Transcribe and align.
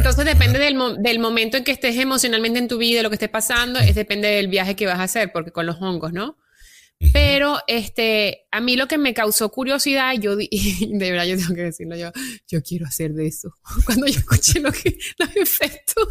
Entonces 0.00 0.24
depende 0.24 0.58
del, 0.58 0.76
del, 1.02 1.18
momento 1.18 1.56
en 1.56 1.64
que 1.64 1.72
estés 1.72 1.96
emocionalmente 1.96 2.58
en 2.58 2.68
tu 2.68 2.78
vida, 2.78 3.02
lo 3.02 3.10
que 3.10 3.16
esté 3.16 3.28
pasando, 3.28 3.78
es 3.78 3.94
depende 3.94 4.28
del 4.28 4.48
viaje 4.48 4.74
que 4.74 4.86
vas 4.86 4.98
a 4.98 5.04
hacer, 5.04 5.30
porque 5.32 5.52
con 5.52 5.66
los 5.66 5.76
hongos, 5.80 6.12
¿no? 6.12 6.38
Pero 7.12 7.58
este, 7.66 8.46
a 8.50 8.60
mí 8.60 8.76
lo 8.76 8.86
que 8.86 8.98
me 8.98 9.14
causó 9.14 9.50
curiosidad, 9.50 10.14
yo 10.20 10.36
de 10.36 11.10
verdad 11.10 11.24
yo 11.24 11.36
tengo 11.36 11.54
que 11.54 11.62
decirlo 11.62 11.96
yo, 11.96 12.12
yo 12.46 12.62
quiero 12.62 12.86
hacer 12.86 13.14
de 13.14 13.26
eso. 13.26 13.54
Cuando 13.86 14.06
yo 14.06 14.18
escuché 14.18 14.60
lo 14.60 14.70
que, 14.70 14.98
los 15.18 15.36
efectos. 15.36 16.06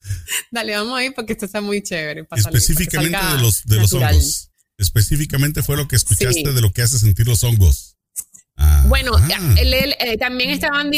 Dale, 0.50 0.76
vamos 0.76 0.98
ahí 0.98 1.10
porque 1.10 1.32
esto 1.32 1.46
está 1.46 1.60
muy 1.60 1.82
chévere. 1.82 2.26
Específicamente 2.36 3.18
de 3.18 3.42
los, 3.42 3.64
de 3.64 3.76
los 3.76 3.92
hongos. 3.92 4.50
Específicamente 4.78 5.62
fue 5.62 5.76
lo 5.76 5.88
que 5.88 5.96
escuchaste 5.96 6.52
de 6.52 6.60
lo 6.60 6.72
que 6.72 6.82
hace 6.82 6.98
sentir 6.98 7.26
los 7.26 7.42
hongos. 7.44 7.95
Bueno, 8.88 9.12
eh, 9.58 10.16
también 10.16 10.50
estaban 10.50 10.90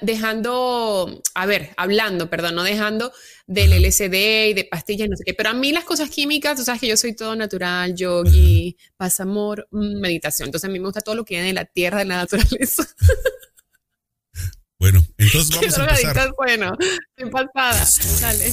dejando, 0.00 1.22
a 1.34 1.46
ver, 1.46 1.70
hablando, 1.76 2.30
perdón, 2.30 2.54
no 2.54 2.62
dejando 2.62 3.12
del 3.46 3.72
LSD 3.72 4.48
y 4.48 4.54
de 4.54 4.64
pastillas, 4.70 5.08
no 5.08 5.16
sé 5.16 5.24
qué, 5.24 5.34
pero 5.34 5.50
a 5.50 5.54
mí 5.54 5.72
las 5.72 5.84
cosas 5.84 6.08
químicas, 6.08 6.56
tú 6.56 6.64
sabes 6.64 6.80
que 6.80 6.88
yo 6.88 6.96
soy 6.96 7.14
todo 7.14 7.36
natural, 7.36 7.94
yogi, 7.94 8.76
paz, 8.96 9.20
amor, 9.20 9.68
mm, 9.70 10.00
meditación, 10.00 10.48
entonces 10.48 10.68
a 10.68 10.72
mí 10.72 10.78
me 10.78 10.86
gusta 10.86 11.00
todo 11.00 11.14
lo 11.14 11.24
que 11.24 11.34
viene 11.34 11.48
de 11.48 11.54
la 11.54 11.64
tierra, 11.64 11.98
de 11.98 12.04
la 12.06 12.16
naturaleza. 12.16 12.86
Bueno, 14.78 15.02
entonces 15.18 15.50
vamos 15.54 15.78
a 15.78 15.82
empezar. 15.82 16.34
Bueno, 16.36 16.76
dale. 18.20 18.52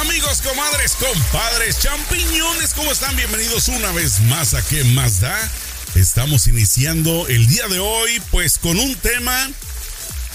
Amigos, 0.00 0.40
comadres, 0.40 0.92
compadres, 0.92 1.78
champiñones, 1.78 2.72
¿cómo 2.74 2.90
están? 2.90 3.14
Bienvenidos 3.16 3.68
una 3.68 3.92
vez 3.92 4.20
más 4.20 4.54
a 4.54 4.62
¿Qué 4.62 4.82
más 4.82 5.20
da? 5.20 5.36
Estamos 5.94 6.46
iniciando 6.46 7.28
el 7.28 7.46
día 7.46 7.68
de 7.68 7.80
hoy 7.80 8.22
pues 8.30 8.56
con 8.56 8.78
un 8.78 8.96
tema 8.96 9.50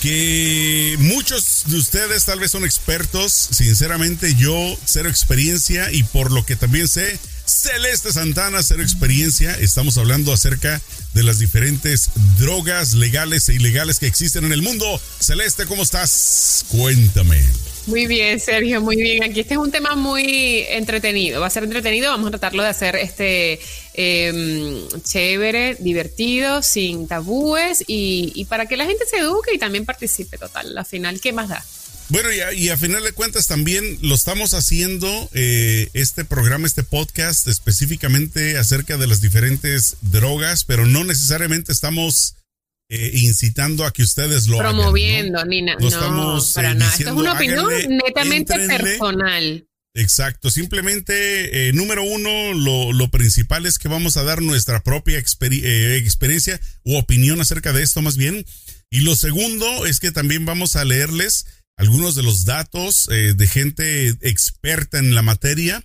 que 0.01 0.95
muchos 0.99 1.63
de 1.65 1.77
ustedes 1.77 2.25
tal 2.25 2.39
vez 2.39 2.51
son 2.51 2.63
expertos, 2.63 3.33
sinceramente 3.33 4.35
yo 4.35 4.77
cero 4.85 5.09
experiencia 5.09 5.91
y 5.91 6.03
por 6.03 6.31
lo 6.31 6.45
que 6.45 6.55
también 6.55 6.87
sé, 6.87 7.19
Celeste 7.47 8.13
Santana, 8.13 8.61
cero 8.61 8.83
experiencia, 8.83 9.51
estamos 9.55 9.97
hablando 9.97 10.31
acerca 10.31 10.79
de 11.13 11.23
las 11.23 11.39
diferentes 11.39 12.11
drogas 12.37 12.93
legales 12.93 13.49
e 13.49 13.55
ilegales 13.55 13.97
que 13.97 14.05
existen 14.05 14.45
en 14.45 14.51
el 14.51 14.61
mundo. 14.61 15.01
Celeste, 15.19 15.65
¿cómo 15.65 15.81
estás? 15.81 16.65
Cuéntame. 16.69 17.43
Muy 17.87 18.07
bien, 18.07 18.39
Sergio, 18.39 18.81
muy 18.81 18.95
bien. 18.95 19.23
Aquí 19.23 19.41
este 19.41 19.53
es 19.53 19.59
un 19.59 19.71
tema 19.71 19.95
muy 19.95 20.65
entretenido. 20.69 21.39
Va 21.39 21.47
a 21.47 21.51
ser 21.51 21.63
entretenido. 21.63 22.09
Vamos 22.09 22.27
a 22.27 22.31
tratarlo 22.31 22.63
de 22.63 22.69
hacer 22.69 22.95
este 22.95 23.59
em, 23.93 24.87
chévere, 25.03 25.75
divertido, 25.79 26.63
sin 26.63 27.07
tabúes 27.07 27.83
y, 27.87 28.45
para 28.45 28.65
que 28.65 28.75
la 28.75 28.85
gente 28.85 29.05
se 29.05 29.17
eduque 29.17 29.53
y 29.53 29.59
también 29.59 29.85
participe 29.85 30.37
total. 30.37 30.75
Al 30.75 30.85
final, 30.85 31.19
¿qué 31.21 31.31
más 31.31 31.49
da? 31.49 31.63
Bueno, 32.09 32.29
y 32.31 32.69
a, 32.69 32.77
final 32.77 33.03
de 33.03 33.11
cuentas 33.13 33.47
también 33.47 33.97
lo 34.01 34.13
estamos 34.15 34.53
haciendo, 34.53 35.29
eh, 35.33 35.89
este 35.93 36.23
programa, 36.23 36.67
este 36.67 36.83
podcast, 36.83 37.47
específicamente 37.47 38.57
acerca 38.57 38.97
de 38.97 39.07
las 39.07 39.21
diferentes 39.21 39.97
drogas, 40.01 40.65
pero 40.65 40.85
no 40.85 41.03
necesariamente 41.03 41.71
estamos 41.71 42.35
eh, 42.87 43.11
incitando 43.15 43.83
a 43.83 43.91
que 43.91 44.03
ustedes 44.03 44.47
lo 44.47 44.59
promoviendo 44.59 45.43
nada. 45.43 45.77
No, 45.79 45.87
estamos, 45.87 46.53
para 46.53 46.71
eh, 46.71 46.75
nada. 46.75 46.91
Esto 46.91 47.09
es 47.09 47.15
una 47.15 47.33
opinión 47.33 47.67
netamente 47.89 48.55
personal. 48.67 49.67
Exacto, 49.95 50.51
simplemente, 50.51 51.69
eh, 51.69 51.73
número 51.73 52.03
uno, 52.03 52.53
lo, 52.53 52.93
lo, 52.93 53.09
principal 53.09 53.65
es 53.65 53.79
que 53.79 53.87
vamos 53.87 54.17
a 54.17 54.23
dar 54.23 54.41
nuestra 54.41 54.83
propia 54.83 55.17
experiencia 55.17 56.59
u 56.83 56.97
opinión 56.97 57.41
acerca 57.41 57.73
de 57.73 57.81
esto 57.81 58.01
más 58.03 58.17
bien. 58.17 58.45
Y 58.91 58.99
lo 58.99 59.15
segundo 59.15 59.85
es 59.85 59.99
que 59.99 60.11
también 60.11 60.45
vamos 60.45 60.75
a 60.75 60.85
leerles 60.85 61.45
algunos 61.77 62.13
de 62.15 62.23
los 62.23 62.45
datos 62.45 63.07
de 63.07 63.47
gente 63.47 64.09
experta 64.21 64.99
en 64.99 65.15
la 65.15 65.21
materia 65.21 65.83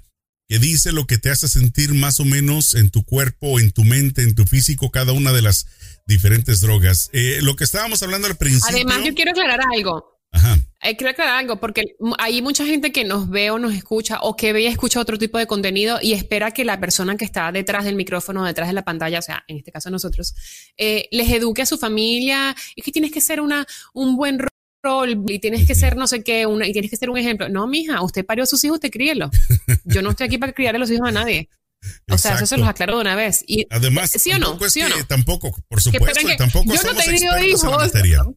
que 0.51 0.59
dice 0.59 0.91
lo 0.91 1.07
que 1.07 1.17
te 1.17 1.31
hace 1.31 1.47
sentir 1.47 1.95
más 1.95 2.19
o 2.19 2.25
menos 2.25 2.75
en 2.75 2.91
tu 2.91 3.05
cuerpo, 3.05 3.61
en 3.61 3.71
tu 3.71 3.85
mente, 3.85 4.23
en 4.23 4.35
tu 4.35 4.45
físico, 4.47 4.91
cada 4.91 5.13
una 5.13 5.33
de 5.33 5.43
las 5.43 5.67
diferentes 6.11 6.61
drogas. 6.61 7.09
Eh, 7.13 7.39
lo 7.41 7.57
que 7.57 7.65
estábamos 7.65 8.03
hablando 8.03 8.27
al 8.27 8.37
principio. 8.37 8.69
Además, 8.69 9.05
yo 9.05 9.15
quiero 9.15 9.31
aclarar 9.31 9.61
algo. 9.73 10.21
Ajá. 10.33 10.59
Eh, 10.83 10.97
quiero 10.97 11.11
aclarar 11.11 11.39
algo, 11.39 11.61
porque 11.61 11.83
hay 12.19 12.41
mucha 12.43 12.65
gente 12.65 12.93
que 12.93 13.05
nos 13.05 13.29
ve 13.29 13.51
o 13.51 13.59
nos 13.59 13.75
escucha 13.75 14.19
o 14.23 14.37
que 14.37 14.53
ve 14.53 14.63
y 14.63 14.67
escucha 14.67 15.01
otro 15.01 15.19
tipo 15.19 15.39
de 15.39 15.47
contenido 15.47 15.99
y 16.01 16.13
espera 16.13 16.53
que 16.53 16.65
la 16.65 16.79
persona 16.81 17.17
que 17.17 17.25
está 17.25 17.53
detrás 17.53 17.85
del 17.85 17.97
micrófono, 17.97 18.45
detrás 18.45 18.69
de 18.69 18.75
la 18.75 18.83
pantalla, 18.83 19.19
o 19.19 19.23
sea, 19.23 19.45
en 19.49 19.59
este 19.59 19.73
caso 19.73 19.91
nosotros, 19.91 20.35
eh, 20.77 21.09
les 21.11 21.31
eduque 21.31 21.63
a 21.63 21.67
su 21.67 21.79
familia 21.79 22.55
y 22.75 22.83
que 22.83 22.93
tienes 22.93 23.13
que 23.13 23.21
ser 23.21 23.41
una, 23.41 23.67
un 23.93 24.17
buen 24.17 24.39
rol 24.83 25.25
y 25.29 25.39
tienes 25.39 25.67
que 25.67 25.75
ser 25.75 25.97
no 25.97 26.07
sé 26.07 26.23
qué, 26.23 26.47
una, 26.47 26.67
y 26.67 26.73
tienes 26.73 26.91
que 26.91 26.97
ser 26.97 27.11
un 27.11 27.19
ejemplo. 27.19 27.49
No, 27.49 27.67
mija, 27.67 28.03
usted 28.03 28.25
parió 28.25 28.45
a 28.45 28.47
sus 28.47 28.63
hijos, 28.65 28.77
usted 28.77 28.91
críelo. 28.91 29.31
Yo 29.85 30.01
no 30.01 30.11
estoy 30.11 30.27
aquí 30.27 30.39
para 30.39 30.53
criar 30.53 30.77
a 30.77 30.79
los 30.79 30.91
hijos 30.91 31.09
a 31.09 31.13
nadie. 31.13 31.49
O 32.11 32.19
sea, 32.19 32.35
eso 32.35 32.47
se 32.47 32.59
los 32.59 32.69
aclaro 32.69 32.97
de 32.97 33.01
una 33.01 33.15
vez. 33.15 33.43
Y, 33.47 33.67
Además, 33.71 34.11
¿sí 34.11 34.33
o 34.33 34.39
no? 34.39 34.59
¿sí 34.69 34.83
o 34.83 34.89
no? 34.89 35.07
tampoco, 35.07 35.51
por 35.69 35.81
supuesto, 35.81 36.21
tampoco 36.37 36.75
yo 36.75 36.93
no 36.93 37.01
he 37.01 37.05
tenido 37.05 37.39
hijos 37.43 37.63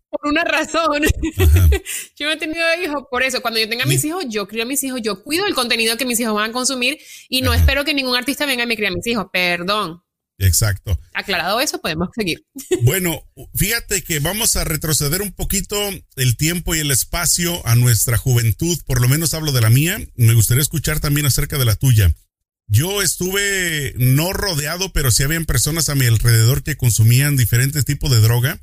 por 0.10 0.30
una 0.30 0.44
razón. 0.44 1.04
yo 2.16 2.28
no 2.28 2.32
he 2.32 2.38
tenido 2.38 2.66
hijos 2.82 3.04
por 3.10 3.24
eso. 3.24 3.42
Cuando 3.42 3.60
yo 3.60 3.68
tenga 3.68 3.86
mis 3.86 4.04
hijos, 4.06 4.26
yo 4.30 4.48
crío 4.48 4.64
a 4.64 4.66
mis 4.66 4.84
hijos, 4.84 5.02
yo 5.04 5.24
cuido 5.24 5.46
el 5.46 5.56
contenido 5.56 5.98
que 5.98 6.06
mis 6.06 6.20
hijos 6.20 6.34
van 6.34 6.52
a 6.52 6.54
consumir 6.54 7.00
y 7.30 7.42
no 7.42 7.54
espero 7.54 7.84
que 7.84 7.94
ningún 7.94 8.16
artista 8.16 8.46
venga 8.46 8.64
y 8.64 8.68
me 8.68 8.76
críe 8.76 8.88
a 8.88 8.92
mis 8.92 9.06
hijos. 9.08 9.26
Perdón. 9.32 10.02
Exacto. 10.40 11.00
Aclarado 11.14 11.60
eso, 11.60 11.80
podemos 11.80 12.10
seguir. 12.16 12.46
Bueno, 12.84 13.24
fíjate 13.54 14.04
que 14.04 14.20
vamos 14.20 14.56
a 14.56 14.64
retroceder 14.64 15.22
un 15.22 15.32
poquito 15.32 15.78
el 16.16 16.38
tiempo 16.38 16.76
y 16.76 16.80
el 16.80 16.92
espacio 16.92 17.66
a 17.66 17.76
nuestra 17.76 18.18
juventud, 18.18 18.78
por 18.86 19.00
lo 19.00 19.08
menos 19.08 19.34
hablo 19.34 19.52
de 19.52 19.62
la 19.62 19.70
mía, 19.70 19.98
me 20.16 20.34
gustaría 20.34 20.62
escuchar 20.62 21.00
también 21.00 21.26
acerca 21.26 21.58
de 21.58 21.66
la 21.66 21.76
tuya. 21.76 22.14
Yo 22.68 23.02
estuve 23.02 23.94
no 23.98 24.34
rodeado, 24.34 24.92
pero 24.94 25.12
sí 25.12 25.24
habían 25.24 25.46
personas 25.46 25.90
a 25.90 25.96
mi 25.96 26.06
alrededor 26.06 26.64
que 26.64 26.78
consumían 26.78 27.38
diferentes 27.38 27.86
tipos 27.86 28.10
de 28.12 28.20
droga. 28.20 28.60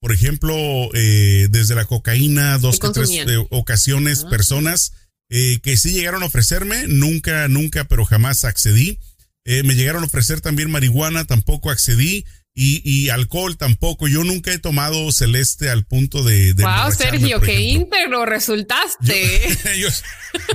Por 0.00 0.12
ejemplo, 0.12 0.54
eh, 0.94 1.48
desde 1.50 1.74
la 1.74 1.84
cocaína, 1.84 2.58
dos 2.58 2.78
o 2.82 2.92
tres 2.92 3.10
eh, 3.10 3.46
ocasiones, 3.50 4.24
ah. 4.24 4.30
personas 4.30 4.92
eh, 5.30 5.60
que 5.62 5.76
sí 5.76 5.92
llegaron 5.92 6.22
a 6.22 6.26
ofrecerme, 6.26 6.86
nunca, 6.88 7.46
nunca, 7.48 7.84
pero 7.84 8.04
jamás 8.04 8.44
accedí. 8.44 8.98
Eh, 9.44 9.62
me 9.62 9.74
llegaron 9.74 10.02
a 10.02 10.06
ofrecer 10.06 10.40
también 10.40 10.70
marihuana, 10.70 11.24
tampoco 11.24 11.70
accedí. 11.70 12.24
Y, 12.52 12.82
y, 12.84 13.10
alcohol 13.10 13.56
tampoco. 13.56 14.08
Yo 14.08 14.24
nunca 14.24 14.52
he 14.52 14.58
tomado 14.58 15.12
celeste 15.12 15.70
al 15.70 15.84
punto 15.84 16.24
de. 16.24 16.52
de 16.52 16.64
wow, 16.64 16.90
Sergio, 16.92 17.40
qué 17.40 17.60
íntegro 17.60 18.26
resultaste. 18.26 19.56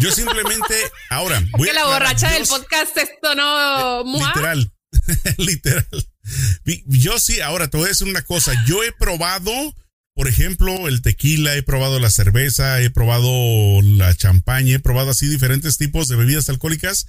Yo, 0.02 0.12
simplemente. 0.12 0.76
Ahora. 1.10 1.42
Voy 1.58 1.70
la 1.74 1.86
borracha 1.86 2.30
del 2.32 2.46
podcast 2.46 2.98
esto 2.98 3.34
no. 3.36 4.04
Literal. 4.04 4.72
literal. 5.38 6.08
Yo 6.86 7.18
sí, 7.20 7.40
ahora 7.40 7.70
te 7.70 7.78
voy 7.78 7.86
a 7.86 7.90
decir 7.90 8.08
una 8.08 8.24
cosa. 8.24 8.54
Yo 8.68 8.84
he 8.84 8.92
probado, 8.92 9.52
por 10.14 10.28
ejemplo, 10.28 10.88
el 10.88 11.02
tequila, 11.02 11.56
he 11.56 11.64
probado 11.64 12.00
la 12.00 12.10
cerveza, 12.10 12.82
he 12.82 12.90
probado 12.90 13.82
la 13.82 14.14
champaña, 14.16 14.76
he 14.76 14.80
probado 14.80 15.12
así 15.12 15.28
diferentes 15.28 15.78
tipos 15.78 16.08
de 16.08 16.18
bebidas 16.18 16.50
alcohólicas 16.50 17.08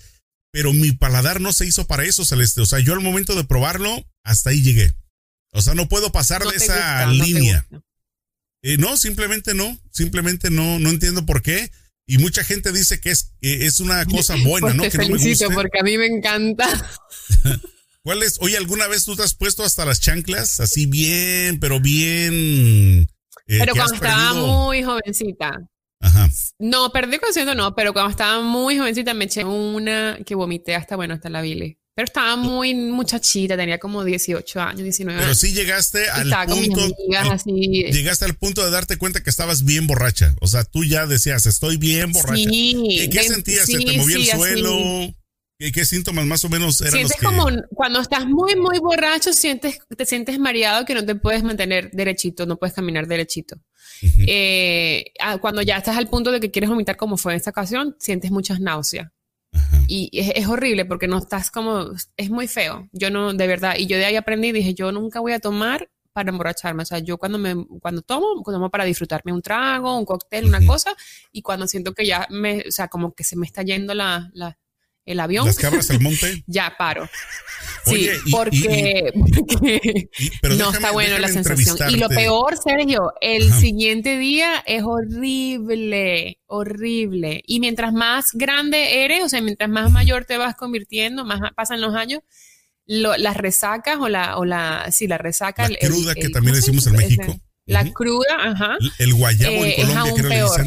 pero 0.51 0.73
mi 0.73 0.93
paladar 0.93 1.41
no 1.41 1.53
se 1.53 1.67
hizo 1.67 1.87
para 1.87 2.05
eso, 2.05 2.25
Celeste. 2.25 2.61
O 2.61 2.67
sea, 2.67 2.79
yo 2.79 2.95
al 2.95 3.01
momento 3.01 3.35
de 3.35 3.45
probarlo, 3.45 4.05
hasta 4.23 4.51
ahí 4.51 4.63
llegué. 4.63 4.95
O 5.53 5.63
sea, 5.63 5.75
no 5.75 5.89
puedo 5.89 6.13
pasar 6.13 6.45
de 6.45 6.57
esa 6.57 7.07
línea. 7.07 7.67
Eh, 8.63 8.79
no, 8.79 8.97
simplemente 8.97 9.55
no, 9.55 9.79
simplemente 9.91 10.51
no, 10.51 10.79
no 10.79 10.91
entiendo 10.91 11.25
por 11.25 11.43
qué. 11.43 11.71
Y 12.07 12.19
mucha 12.19 12.45
gente 12.45 12.73
dice 12.73 13.01
que 13.01 13.11
es, 13.11 13.33
es 13.41 13.81
una 13.81 14.05
cosa 14.07 14.37
buena, 14.45 14.75
¿no? 14.75 14.83
Te 14.85 14.91
que 14.91 14.99
felicito 14.99 15.51
porque 15.51 15.81
a 15.81 15.83
mí 15.83 15.99
me 15.99 16.07
encanta. 16.07 16.67
¿Cuál 18.03 18.23
es? 18.23 18.39
Oye, 18.41 18.57
¿alguna 18.57 18.87
vez 18.87 19.05
tú 19.05 19.17
te 19.17 19.25
has 19.25 19.35
puesto 19.35 19.65
hasta 19.65 19.85
las 19.85 20.01
chanclas? 20.01 20.61
Así 20.61 20.87
bien, 20.87 21.59
pero 21.59 21.81
bien. 21.81 23.09
Eh, 23.49 23.59
pero 23.59 23.75
cuando 23.75 23.95
estaba 23.95 24.35
muy 24.35 24.83
jovencita. 24.83 25.69
No, 26.59 26.91
perdí 26.91 27.19
conciencia 27.19 27.55
no, 27.55 27.75
pero 27.75 27.93
cuando 27.93 28.11
estaba 28.11 28.41
muy 28.41 28.79
jovencita 28.79 29.15
me 29.15 29.25
eché 29.25 29.45
una 29.45 30.19
que 30.25 30.35
vomité 30.35 30.75
hasta, 30.75 30.97
bueno, 30.97 31.15
hasta 31.15 31.29
la 31.29 31.43
bile. 31.43 31.79
Pero 31.95 32.05
estaba 32.05 32.37
muy 32.37 32.75
muchachita, 32.75 33.57
tenía 33.57 33.79
como 33.79 34.05
18 34.05 34.61
años, 34.61 34.83
19 34.83 35.19
años. 35.19 35.27
Pero 35.27 35.35
sí 35.35 35.55
llegaste 35.55 36.11
al 36.11 36.31
punto. 36.47 36.95
Llegaste 37.91 38.27
al 38.27 38.35
punto 38.35 38.63
de 38.63 38.71
darte 38.71 38.99
cuenta 38.99 39.23
que 39.23 39.31
estabas 39.31 39.65
bien 39.65 39.87
borracha. 39.87 40.35
O 40.43 40.47
sea, 40.47 40.65
tú 40.65 40.85
ya 40.85 41.07
decías, 41.07 41.47
estoy 41.47 41.79
bien 41.79 42.13
borracha. 42.13 42.37
Sí, 42.37 43.09
¿Qué, 43.11 43.23
sentías? 43.23 43.65
¿Se 43.65 43.79
te 43.79 43.97
movía 43.97 44.17
el 44.17 44.27
suelo? 44.27 45.15
¿Qué, 45.59 45.85
síntomas 45.87 46.27
más 46.27 46.45
o 46.45 46.51
menos 46.51 46.81
eran 46.83 46.93
Sientes 46.93 47.17
como 47.23 47.47
cuando 47.71 48.01
estás 48.01 48.27
muy, 48.27 48.57
muy 48.57 48.79
borracho, 48.79 49.33
sientes, 49.33 49.79
te 49.97 50.05
sientes 50.05 50.39
mareado 50.39 50.85
que 50.85 50.95
no 50.95 51.05
te 51.05 51.15
puedes 51.15 51.43
mantener 51.43 51.91
derechito, 51.93 52.45
no 52.45 52.59
puedes 52.59 52.75
caminar 52.75 53.07
derechito. 53.07 53.57
Eh, 54.27 55.13
ah, 55.21 55.39
cuando 55.39 55.63
ya 55.63 55.79
estás 55.79 55.97
al 55.97 56.09
punto 56.09 56.31
de 56.31 56.41
que 56.41 56.51
quieres 56.51 56.69
vomitar 56.69 56.97
como 56.97 57.17
fue 57.17 57.33
en 57.33 57.39
esta 57.39 57.51
ocasión, 57.51 57.97
sientes 57.99 58.31
muchas 58.31 58.61
náuseas. 58.61 59.09
Y 59.89 60.11
es, 60.13 60.47
horrible 60.47 60.85
porque 60.85 61.09
no 61.09 61.19
estás 61.19 61.51
como, 61.51 61.91
es 62.17 62.31
muy 62.31 62.49
feo. 62.49 62.89
Yo 62.93 63.11
no, 63.11 63.33
de 63.33 63.47
verdad, 63.47 63.77
y 63.79 63.87
yo 63.87 63.97
de 63.97 64.05
ahí 64.05 64.17
aprendí, 64.17 64.53
dije, 64.53 64.75
yo 64.75 64.93
nunca 64.93 65.21
voy 65.21 65.33
a 65.33 65.41
tomar 65.41 65.89
para 66.13 66.31
emborracharme. 66.31 66.83
O 66.83 66.87
sea, 66.87 66.99
yo 66.99 67.17
cuando 67.17 67.39
me, 67.39 67.55
cuando 67.81 68.03
tomo, 68.03 68.43
tomo 68.45 68.71
para 68.71 68.85
disfrutarme 68.85 69.33
un 69.33 69.41
trago, 69.41 69.97
un 69.97 70.05
cóctel, 70.05 70.47
una 70.47 70.65
cosa, 70.67 70.95
y 71.33 71.41
cuando 71.41 71.67
siento 71.67 71.95
que 71.95 72.05
ya 72.05 72.27
me, 72.31 72.65
o 72.69 72.71
sea, 72.71 72.89
como 72.89 73.15
que 73.15 73.25
se 73.25 73.37
me 73.37 73.47
está 73.47 73.63
yendo 73.63 73.95
la, 73.95 74.31
la 74.35 74.59
el 75.07 75.21
avión. 75.21 75.47
Las 75.47 75.57
cabras 75.57 75.89
al 75.91 76.01
monte. 76.01 76.45
ya 76.47 76.75
paro. 76.77 77.09
Sí, 77.87 78.11
porque, 78.33 79.13
no 80.43 80.73
está 80.73 80.91
bueno 80.91 81.19
la 81.19 81.29
sensación. 81.29 81.77
Y 81.89 81.97
lo 81.97 82.09
peor, 82.09 82.57
Sergio, 82.63 83.13
el 83.21 83.53
siguiente 83.53 84.19
día 84.19 84.63
es 84.67 84.83
horrible, 84.83 86.41
horrible. 86.47 87.43
Y 87.47 87.61
mientras 87.61 87.93
más 87.93 88.31
grande 88.33 89.05
eres, 89.05 89.23
o 89.25 89.29
sea, 89.29 89.41
mientras 89.41 89.71
más 89.71 89.91
mayor 89.93 90.25
te 90.25 90.37
vas 90.37 90.57
convirtiendo, 90.57 91.25
más 91.25 91.41
pasan 91.55 91.81
los 91.81 91.95
años, 91.95 92.21
las 92.87 93.37
resacas 93.37 93.99
o 94.01 94.09
la, 94.09 94.37
o 94.37 94.45
la, 94.45 94.91
sí, 94.91 95.07
la 95.07 95.19
resaca. 95.19 95.69
La 95.69 95.79
cruda 95.79 96.15
que 96.15 96.29
también 96.29 96.57
decimos 96.57 96.87
en 96.89 96.95
México. 96.95 97.41
La 97.67 97.89
cruda, 97.93 98.37
ajá. 98.39 98.77
El, 98.99 99.15
guayabo 99.15 99.65
en 99.65 99.71
eh, 99.71 99.77
Colombia, 99.77 100.15
creo 100.15 100.29
peor. 100.29 100.65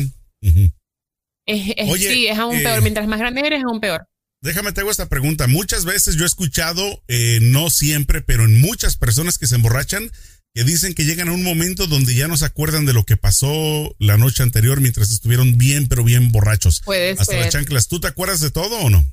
sí, 1.97 2.27
es 2.27 2.37
aún 2.37 2.57
peor. 2.57 2.77
Eh, 2.77 2.81
mientras 2.81 3.07
más 3.07 3.19
grande 3.19 3.41
eres, 3.41 3.59
es 3.59 3.65
aún 3.65 3.79
peor. 3.79 4.07
Déjame 4.41 4.71
te 4.71 4.81
hago 4.81 4.91
esta 4.91 5.09
pregunta. 5.09 5.47
Muchas 5.47 5.85
veces 5.85 6.15
yo 6.15 6.23
he 6.23 6.27
escuchado, 6.27 7.03
eh, 7.07 7.39
no 7.41 7.69
siempre, 7.69 8.21
pero 8.21 8.45
en 8.45 8.61
muchas 8.61 8.95
personas 8.95 9.37
que 9.37 9.47
se 9.47 9.55
emborrachan, 9.55 10.09
que 10.53 10.63
dicen 10.63 10.93
que 10.93 11.03
llegan 11.03 11.27
a 11.27 11.33
un 11.33 11.43
momento 11.43 11.87
donde 11.87 12.15
ya 12.15 12.27
no 12.27 12.37
se 12.37 12.45
acuerdan 12.45 12.85
de 12.85 12.93
lo 12.93 13.03
que 13.03 13.17
pasó 13.17 13.95
la 13.99 14.17
noche 14.17 14.43
anterior 14.43 14.79
mientras 14.79 15.11
estuvieron 15.11 15.57
bien, 15.57 15.87
pero 15.87 16.03
bien 16.03 16.31
borrachos. 16.31 16.81
Puede 16.85 17.11
Hasta 17.11 17.35
las 17.35 17.49
chanclas. 17.49 17.87
¿Tú 17.87 17.99
te 17.99 18.07
acuerdas 18.07 18.39
de 18.39 18.49
todo 18.49 18.79
o 18.79 18.89
no? 18.89 19.05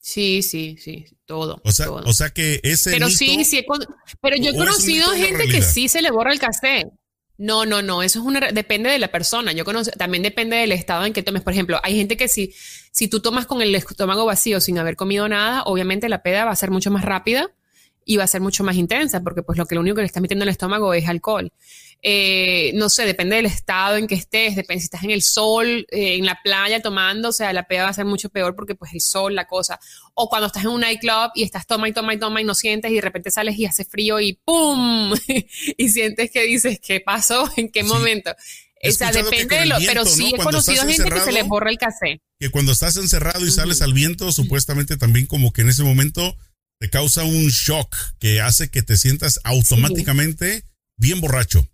Sí, 0.00 0.42
sí, 0.42 0.76
sí, 0.78 1.06
todo. 1.24 1.60
O 1.64 1.72
sea, 1.72 1.90
O 1.90 2.12
sea 2.12 2.30
que 2.30 2.60
ese. 2.62 2.90
Pero 2.90 3.08
sí, 3.08 3.44
sí, 3.44 3.64
pero 4.20 4.36
yo 4.36 4.50
he 4.50 4.56
conocido 4.56 5.12
gente 5.12 5.48
que 5.48 5.62
sí 5.62 5.88
se 5.88 6.02
le 6.02 6.10
borra 6.10 6.32
el 6.32 6.38
cassette. 6.38 6.88
No, 7.36 7.66
no, 7.66 7.82
no, 7.82 8.02
eso 8.02 8.20
es 8.20 8.24
una 8.24 8.40
depende 8.52 8.90
de 8.90 8.98
la 8.98 9.08
persona. 9.08 9.52
Yo 9.52 9.64
conozco, 9.64 9.96
también 9.96 10.22
depende 10.22 10.56
del 10.56 10.72
estado 10.72 11.04
en 11.04 11.12
que 11.12 11.22
tomes. 11.22 11.42
Por 11.42 11.52
ejemplo, 11.52 11.80
hay 11.82 11.96
gente 11.96 12.16
que 12.16 12.28
si, 12.28 12.54
si 12.92 13.08
tú 13.08 13.20
tomas 13.20 13.46
con 13.46 13.60
el 13.60 13.74
estómago 13.74 14.24
vacío 14.24 14.60
sin 14.60 14.78
haber 14.78 14.94
comido 14.94 15.28
nada, 15.28 15.62
obviamente 15.64 16.08
la 16.08 16.22
peda 16.22 16.44
va 16.44 16.52
a 16.52 16.56
ser 16.56 16.70
mucho 16.70 16.90
más 16.92 17.04
rápida 17.04 17.50
y 18.04 18.18
va 18.18 18.24
a 18.24 18.28
ser 18.28 18.40
mucho 18.40 18.62
más 18.62 18.76
intensa, 18.76 19.20
porque 19.22 19.42
pues 19.42 19.58
lo 19.58 19.66
que 19.66 19.74
lo 19.74 19.80
único 19.80 19.96
que 19.96 20.02
le 20.02 20.06
está 20.06 20.20
metiendo 20.20 20.44
en 20.44 20.48
el 20.48 20.52
estómago 20.52 20.94
es 20.94 21.08
alcohol. 21.08 21.52
Eh, 22.06 22.72
no 22.74 22.90
sé, 22.90 23.06
depende 23.06 23.36
del 23.36 23.46
estado 23.46 23.96
en 23.96 24.06
que 24.06 24.14
estés, 24.14 24.56
depende 24.56 24.82
si 24.82 24.84
estás 24.84 25.04
en 25.04 25.10
el 25.10 25.22
sol, 25.22 25.86
eh, 25.90 26.16
en 26.16 26.26
la 26.26 26.38
playa 26.44 26.82
tomando, 26.82 27.30
o 27.30 27.32
sea, 27.32 27.50
la 27.54 27.66
peda 27.66 27.84
va 27.84 27.88
a 27.88 27.94
ser 27.94 28.04
mucho 28.04 28.28
peor 28.28 28.54
porque 28.54 28.74
pues 28.74 28.92
el 28.92 29.00
sol, 29.00 29.34
la 29.34 29.46
cosa. 29.46 29.80
O 30.12 30.28
cuando 30.28 30.48
estás 30.48 30.64
en 30.64 30.68
un 30.68 30.82
nightclub 30.82 31.30
y 31.34 31.44
estás 31.44 31.66
toma 31.66 31.88
y 31.88 31.94
toma 31.94 32.12
y 32.12 32.18
toma 32.18 32.42
y 32.42 32.44
no 32.44 32.54
sientes 32.54 32.90
y 32.90 32.96
de 32.96 33.00
repente 33.00 33.30
sales 33.30 33.58
y 33.58 33.64
hace 33.64 33.86
frío 33.86 34.20
y 34.20 34.34
¡pum! 34.34 35.14
y 35.78 35.88
sientes 35.88 36.30
que 36.30 36.42
dices, 36.42 36.78
¿qué 36.78 37.00
pasó? 37.00 37.50
¿En 37.56 37.70
qué 37.70 37.82
momento? 37.82 38.32
O 38.86 38.92
sea, 38.92 39.10
depende 39.10 39.60
de 39.60 39.64
lo, 39.64 39.76
pero 39.86 40.04
sí 40.04 40.34
he 40.34 40.36
conocido 40.36 40.86
gente 40.86 41.08
que 41.08 41.20
se 41.20 41.32
le 41.32 41.42
borra 41.44 41.70
el 41.70 41.78
café. 41.78 42.20
Que 42.38 42.50
cuando 42.50 42.72
estás 42.72 42.98
encerrado 42.98 43.46
y 43.46 43.50
sales 43.50 43.80
al 43.80 43.94
viento, 43.94 44.30
supuestamente 44.30 44.98
también 44.98 45.24
como 45.24 45.54
que 45.54 45.62
en 45.62 45.70
ese 45.70 45.84
momento 45.84 46.36
te 46.78 46.90
causa 46.90 47.24
un 47.24 47.48
shock 47.48 47.96
que 48.18 48.42
hace 48.42 48.70
que 48.70 48.82
te 48.82 48.98
sientas 48.98 49.40
automáticamente 49.42 50.66
bien 50.98 51.22
borracho. 51.22 51.66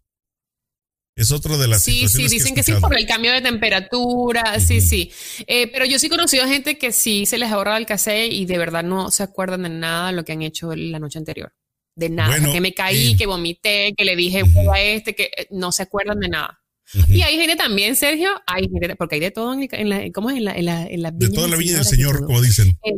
Es 1.17 1.33
otro 1.33 1.59
de 1.59 1.69
las 1.69 1.83
Sí, 1.83 2.09
sí, 2.09 2.29
dicen 2.29 2.55
que, 2.55 2.63
sí 2.63 2.73
por 2.81 2.97
el 2.97 3.07
cambio 3.07 3.33
de 3.33 3.43
temperatura, 3.43 4.59
sí, 4.61 4.81
sí. 4.81 5.11
Eh, 5.47 5.71
pero 5.73 5.85
yo 5.85 5.99
sí 5.99 6.07
he 6.07 6.11
conocido 6.11 6.47
gente 6.47 6.79
que 6.79 6.93
sí 6.93 7.27
se 7.27 7.37
les 7.39 7.51
ha 7.51 7.55
ahorrado 7.55 7.77
el 7.77 7.87
café 7.87 8.27
y 8.27 8.47
de 8.47 8.59
verdad 8.59 8.83
no 8.83 9.11
se 9.11 9.23
acuerdan 9.23 9.65
de 9.65 9.69
nada 9.69 10.09
de 10.09 10.13
lo 10.15 10.25
que 10.25 10.33
han 10.33 10.43
hecho 10.43 10.75
la 10.75 10.99
noche 10.99 11.19
anterior. 11.19 11.53
De 11.95 12.09
nada. 12.09 12.53
que 12.53 12.61
me 12.61 12.73
caí, 12.73 13.17
que 13.17 13.27
vomité, 13.27 13.93
que 13.97 14.05
le 14.05 14.17
dije 14.17 14.43
a 14.73 14.81
este, 14.81 15.15
que 15.15 15.25
eh, 15.37 15.49
no 15.51 15.73
se 15.73 15.83
acuerdan 15.83 16.21
de 16.21 16.29
nada. 16.29 16.61
Y 17.09 17.23
hay 17.23 17.37
gente 17.37 17.57
también, 17.57 17.95
Sergio, 17.95 18.31
hay 18.47 18.69
gente, 18.69 18.97
porque 18.97 19.17
hay 19.17 19.21
de 19.21 19.31
todo 19.31 19.53
en, 19.53 19.89
la, 19.89 20.11
¿cómo 20.13 20.31
es? 20.31 20.39
En 20.39 20.45
la, 20.45 20.53
en 20.57 20.65
la, 20.65 20.87
en 20.87 21.03
la 21.03 21.11
De 21.11 21.29
toda 21.29 21.47
la 21.47 21.57
viña 21.57 21.75
del 21.75 21.85
Señor, 21.85 22.25
como 22.25 22.41
dicen. 22.41 22.77
Eh, 22.83 22.95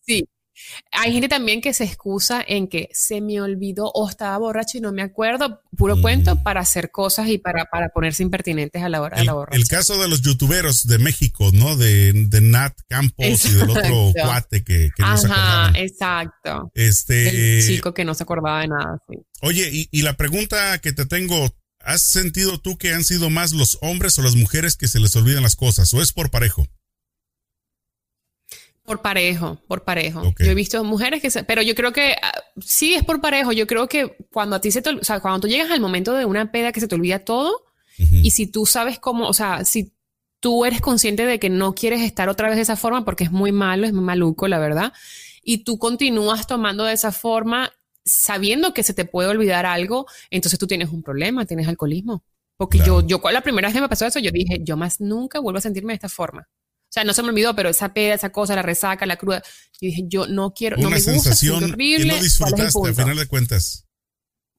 sí, 0.00 0.24
hay 0.90 1.12
gente 1.12 1.28
también 1.28 1.60
que 1.60 1.74
se 1.74 1.84
excusa 1.84 2.44
en 2.46 2.68
que 2.68 2.88
se 2.92 3.20
me 3.20 3.40
olvidó 3.40 3.90
o 3.94 4.08
estaba 4.08 4.36
borracho 4.38 4.78
y 4.78 4.80
no 4.80 4.92
me 4.92 5.02
acuerdo, 5.02 5.62
puro 5.76 6.00
cuento, 6.00 6.42
para 6.42 6.60
hacer 6.60 6.90
cosas 6.90 7.28
y 7.28 7.38
para, 7.38 7.64
para 7.66 7.88
ponerse 7.88 8.22
impertinentes 8.22 8.82
a 8.82 8.88
la 8.88 9.00
hora 9.00 9.18
de 9.18 9.24
la 9.24 9.32
borracha. 9.32 9.56
El 9.56 9.68
caso 9.68 10.00
de 10.00 10.08
los 10.08 10.22
youtuberos 10.22 10.86
de 10.86 10.98
México, 10.98 11.50
¿no? 11.52 11.76
De, 11.76 12.12
de 12.12 12.40
Nat 12.40 12.74
Campos 12.88 13.44
y 13.44 13.54
del 13.54 13.70
otro 13.70 14.12
cuate 14.14 14.64
que, 14.64 14.90
que 14.94 15.02
no 15.02 15.16
se 15.16 15.26
acordaba. 15.26 15.72
exacto. 15.76 16.70
Este, 16.74 17.58
el 17.58 17.66
chico 17.66 17.94
que 17.94 18.04
no 18.04 18.14
se 18.14 18.22
acordaba 18.22 18.60
de 18.60 18.68
nada, 18.68 18.98
sí. 19.08 19.16
Oye, 19.40 19.70
y, 19.72 19.88
y 19.90 20.02
la 20.02 20.16
pregunta 20.16 20.78
que 20.78 20.92
te 20.92 21.06
tengo, 21.06 21.54
¿has 21.80 22.02
sentido 22.02 22.60
tú 22.60 22.78
que 22.78 22.92
han 22.92 23.04
sido 23.04 23.30
más 23.30 23.52
los 23.52 23.78
hombres 23.80 24.18
o 24.18 24.22
las 24.22 24.36
mujeres 24.36 24.76
que 24.76 24.88
se 24.88 25.00
les 25.00 25.16
olvidan 25.16 25.42
las 25.42 25.56
cosas? 25.56 25.92
¿O 25.94 26.02
es 26.02 26.12
por 26.12 26.30
parejo? 26.30 26.66
Por 28.84 29.00
parejo, 29.00 29.58
por 29.68 29.84
parejo. 29.84 30.22
Yo 30.38 30.50
he 30.50 30.54
visto 30.54 30.82
mujeres 30.82 31.22
que 31.22 31.30
se, 31.30 31.44
pero 31.44 31.62
yo 31.62 31.74
creo 31.74 31.92
que 31.92 32.16
ah, 32.20 32.32
sí 32.60 32.94
es 32.94 33.04
por 33.04 33.20
parejo. 33.20 33.52
Yo 33.52 33.66
creo 33.66 33.88
que 33.88 34.16
cuando 34.32 34.56
a 34.56 34.60
ti 34.60 34.72
se 34.72 34.82
te, 34.82 34.90
o 34.90 35.04
sea, 35.04 35.20
cuando 35.20 35.40
tú 35.40 35.48
llegas 35.48 35.70
al 35.70 35.80
momento 35.80 36.14
de 36.14 36.24
una 36.24 36.50
peda 36.50 36.72
que 36.72 36.80
se 36.80 36.88
te 36.88 36.94
olvida 36.94 37.20
todo 37.20 37.62
y 37.96 38.30
si 38.32 38.46
tú 38.46 38.66
sabes 38.66 38.98
cómo, 38.98 39.28
o 39.28 39.32
sea, 39.32 39.64
si 39.64 39.92
tú 40.40 40.64
eres 40.64 40.80
consciente 40.80 41.24
de 41.24 41.38
que 41.38 41.50
no 41.50 41.74
quieres 41.74 42.00
estar 42.00 42.28
otra 42.28 42.48
vez 42.48 42.56
de 42.56 42.62
esa 42.62 42.74
forma 42.74 43.04
porque 43.04 43.22
es 43.22 43.30
muy 43.30 43.52
malo, 43.52 43.86
es 43.86 43.92
muy 43.92 44.02
maluco, 44.02 44.48
la 44.48 44.58
verdad, 44.58 44.92
y 45.44 45.58
tú 45.58 45.78
continúas 45.78 46.48
tomando 46.48 46.84
de 46.84 46.94
esa 46.94 47.12
forma 47.12 47.70
sabiendo 48.04 48.74
que 48.74 48.82
se 48.82 48.94
te 48.94 49.04
puede 49.04 49.28
olvidar 49.28 49.66
algo, 49.66 50.06
entonces 50.30 50.58
tú 50.58 50.66
tienes 50.66 50.90
un 50.90 51.04
problema, 51.04 51.46
tienes 51.46 51.68
alcoholismo. 51.68 52.24
Porque 52.56 52.78
yo, 52.78 53.04
yo, 53.06 53.20
la 53.32 53.40
primera 53.40 53.68
vez 53.68 53.74
que 53.74 53.80
me 53.80 53.88
pasó 53.88 54.06
eso, 54.06 54.18
yo 54.18 54.30
dije, 54.30 54.60
yo 54.62 54.76
más 54.76 55.00
nunca 55.00 55.40
vuelvo 55.40 55.58
a 55.58 55.62
sentirme 55.62 55.92
de 55.92 55.96
esta 55.96 56.08
forma. 56.08 56.48
O 56.92 56.94
sea, 56.94 57.04
no 57.04 57.14
se 57.14 57.22
me 57.22 57.30
olvidó, 57.30 57.56
pero 57.56 57.70
esa 57.70 57.94
peda, 57.94 58.12
esa 58.12 58.30
cosa, 58.32 58.54
la 58.54 58.60
resaca, 58.60 59.06
la 59.06 59.16
cruda. 59.16 59.42
Yo 59.80 59.86
dije, 59.88 60.02
yo 60.08 60.26
no 60.26 60.52
quiero, 60.52 60.76
no 60.76 60.90
me 60.90 60.96
gusta, 60.96 61.12
sensación 61.12 61.64
horrible. 61.64 62.04
Que 62.04 62.16
no 62.16 62.22
disfrutaste 62.22 62.78
al 62.86 62.94
final 62.94 63.16
de 63.16 63.26
cuentas. 63.26 63.86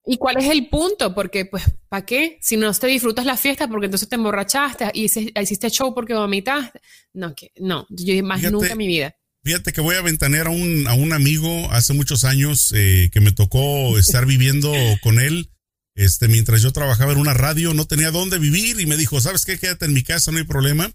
¿Y 0.03 0.17
cuál 0.17 0.37
es 0.37 0.49
el 0.49 0.67
punto? 0.67 1.13
Porque, 1.13 1.45
pues, 1.45 1.63
¿para 1.89 2.07
qué? 2.07 2.39
Si 2.41 2.57
no 2.57 2.73
te 2.73 2.87
disfrutas 2.87 3.27
la 3.27 3.37
fiesta 3.37 3.67
porque 3.67 3.85
entonces 3.85 4.09
te 4.09 4.15
emborrachaste 4.15 4.89
y 4.95 5.03
hiciste 5.05 5.69
show 5.69 5.93
porque 5.93 6.15
vomitaste. 6.15 6.81
No, 7.13 7.35
que, 7.35 7.51
no, 7.57 7.85
yo 7.91 8.05
dije, 8.05 8.23
más 8.23 8.41
nunca 8.51 8.71
en 8.71 8.77
mi 8.79 8.87
vida. 8.87 9.15
Fíjate 9.43 9.71
que 9.71 9.81
voy 9.81 9.95
a 9.95 10.01
ventanear 10.01 10.47
a 10.47 10.49
un, 10.49 10.87
a 10.87 10.95
un 10.95 11.13
amigo 11.13 11.71
hace 11.71 11.93
muchos 11.93 12.23
años 12.23 12.73
eh, 12.75 13.11
que 13.13 13.19
me 13.19 13.31
tocó 13.31 13.95
estar 13.99 14.25
viviendo 14.25 14.73
con 15.03 15.19
él. 15.19 15.51
Este, 15.93 16.27
mientras 16.27 16.63
yo 16.63 16.73
trabajaba 16.73 17.11
en 17.11 17.19
una 17.19 17.35
radio, 17.35 17.75
no 17.75 17.85
tenía 17.85 18.09
dónde 18.09 18.39
vivir 18.39 18.79
y 18.79 18.87
me 18.87 18.97
dijo, 18.97 19.21
¿sabes 19.21 19.45
qué? 19.45 19.59
Quédate 19.59 19.85
en 19.85 19.93
mi 19.93 20.01
casa, 20.01 20.31
no 20.31 20.39
hay 20.39 20.45
problema. 20.45 20.91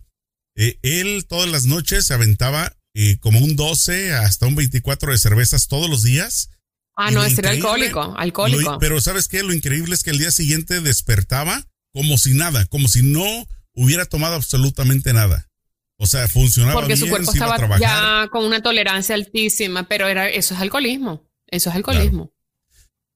Eh, 0.57 0.79
él 0.83 1.27
todas 1.29 1.49
las 1.49 1.67
noches 1.67 2.07
se 2.07 2.15
aventaba 2.15 2.77
eh, 2.95 3.19
como 3.21 3.39
un 3.39 3.57
12 3.57 4.13
hasta 4.15 4.47
un 4.47 4.57
24 4.57 5.13
de 5.13 5.19
cervezas 5.19 5.69
todos 5.69 5.89
los 5.89 6.03
días. 6.03 6.51
Ah, 6.97 7.11
no, 7.13 7.23
ese 7.23 7.41
era 7.41 7.51
alcohólico, 7.51 8.15
alcohólico. 8.17 8.79
pero 8.81 9.01
¿sabes 9.01 9.29
qué? 9.29 9.45
Lo 9.45 9.53
increíble 9.53 9.95
es 9.95 10.03
que 10.03 10.11
el 10.11 10.19
día 10.19 10.33
siguiente 10.33 10.81
despertaba 10.81 11.65
como 11.93 12.19
si 12.19 12.35
nada, 12.35 12.67
como 12.67 12.89
si 12.89 13.03
no 13.03 13.47
hubiera 13.73 14.05
tomado 14.05 14.35
absolutamente 14.35 15.13
nada. 15.13 15.49
O 15.97 16.07
sea, 16.07 16.29
funcionaba 16.29 16.81
Porque 16.81 16.97
su 16.97 17.09
cuerpo 17.09 17.33
estaba 17.33 17.79
ya 17.79 18.29
con 18.31 18.45
una 18.45 18.63
tolerancia 18.63 19.15
altísima, 19.15 19.89
pero 19.89 20.07
era 20.07 20.29
eso 20.29 20.55
es 20.55 20.61
alcoholismo. 20.61 21.29
Eso 21.49 21.71
es 21.71 21.77
alcoholismo. 21.77 22.33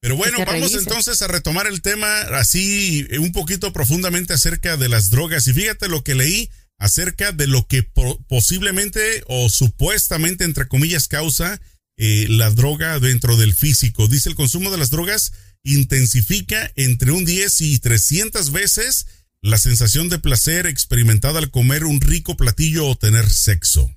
Pero 0.01 0.17
bueno, 0.17 0.39
vamos 0.45 0.75
entonces 0.75 1.23
a 1.23 1.29
retomar 1.29 1.69
el 1.69 1.81
tema 1.81 2.23
así 2.23 3.07
eh, 3.11 3.19
un 3.19 3.31
poquito 3.31 3.73
profundamente 3.73 4.33
acerca 4.33 4.77
de 4.77 4.89
las 4.89 5.11
drogas. 5.11 5.47
Y 5.47 5.55
fíjate 5.55 5.89
lo 5.89 6.03
que 6.03 6.17
leí 6.17 6.51
acerca 6.83 7.31
de 7.31 7.47
lo 7.47 7.69
que 7.69 7.85
posiblemente 8.27 9.23
o 9.29 9.49
supuestamente, 9.49 10.43
entre 10.43 10.67
comillas, 10.67 11.07
causa 11.07 11.61
eh, 11.97 12.27
la 12.29 12.51
droga 12.51 12.99
dentro 12.99 13.37
del 13.37 13.55
físico. 13.55 14.09
Dice 14.09 14.29
el 14.29 14.35
consumo 14.35 14.69
de 14.73 14.79
las 14.79 14.91
drogas 14.91 15.33
intensifica 15.63 16.73
entre 16.75 17.13
un 17.13 17.25
10 17.25 17.61
y 17.61 17.79
300 17.79 18.51
veces 18.51 19.07
la 19.43 19.59
sensación 19.59 20.09
de 20.09 20.19
placer 20.19 20.67
experimentada 20.67 21.39
al 21.39 21.53
comer 21.53 21.85
un 21.85 22.01
rico 22.01 22.37
platillo 22.37 22.89
o 22.89 22.97
tener 22.97 23.31
sexo. 23.31 23.89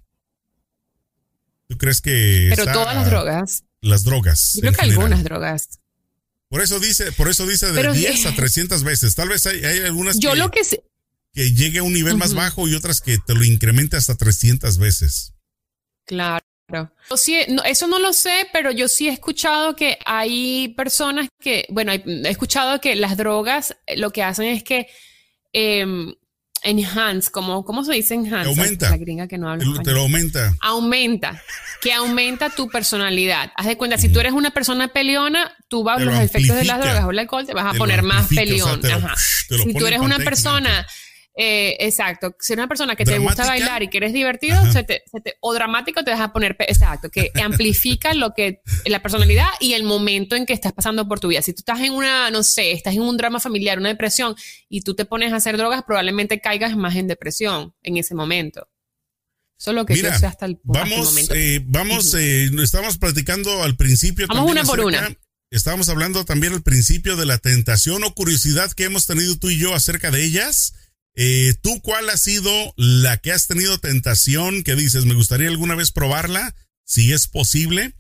¿Tú 1.68 1.80
crees 1.80 2.02
que... 2.02 2.54
Pero 2.56 2.72
todas 2.72 2.96
las 2.96 3.08
drogas. 3.08 3.64
Las 3.82 4.04
drogas. 4.04 4.54
Yo 4.54 4.62
creo 4.62 4.74
que 4.74 4.82
algunas 4.82 5.24
drogas. 5.24 5.70
Por 6.50 6.62
eso 6.62 6.80
dice, 6.80 7.12
por 7.14 7.30
eso 7.30 7.48
dice 7.48 7.72
de 7.72 7.92
10 7.92 8.28
a 8.28 8.36
300 8.36 8.84
veces. 8.84 9.16
Tal 9.16 9.30
vez 9.30 9.48
hay, 9.48 9.66
hay 9.66 9.80
algunas 9.80 10.20
Yo 10.20 10.36
lo 10.36 10.52
que 10.52 10.64
sé 10.64 10.84
que 11.36 11.52
llegue 11.52 11.80
a 11.80 11.84
un 11.84 11.94
nivel 11.94 12.18
más 12.18 12.34
bajo 12.34 12.68
y 12.68 12.74
otras 12.74 13.02
que 13.02 13.18
te 13.18 13.36
lo 13.36 13.44
incremente 13.44 13.98
hasta 13.98 14.16
300 14.16 14.78
veces. 14.78 15.34
Claro. 16.06 16.46
Sí, 17.16 17.38
eso 17.66 17.88
no 17.88 18.00
lo 18.00 18.12
sé, 18.14 18.48
pero 18.52 18.72
yo 18.72 18.88
sí 18.88 19.08
he 19.08 19.12
escuchado 19.12 19.76
que 19.76 20.00
hay 20.06 20.70
personas 20.70 21.28
que, 21.40 21.66
bueno, 21.70 21.92
he 21.92 22.30
escuchado 22.30 22.82
que 22.82 22.96
las 22.96 23.18
drogas 23.18 23.76
eh, 23.86 23.98
lo 23.98 24.12
que 24.12 24.24
hacen 24.24 24.48
es 24.48 24.64
que 24.64 24.88
em, 25.54 26.16
enhance, 26.64 27.30
como, 27.30 27.64
¿cómo 27.64 27.86
se 27.86 27.94
dice 27.94 28.16
enhance? 28.16 28.50
Aumenta. 28.50 28.90
La 28.90 28.98
gringa 28.98 29.28
que 29.28 29.38
no 29.38 29.50
habla 29.50 29.64
Te 29.84 29.92
lo 29.92 30.02
aumenta. 30.02 30.56
Aumenta. 30.60 31.42
Que 31.82 31.94
aumenta 31.94 32.50
tu 32.50 32.68
personalidad. 32.68 33.52
Haz 33.56 33.68
de 33.68 33.78
cuenta, 33.78 33.98
si 33.98 34.10
tú 34.10 34.20
eres 34.20 34.34
una 34.34 34.50
persona 34.50 34.88
peleona, 34.88 35.56
tú 35.68 35.84
vas 35.84 36.02
a 36.02 36.06
los 36.06 36.16
efectos 36.16 36.56
de 36.56 36.66
las 36.66 36.80
drogas 36.80 37.04
o 37.04 37.12
el 37.12 37.20
alcohol, 37.20 37.46
te 37.46 37.54
vas 37.54 37.76
a 37.76 37.78
poner 37.78 38.02
más 38.02 38.28
peleón. 38.28 38.82
si 39.50 39.74
tú 39.74 39.86
eres 39.86 40.00
una 40.00 40.18
persona 40.18 40.88
eh, 41.38 41.76
exacto. 41.82 42.36
Si 42.40 42.54
eres 42.54 42.62
una 42.62 42.68
persona 42.70 42.96
que 42.96 43.04
te 43.04 43.18
gusta 43.20 43.46
bailar 43.46 43.84
y 43.84 43.90
que 43.90 43.98
eres 43.98 44.14
divertido, 44.14 44.58
o 45.42 45.54
dramático, 45.54 46.04
te 46.04 46.12
vas 46.12 46.22
a 46.22 46.32
poner, 46.32 46.56
exacto, 46.60 47.10
que 47.10 47.32
amplifica 47.44 48.14
lo 48.14 48.34
que, 48.34 48.62
la 48.86 49.02
personalidad 49.02 49.48
y 49.60 49.74
el 49.74 49.84
momento 49.84 50.36
en 50.36 50.46
que 50.46 50.54
estás 50.54 50.72
pasando 50.74 51.08
por 51.08 51.20
tu 51.20 51.28
vida. 51.28 51.42
Si 51.42 51.54
tú 51.54 51.60
estás 51.60 51.82
en 51.82 51.92
una, 51.92 52.32
no 52.32 52.42
sé, 52.44 52.72
estás 52.72 52.96
en 52.96 53.02
un 53.02 53.18
drama 53.18 53.40
familiar, 53.40 53.78
una 53.80 53.90
depresión, 53.90 54.36
y 54.70 54.82
tú 54.82 54.96
te 54.96 55.06
pones 55.06 55.34
a 55.34 55.38
hacer 55.38 55.58
drogas, 55.58 55.84
probablemente 55.86 56.40
caigas 56.40 56.78
más 56.78 56.96
en 56.96 57.08
depresión 57.08 57.74
en 57.84 57.98
ese 57.98 58.16
momento. 58.16 58.70
Eso 59.60 59.72
es 59.72 59.76
lo 59.76 59.86
que 59.86 59.96
yo 59.96 60.14
sé 60.14 60.26
hasta 60.26 60.46
el, 60.46 60.60
vamos, 60.64 61.06
momento. 61.06 61.34
Eh, 61.34 61.62
vamos, 61.66 62.14
eh, 62.14 62.50
estamos 62.62 62.98
platicando 62.98 63.64
al 63.64 63.76
principio. 63.76 64.28
Vamos 64.28 64.52
una 64.52 64.64
por 64.64 64.82
una. 64.82 65.16
Estábamos 65.52 65.88
hablando 65.90 66.26
también 66.26 66.54
al 66.54 66.64
principio 66.64 67.16
de 67.16 67.26
la 67.26 67.38
tentación 67.38 68.04
o 68.04 68.14
curiosidad 68.14 68.72
que 68.74 68.84
hemos 68.84 69.06
tenido 69.06 69.38
tú 69.38 69.50
y 69.50 69.58
yo 69.58 69.74
acerca 69.74 70.12
de 70.12 70.24
ellas. 70.24 70.74
Eh, 71.16 71.54
¿Tú 71.62 71.82
cuál 71.82 72.10
ha 72.10 72.18
sido 72.18 72.52
la 72.76 73.18
que 73.18 73.32
has 73.32 73.48
tenido 73.48 73.78
tentación 73.78 74.64
que 74.64 74.76
dices, 74.76 75.06
me 75.06 75.14
gustaría 75.14 75.48
alguna 75.48 75.76
vez 75.76 75.92
probarla, 75.92 76.56
si 76.84 77.14
es 77.14 77.28
posible, 77.28 77.94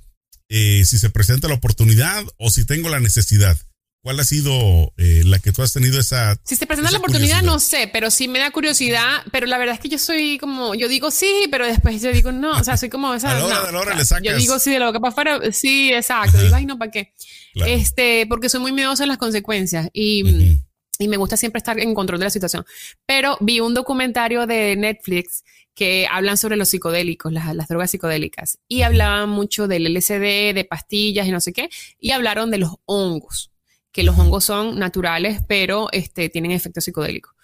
eh, 0.49 0.83
si 0.85 0.97
se 0.97 1.09
presenta 1.09 1.47
la 1.47 1.55
oportunidad 1.55 2.23
o 2.37 2.51
si 2.51 2.65
tengo 2.65 2.89
la 2.89 2.99
necesidad? 2.99 3.57
¿Cuál 4.01 4.19
ha 4.19 4.23
sido 4.23 4.93
eh, 4.97 5.23
la 5.25 5.39
que 5.39 5.51
tú 5.51 5.63
has 5.63 5.73
tenido 5.73 5.99
esa... 5.99 6.39
Si 6.45 6.55
se 6.55 6.67
presenta 6.67 6.91
la 6.91 6.99
oportunidad, 6.99 7.41
no 7.41 7.57
sé, 7.59 7.89
pero 7.91 8.11
sí 8.11 8.27
me 8.27 8.37
da 8.37 8.51
curiosidad, 8.51 9.23
pero 9.31 9.47
la 9.47 9.57
verdad 9.57 9.75
es 9.75 9.81
que 9.81 9.89
yo 9.89 9.97
soy 9.97 10.37
como, 10.37 10.75
yo 10.75 10.87
digo 10.87 11.09
sí, 11.09 11.47
pero 11.49 11.65
después 11.65 11.99
yo 12.03 12.11
digo 12.11 12.31
no, 12.31 12.51
o 12.51 12.63
sea, 12.63 12.77
soy 12.77 12.89
como 12.89 13.15
esa... 13.15 13.33
Yo 14.21 14.37
digo 14.37 14.59
sí 14.59 14.71
de 14.71 14.79
la 14.79 14.87
boca 14.87 14.99
para 14.99 15.11
afuera, 15.11 15.51
sí, 15.51 15.91
exacto, 15.91 16.37
digo, 16.37 16.53
ay, 16.53 16.67
no, 16.67 16.77
¿para 16.77 16.91
qué? 16.91 17.13
Este, 17.65 18.27
porque 18.27 18.47
soy 18.49 18.59
muy 18.59 18.73
miedosa 18.73 19.03
en 19.03 19.09
las 19.09 19.17
consecuencias 19.17 19.89
y 19.91 20.59
y 20.99 21.07
me 21.07 21.17
gusta 21.17 21.37
siempre 21.37 21.59
estar 21.59 21.79
en 21.79 21.93
control 21.93 22.19
de 22.19 22.25
la 22.25 22.29
situación. 22.29 22.65
Pero 23.05 23.37
vi 23.41 23.59
un 23.59 23.73
documentario 23.73 24.47
de 24.47 24.75
Netflix 24.75 25.43
que 25.73 26.07
hablan 26.09 26.37
sobre 26.37 26.55
los 26.55 26.69
psicodélicos, 26.69 27.31
las, 27.33 27.67
drogas 27.67 27.91
psicodélicas, 27.91 28.59
y 28.67 28.83
hablaban 28.83 29.29
mucho 29.29 29.67
del 29.67 29.93
LSD, 29.93 30.53
de 30.53 30.65
pastillas 30.69 31.27
y 31.27 31.31
no 31.31 31.41
sé 31.41 31.51
qué, 31.51 31.69
y 31.99 32.11
hablaron 32.11 32.49
de 32.49 32.59
los 32.59 32.75
hongos, 32.85 33.51
que 33.91 34.03
los 34.03 34.17
hongos 34.17 34.45
son 34.45 34.79
naturales, 34.79 35.41
pero 35.47 35.89
este, 35.91 36.29
tienen 36.29 36.51
efecto 36.51 36.79
psicodélico. 36.79 37.35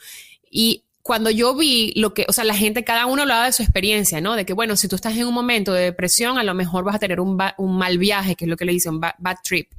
Y 0.50 0.86
cuando 1.02 1.30
yo 1.30 1.56
vi 1.56 1.94
lo 1.96 2.14
que, 2.14 2.26
o 2.30 2.34
sea, 2.34 2.46
la 2.46 2.56
gente, 2.56 2.84
cada 2.84 3.06
uno 3.06 3.24
hablaba 3.24 3.46
de 3.46 3.52
su 3.52 3.64
experiencia, 3.64 4.22
¿no? 4.22 4.36
De 4.36 4.46
que, 4.46 4.54
bueno, 4.54 4.78
si 4.78 4.88
tú 4.88 4.96
estás 4.96 5.18
en 5.18 5.28
un 5.28 5.34
momento 5.34 5.74
de 5.74 5.84
depresión, 5.84 6.38
a 6.38 6.44
lo 6.44 6.54
mejor 6.54 6.84
vas 6.84 6.96
a 6.96 7.00
tener 7.00 7.20
un, 7.20 7.38
un 7.58 7.78
mal 7.78 7.98
viaje, 7.98 8.36
que 8.36 8.46
es 8.46 8.50
lo 8.50 8.56
que 8.56 8.66
le 8.66 8.72
dicen, 8.72 8.94
un 8.94 9.00
bad 9.02 9.38
trip. 9.44 9.72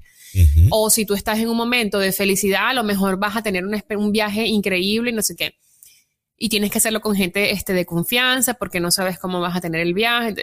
O 0.71 0.91
si 0.91 1.05
tú 1.05 1.15
estás 1.15 1.39
en 1.39 1.49
un 1.49 1.57
momento 1.57 1.99
de 1.99 2.13
felicidad, 2.13 2.69
a 2.69 2.75
lo 2.75 2.85
mejor 2.85 3.19
vas 3.19 3.37
a 3.37 3.43
tener 3.43 3.65
un, 3.65 3.83
un 3.97 4.13
viaje 4.13 4.47
increíble 4.47 5.11
y 5.11 5.15
no 5.15 5.23
sé 5.23 5.37
qué. 5.37 5.55
Y 6.37 6.49
tienes 6.49 6.71
que 6.71 6.79
hacerlo 6.79 7.01
con 7.01 7.15
gente 7.15 7.53
este, 7.53 7.73
de 7.73 7.87
confianza 7.87 8.55
porque 8.55 8.81
no 8.81 8.91
sabes 8.91 9.19
cómo 9.19 9.41
vas 9.41 9.57
a 9.57 9.61
tener 9.61 9.81
el 9.81 9.95
viaje. 9.95 10.35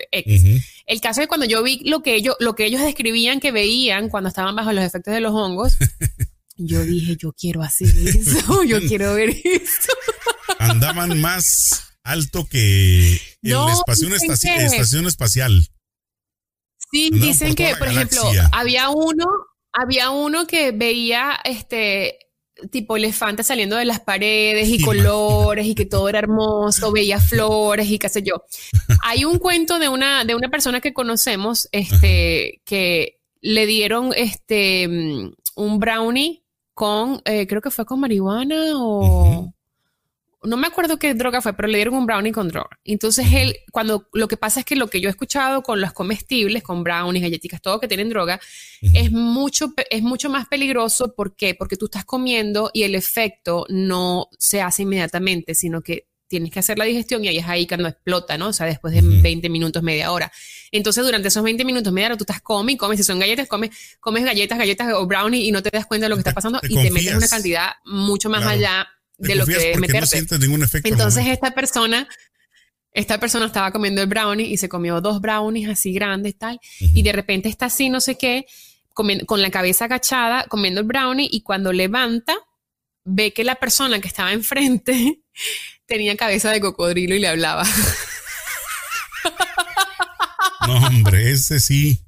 El 0.86 1.02
caso 1.02 1.22
es 1.22 1.28
cuando 1.28 1.46
yo 1.46 1.62
vi 1.62 1.82
lo 1.84 2.02
que, 2.02 2.16
ellos, 2.16 2.36
lo 2.40 2.56
que 2.56 2.66
ellos 2.66 2.82
describían 2.82 3.40
que 3.40 3.52
veían 3.52 4.10
cuando 4.10 4.30
estaban 4.30 4.56
bajo 4.56 4.72
los 4.72 4.84
efectos 4.84 5.14
de 5.14 5.22
los 5.22 5.34
hongos, 5.34 5.78
yo 6.58 6.84
dije, 6.84 7.16
yo 7.18 7.34
quiero 7.34 7.64
hacer 7.64 7.90
eso, 7.90 8.64
yo 8.68 8.80
quiero 8.82 9.14
ver 9.16 9.30
eso. 9.30 9.92
Andaban 10.60 11.20
más 11.20 11.90
alto 12.04 12.46
que 12.46 13.14
en 13.42 13.52
la 13.52 13.74
estación, 13.74 14.14
estación 14.14 15.08
espacial. 15.08 15.70
Sí, 16.92 17.10
dicen 17.12 17.56
que, 17.56 17.76
por 17.76 17.88
ejemplo, 17.88 18.24
había 18.52 18.90
uno, 18.90 19.26
había 19.72 20.12
uno 20.12 20.48
que 20.48 20.72
veía 20.72 21.40
este 21.44 22.20
tipo 22.72 22.98
elefantes 22.98 23.48
saliendo 23.48 23.78
de 23.78 23.86
las 23.86 24.02
paredes 24.02 24.68
y 24.70 24.82
colores 24.82 25.66
y 25.66 25.76
que 25.76 25.86
todo 25.86 26.10
era 26.10 26.20
hermoso, 26.20 26.92
veía 26.94 27.20
flores 27.20 27.90
y 27.90 28.00
qué 28.00 28.10
sé 28.10 28.22
yo. 28.22 28.44
Hay 29.04 29.26
un 29.26 29.40
cuento 29.40 29.80
de 29.80 29.90
una, 29.90 30.26
de 30.26 30.36
una 30.36 30.50
persona 30.50 30.82
que 30.82 30.94
conocemos, 30.94 31.70
este, 31.72 32.62
que 32.66 33.20
le 33.42 33.66
dieron 33.66 34.12
este 34.16 34.88
un 35.56 35.80
brownie 35.80 36.44
con, 36.74 37.22
eh, 37.26 37.48
creo 37.48 37.62
que 37.62 37.72
fue 37.72 37.86
con 37.86 38.00
marihuana 38.00 38.74
o, 38.76 39.54
no 40.44 40.58
me 40.58 40.68
acuerdo 40.68 40.98
qué 40.98 41.14
droga 41.14 41.42
fue, 41.42 41.54
pero 41.54 41.68
le 41.68 41.78
dieron 41.78 41.96
un 41.96 42.06
brownie 42.06 42.32
con 42.32 42.48
droga. 42.48 42.80
Entonces 42.84 43.28
él, 43.34 43.58
cuando 43.72 44.08
lo 44.14 44.28
que 44.28 44.38
pasa 44.38 44.62
es 44.62 44.66
que 44.66 44.76
lo 44.76 44.88
que 44.88 45.02
yo 45.02 45.10
he 45.10 45.12
escuchado 45.12 45.64
con 45.64 45.82
los 45.82 45.92
comestibles, 45.92 46.64
con 46.64 46.84
brownies, 46.84 47.24
galletitas, 47.24 47.62
todo 47.62 47.80
que 47.80 47.88
tienen 47.88 48.10
droga, 48.10 48.40
es 48.82 49.12
mucho, 49.12 49.74
es 49.90 50.02
mucho 50.02 50.30
más 50.30 50.48
peligroso. 50.48 51.14
¿Por 51.14 51.36
qué? 51.36 51.56
Porque 51.56 51.76
tú 51.76 51.86
estás 51.86 52.06
comiendo 52.06 52.72
y 52.74 52.84
el 52.84 52.96
efecto 52.96 53.66
no 53.70 54.28
se 54.38 54.62
hace 54.62 54.84
inmediatamente, 54.84 55.56
sino 55.56 55.82
que 55.82 56.08
tienes 56.30 56.52
que 56.52 56.60
hacer 56.60 56.78
la 56.78 56.86
digestión 56.86 57.26
y 57.26 57.28
ahí 57.28 57.40
es 57.40 57.48
ahí 57.48 57.68
cuando 57.68 57.90
explota, 57.90 58.38
¿no? 58.38 58.50
O 58.50 58.54
sea, 58.54 58.68
después 58.68 58.94
de 58.94 59.02
20 59.02 59.50
minutos, 59.50 59.82
media 59.82 60.12
hora. 60.12 60.32
Entonces, 60.72 61.04
durante 61.04 61.28
esos 61.28 61.44
20 61.44 61.66
minutos, 61.66 61.92
media 61.92 62.10
hora, 62.10 62.18
tú 62.18 62.24
estás 62.24 62.42
comiendo 62.42 62.72
y 62.72 62.78
comes. 62.78 63.00
Si 63.00 63.04
son 63.04 63.20
galletas, 63.20 63.48
comes, 63.48 63.72
comes 64.00 64.24
galletas, 64.24 64.58
galletas 64.58 64.94
o 64.94 65.08
brownie 65.08 65.48
y 65.48 65.52
no 65.52 65.64
te 65.64 65.72
das 65.72 65.88
cuenta 65.88 66.06
de 66.06 66.10
lo 66.10 66.16
que 66.16 66.22
está 66.22 66.34
pasando 66.34 66.62
y 66.64 66.76
te 66.76 66.92
metes 66.92 67.16
una 67.16 67.28
cantidad 67.28 67.72
mucho 67.84 68.30
más 68.30 68.46
allá 68.46 68.88
de 69.20 69.36
lo 69.36 69.46
que 69.46 69.78
meterte. 69.78 70.26
Entonces 70.84 71.28
esta 71.28 71.52
persona, 71.52 72.08
esta 72.94 73.20
persona 73.20 73.46
estaba 73.46 73.72
comiendo 73.72 74.02
el 74.02 74.08
brownie 74.08 74.48
y 74.48 74.58
se 74.58 74.70
comió 74.70 75.02
dos 75.02 75.22
brownies 75.22 75.70
así 75.70 75.94
grandes 75.94 76.38
tal, 76.38 76.60
y 76.80 77.04
de 77.04 77.12
repente 77.12 77.50
está 77.50 77.68
así, 77.68 77.90
no 77.90 78.02
sé 78.02 78.18
qué, 78.18 78.46
con 78.94 79.42
la 79.42 79.52
cabeza 79.52 79.86
agachada, 79.86 80.46
comiendo 80.46 80.82
el 80.82 80.88
brownie 80.88 81.30
y 81.32 81.42
cuando 81.42 81.72
levanta, 81.72 82.36
ve 83.06 83.32
que 83.34 83.44
la 83.44 83.56
persona 83.56 84.00
que 84.00 84.08
estaba 84.08 84.34
enfrente 84.34 85.22
tenía 85.86 86.18
cabeza 86.18 86.52
de 86.52 86.60
cocodrilo 86.60 87.16
y 87.16 87.20
le 87.20 87.28
hablaba. 87.28 87.64
No, 90.68 90.78
hombre, 90.86 91.32
ese 91.32 91.60
sí 91.60 92.00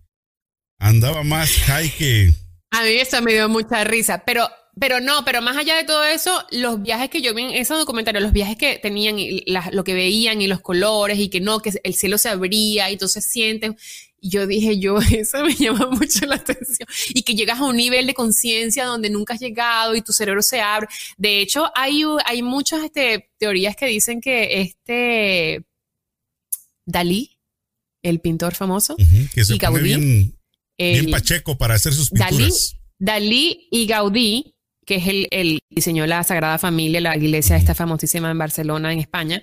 andaba 0.78 1.24
más 1.24 1.52
high 1.66 1.90
que... 1.90 2.34
A 2.72 2.84
mí 2.84 2.90
eso 2.90 3.22
me 3.22 3.34
dio 3.34 3.50
mucha 3.50 3.84
risa, 3.84 4.24
pero 4.26 4.48
pero 4.82 5.00
no, 5.00 5.24
pero 5.24 5.44
más 5.44 5.58
allá 5.58 5.76
de 5.76 5.84
todo 5.84 6.04
eso, 6.04 6.44
los 6.50 6.82
viajes 6.82 7.12
que 7.12 7.22
yo 7.22 7.36
vi 7.36 7.44
en 7.44 7.52
esos 7.52 7.78
documentarios, 7.78 8.24
los 8.24 8.34
viajes 8.34 8.58
que 8.58 8.80
tenían 8.80 9.20
y 9.20 9.46
lo 9.74 9.84
que 9.84 9.94
veían 9.94 10.42
y 10.42 10.48
los 10.48 10.60
colores 10.60 11.20
y 11.20 11.30
que 11.30 11.40
no, 11.40 11.60
que 11.60 11.80
el 11.84 11.94
cielo 11.94 12.18
se 12.18 12.30
abría 12.30 12.90
y 12.90 12.94
entonces 12.94 13.24
sientes. 13.24 13.76
Y 14.20 14.30
yo 14.30 14.48
dije, 14.48 14.80
yo, 14.80 14.98
eso 15.12 15.46
me 15.46 15.54
llama 15.54 15.86
mucho 15.86 16.26
la 16.26 16.38
atención. 16.38 16.90
Y 17.10 17.22
que 17.22 17.36
llegas 17.36 17.60
a 17.60 17.66
un 17.66 17.76
nivel 17.76 18.08
de 18.08 18.16
conciencia 18.16 18.86
donde 18.86 19.12
nunca 19.12 19.36
has 19.36 19.40
llegado 19.40 19.94
y 19.94 20.02
tu 20.02 20.14
cerebro 20.14 20.42
se 20.42 20.62
abre. 20.62 20.88
De 21.16 21.42
hecho, 21.42 21.70
hay, 21.76 22.02
hay 22.26 22.42
muchas 22.42 22.84
este, 22.84 23.30
teorías 23.38 23.76
que 23.76 23.86
dicen 23.86 24.20
que 24.20 24.62
este 24.62 25.64
Dalí, 26.88 27.38
el 28.02 28.20
pintor 28.20 28.56
famoso, 28.56 28.96
que 29.36 29.46
se 29.46 29.58
y 29.58 29.60
bien, 29.80 30.36
bien, 30.76 31.12
pacheco 31.12 31.56
para 31.56 31.76
hacer 31.76 31.94
sus 31.94 32.10
pinturas. 32.10 32.78
Dalí 32.98 33.68
y 33.70 33.86
Gaudí 33.86 34.56
que 34.86 34.96
es 34.96 35.08
el, 35.08 35.28
el 35.32 35.60
diseñó 35.70 36.06
la 36.08 36.24
Sagrada 36.24 36.58
Familia, 36.58 37.02
la 37.02 37.18
iglesia 37.18 37.56
esta 37.56 37.76
famosísima 37.76 38.32
en 38.32 38.38
Barcelona, 38.38 38.92
en 38.94 39.00
España, 39.00 39.42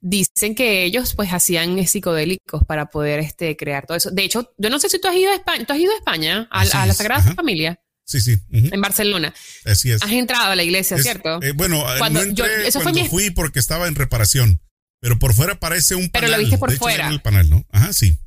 dicen 0.00 0.54
que 0.54 0.84
ellos 0.84 1.14
pues 1.14 1.32
hacían 1.32 1.86
psicodélicos 1.86 2.64
para 2.64 2.86
poder 2.86 3.20
este, 3.20 3.56
crear 3.56 3.86
todo 3.86 3.96
eso. 3.96 4.10
De 4.10 4.24
hecho, 4.24 4.52
yo 4.58 4.70
no 4.70 4.78
sé 4.78 4.88
si 4.88 5.00
tú 5.00 5.08
has 5.08 5.16
ido 5.16 5.30
a 5.30 5.34
España, 5.34 5.64
¿tú 5.64 5.72
has 5.72 5.78
ido 5.78 5.92
a 5.92 5.96
España, 5.96 6.48
a, 6.50 6.64
la 6.64 6.94
Sagrada 6.94 7.34
Familia. 7.34 7.80
Sí, 8.04 8.22
sí. 8.22 8.38
En 8.50 8.80
Barcelona. 8.80 9.34
Así 9.66 9.90
es. 9.90 10.02
Has 10.02 10.10
entrado 10.12 10.52
a 10.52 10.56
la 10.56 10.62
iglesia, 10.62 10.96
¿cierto? 10.96 11.42
Eh, 11.42 11.52
bueno, 11.52 11.80
eh, 11.94 11.98
cuando, 11.98 12.20
no 12.20 12.26
entré 12.26 12.66
eso 12.66 12.80
cuando 12.80 13.00
fue 13.00 13.08
fui 13.08 13.30
porque 13.30 13.58
estaba 13.58 13.86
en 13.86 13.96
reparación. 13.96 14.62
Pero 15.00 15.18
por 15.18 15.34
fuera 15.34 15.60
parece 15.60 15.94
un 15.94 16.08
panel. 16.08 16.30
Pero 16.30 16.32
lo 16.32 16.38
viste 16.38 16.58
por 16.58 16.72
fuera. 16.72 17.08
el 17.08 17.20
panel, 17.20 17.50
¿no? 17.50 17.66
Ajá, 17.70 17.92
sí. 17.92 18.18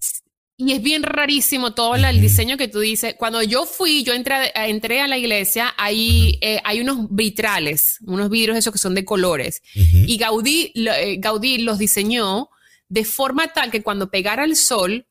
Y 0.63 0.73
es 0.73 0.83
bien 0.83 1.01
rarísimo 1.01 1.73
todo 1.73 1.95
el 1.95 2.21
diseño 2.21 2.55
que 2.55 2.67
tú 2.67 2.81
dices. 2.81 3.15
Cuando 3.17 3.41
yo 3.41 3.65
fui, 3.65 4.03
yo 4.03 4.13
entré, 4.13 4.51
entré 4.53 5.01
a 5.01 5.07
la 5.07 5.17
iglesia, 5.17 5.73
hay, 5.75 6.37
eh, 6.39 6.61
hay 6.63 6.81
unos 6.81 7.07
vitrales, 7.09 7.97
unos 8.05 8.29
vidrios 8.29 8.55
esos 8.55 8.71
que 8.71 8.77
son 8.77 8.93
de 8.93 9.03
colores. 9.03 9.63
Y 9.73 10.17
Gaudí, 10.17 10.71
eh, 10.75 11.17
Gaudí 11.17 11.57
los 11.57 11.79
diseñó 11.79 12.49
de 12.89 13.05
forma 13.05 13.47
tal 13.47 13.71
que 13.71 13.81
cuando 13.81 14.11
pegara 14.11 14.43
el 14.43 14.55
sol, 14.55 15.07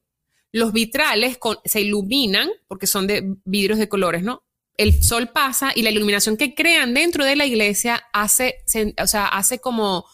los 0.52 0.72
vitrales 0.72 1.36
se 1.64 1.80
iluminan, 1.80 2.48
porque 2.68 2.86
son 2.86 3.08
de 3.08 3.34
vidrios 3.44 3.80
de 3.80 3.88
colores, 3.88 4.22
¿no? 4.22 4.44
El 4.76 5.02
sol 5.02 5.30
pasa 5.34 5.72
y 5.74 5.82
la 5.82 5.90
iluminación 5.90 6.36
que 6.36 6.54
crean 6.54 6.94
dentro 6.94 7.24
de 7.24 7.34
la 7.34 7.44
iglesia 7.44 8.04
hace, 8.12 8.58
o 9.02 9.06
sea, 9.08 9.26
hace 9.26 9.58
como... 9.58 10.06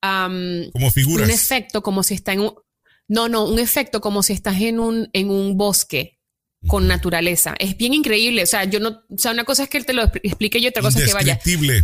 como 0.00 0.90
figuras. 0.92 1.26
Un 1.26 1.34
efecto, 1.34 1.82
como 1.82 2.04
si 2.04 2.14
está 2.14 2.32
en 2.32 2.40
un, 2.40 2.63
no, 3.08 3.28
no, 3.28 3.44
un 3.44 3.58
efecto 3.58 4.00
como 4.00 4.22
si 4.22 4.32
estás 4.32 4.60
en 4.60 4.80
un, 4.80 5.08
en 5.12 5.30
un 5.30 5.56
bosque. 5.56 6.18
con 6.66 6.86
naturaleza. 6.88 7.54
Es 7.58 7.76
bien 7.76 7.92
increíble. 7.92 8.42
O 8.42 8.46
sea, 8.46 8.64
yo 8.64 8.80
no, 8.80 9.02
o 9.10 9.18
sea, 9.18 9.32
una 9.32 9.44
cosa 9.44 9.64
es 9.64 9.68
que 9.68 9.76
él 9.76 9.84
te 9.84 9.92
lo 9.92 10.02
explique 10.22 10.58
y 10.58 10.66
otra 10.66 10.80
cosa 10.82 10.98
es 10.98 11.06
que 11.06 11.12
vaya. 11.12 11.38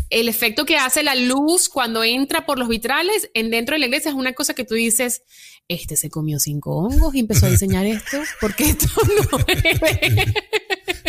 El 0.08 0.26
efecto 0.26 0.64
que 0.64 0.76
hace 0.78 1.02
la 1.02 1.14
luz 1.14 1.68
cuando 1.68 2.02
entra 2.02 2.46
por 2.46 2.58
los 2.58 2.66
vitrales 2.68 3.28
en 3.34 3.50
dentro 3.50 3.74
de 3.74 3.80
la 3.80 3.86
iglesia 3.86 4.08
es 4.08 4.14
una 4.14 4.32
cosa 4.32 4.54
que 4.54 4.64
tú 4.64 4.74
dices, 4.74 5.20
este 5.68 5.96
se 5.96 6.08
comió 6.08 6.38
cinco 6.38 6.76
hongos 6.76 7.14
y 7.14 7.20
empezó 7.20 7.44
a 7.44 7.50
diseñar 7.50 7.84
esto, 7.84 8.22
porque 8.40 8.64
esto 8.70 8.86
no 9.30 9.38
es. 9.48 9.80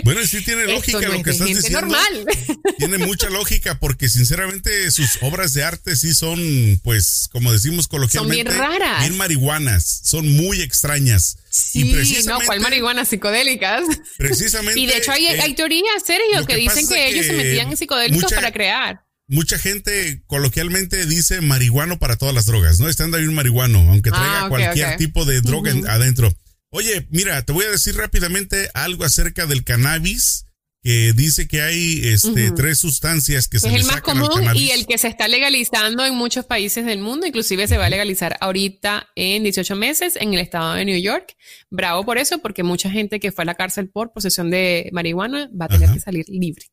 Bueno, 0.04 0.26
sí 0.26 0.44
tiene 0.44 0.66
lógica 0.66 1.00
lo 1.08 1.24
que 1.24 1.32
estás 1.32 1.48
diciendo. 1.48 1.82
Normal. 1.82 2.26
Tiene 2.78 2.98
mucha 3.00 3.30
lógica 3.30 3.80
porque 3.80 4.10
sinceramente 4.10 4.90
sus 4.92 5.20
obras 5.22 5.54
de 5.54 5.64
arte 5.64 5.96
sí 5.96 6.14
son, 6.14 6.80
pues, 6.84 7.30
como 7.32 7.52
decimos 7.52 7.88
coloquialmente, 7.88 8.52
son 8.52 8.60
bien 8.60 8.60
raras, 8.60 9.02
bien 9.02 9.18
marihuanas, 9.18 10.02
son 10.04 10.28
muy 10.34 10.62
extrañas. 10.62 11.38
Sí, 11.50 12.24
no, 12.26 12.40
¿cuál 12.46 12.60
marihuanas 12.60 13.08
psicodélicas? 13.08 13.84
Precisamente. 14.18 14.80
y 14.80 14.88
de 14.88 14.98
hecho 14.98 15.12
hay, 15.12 15.28
hay 15.28 15.54
teorías, 15.54 16.04
Sergio, 16.06 16.46
que, 16.46 16.56
dicen 16.56 16.88
que, 16.88 17.08
ellos 17.08 17.26
se 17.26 17.34
metían 17.34 17.70
en 17.70 17.78
psicodélicos 17.78 18.32
para 18.34 18.52
crear 18.52 19.02
mucha 19.32 19.58
gente 19.58 20.22
coloquialmente 20.28 21.06
dice 21.06 21.40
marihuano 21.40 21.98
para 21.98 22.18
todas 22.18 22.36
las 22.36 22.46
drogas, 22.46 22.82
¿no? 22.82 22.90
Están 22.90 23.14
un 23.14 23.34
marihuano, 23.34 23.80
aunque 23.90 24.12
traiga 24.12 24.46
ah, 24.46 24.50
cualquier 24.50 24.98
tipo 24.98 25.24
de 25.24 25.40
droga 25.40 25.72
adentro. 25.88 26.34
Oye, 26.74 27.06
mira, 27.10 27.44
te 27.44 27.52
voy 27.52 27.66
a 27.66 27.72
decir 27.72 27.96
rápidamente 27.96 28.70
algo 28.74 29.04
acerca 29.04 29.46
del 29.46 29.66
cannabis 29.66 30.46
que 30.84 31.14
dice 31.14 31.48
que 31.48 31.62
hay 31.62 32.02
este, 32.06 32.50
tres 32.52 32.80
sustancias 32.80 33.48
que 33.48 33.60
se 33.60 33.68
Es 33.68 33.76
el 33.76 33.84
más 33.84 34.02
común 34.02 34.42
y 34.56 34.72
el 34.72 34.88
que 34.88 34.98
se 34.98 35.10
está 35.10 35.28
legalizando 35.28 36.06
en 36.06 36.16
muchos 36.16 36.46
países 36.46 36.86
del 36.86 37.00
mundo, 37.00 37.28
inclusive 37.28 37.68
se 37.68 37.78
va 37.78 37.86
a 37.86 37.90
legalizar 37.90 38.38
ahorita 38.40 39.10
en 39.16 39.44
18 39.44 39.76
meses 39.76 40.16
en 40.16 40.34
el 40.34 40.40
estado 40.40 40.74
de 40.74 40.86
New 40.86 41.00
York. 41.00 41.36
Bravo 41.70 42.04
por 42.04 42.18
eso, 42.18 42.40
porque 42.40 42.64
mucha 42.64 42.90
gente 42.90 43.20
que 43.20 43.32
fue 43.32 43.44
a 43.44 43.46
la 43.46 43.56
cárcel 43.56 43.90
por 43.90 44.12
posesión 44.14 44.50
de 44.50 44.90
marihuana 44.92 45.52
va 45.60 45.66
a 45.66 45.68
tener 45.68 45.92
que 45.92 46.00
salir 46.00 46.26
libre. 46.30 46.66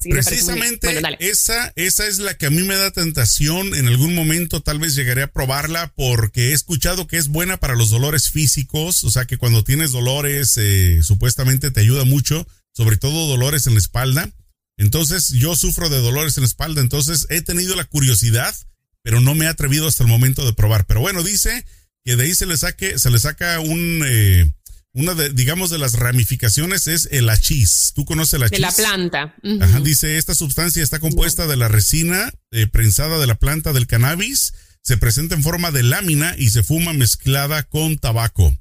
Precisamente 0.00 1.00
esa, 1.20 1.72
esa 1.76 2.06
es 2.06 2.18
la 2.18 2.34
que 2.34 2.46
a 2.46 2.50
mí 2.50 2.62
me 2.62 2.74
da 2.74 2.90
tentación. 2.90 3.74
En 3.74 3.86
algún 3.86 4.14
momento 4.14 4.60
tal 4.60 4.78
vez 4.78 4.94
llegaré 4.94 5.22
a 5.22 5.32
probarla 5.32 5.92
porque 5.94 6.50
he 6.50 6.52
escuchado 6.52 7.06
que 7.06 7.18
es 7.18 7.28
buena 7.28 7.58
para 7.58 7.74
los 7.74 7.90
dolores 7.90 8.30
físicos. 8.30 9.04
O 9.04 9.10
sea 9.10 9.24
que 9.24 9.38
cuando 9.38 9.64
tienes 9.64 9.92
dolores, 9.92 10.56
eh, 10.56 11.02
supuestamente 11.02 11.70
te 11.70 11.80
ayuda 11.80 12.04
mucho, 12.04 12.46
sobre 12.72 12.96
todo 12.96 13.28
dolores 13.28 13.66
en 13.66 13.74
la 13.74 13.80
espalda. 13.80 14.30
Entonces 14.76 15.28
yo 15.28 15.54
sufro 15.54 15.88
de 15.88 15.98
dolores 15.98 16.36
en 16.36 16.42
la 16.42 16.48
espalda. 16.48 16.80
Entonces 16.80 17.26
he 17.30 17.42
tenido 17.42 17.76
la 17.76 17.84
curiosidad, 17.84 18.54
pero 19.02 19.20
no 19.20 19.34
me 19.34 19.44
he 19.44 19.48
atrevido 19.48 19.86
hasta 19.86 20.02
el 20.02 20.08
momento 20.08 20.44
de 20.44 20.52
probar. 20.52 20.86
Pero 20.86 21.00
bueno, 21.00 21.22
dice 21.22 21.64
que 22.04 22.16
de 22.16 22.24
ahí 22.24 22.34
se 22.34 22.46
le 22.46 22.56
saque, 22.56 22.98
se 22.98 23.10
le 23.10 23.18
saca 23.18 23.60
un, 23.60 24.02
eh, 24.04 24.52
una 24.94 25.14
de, 25.14 25.30
digamos, 25.30 25.70
de 25.70 25.78
las 25.78 25.94
ramificaciones 25.94 26.86
es 26.86 27.08
el 27.10 27.28
achís. 27.28 27.92
¿Tú 27.94 28.04
conoces 28.04 28.34
el 28.34 28.42
achís? 28.42 28.58
De 28.58 28.60
la 28.60 28.72
planta. 28.72 29.34
Ajá, 29.60 29.80
dice, 29.80 30.18
esta 30.18 30.34
sustancia 30.34 30.82
está 30.82 30.98
compuesta 30.98 31.46
de 31.46 31.56
la 31.56 31.68
resina 31.68 32.32
eh, 32.50 32.66
prensada 32.66 33.18
de 33.18 33.26
la 33.26 33.36
planta 33.36 33.72
del 33.72 33.86
cannabis, 33.86 34.52
se 34.82 34.98
presenta 34.98 35.34
en 35.34 35.42
forma 35.42 35.70
de 35.70 35.82
lámina 35.82 36.34
y 36.36 36.50
se 36.50 36.62
fuma 36.62 36.92
mezclada 36.92 37.62
con 37.62 37.96
tabaco. 37.96 38.54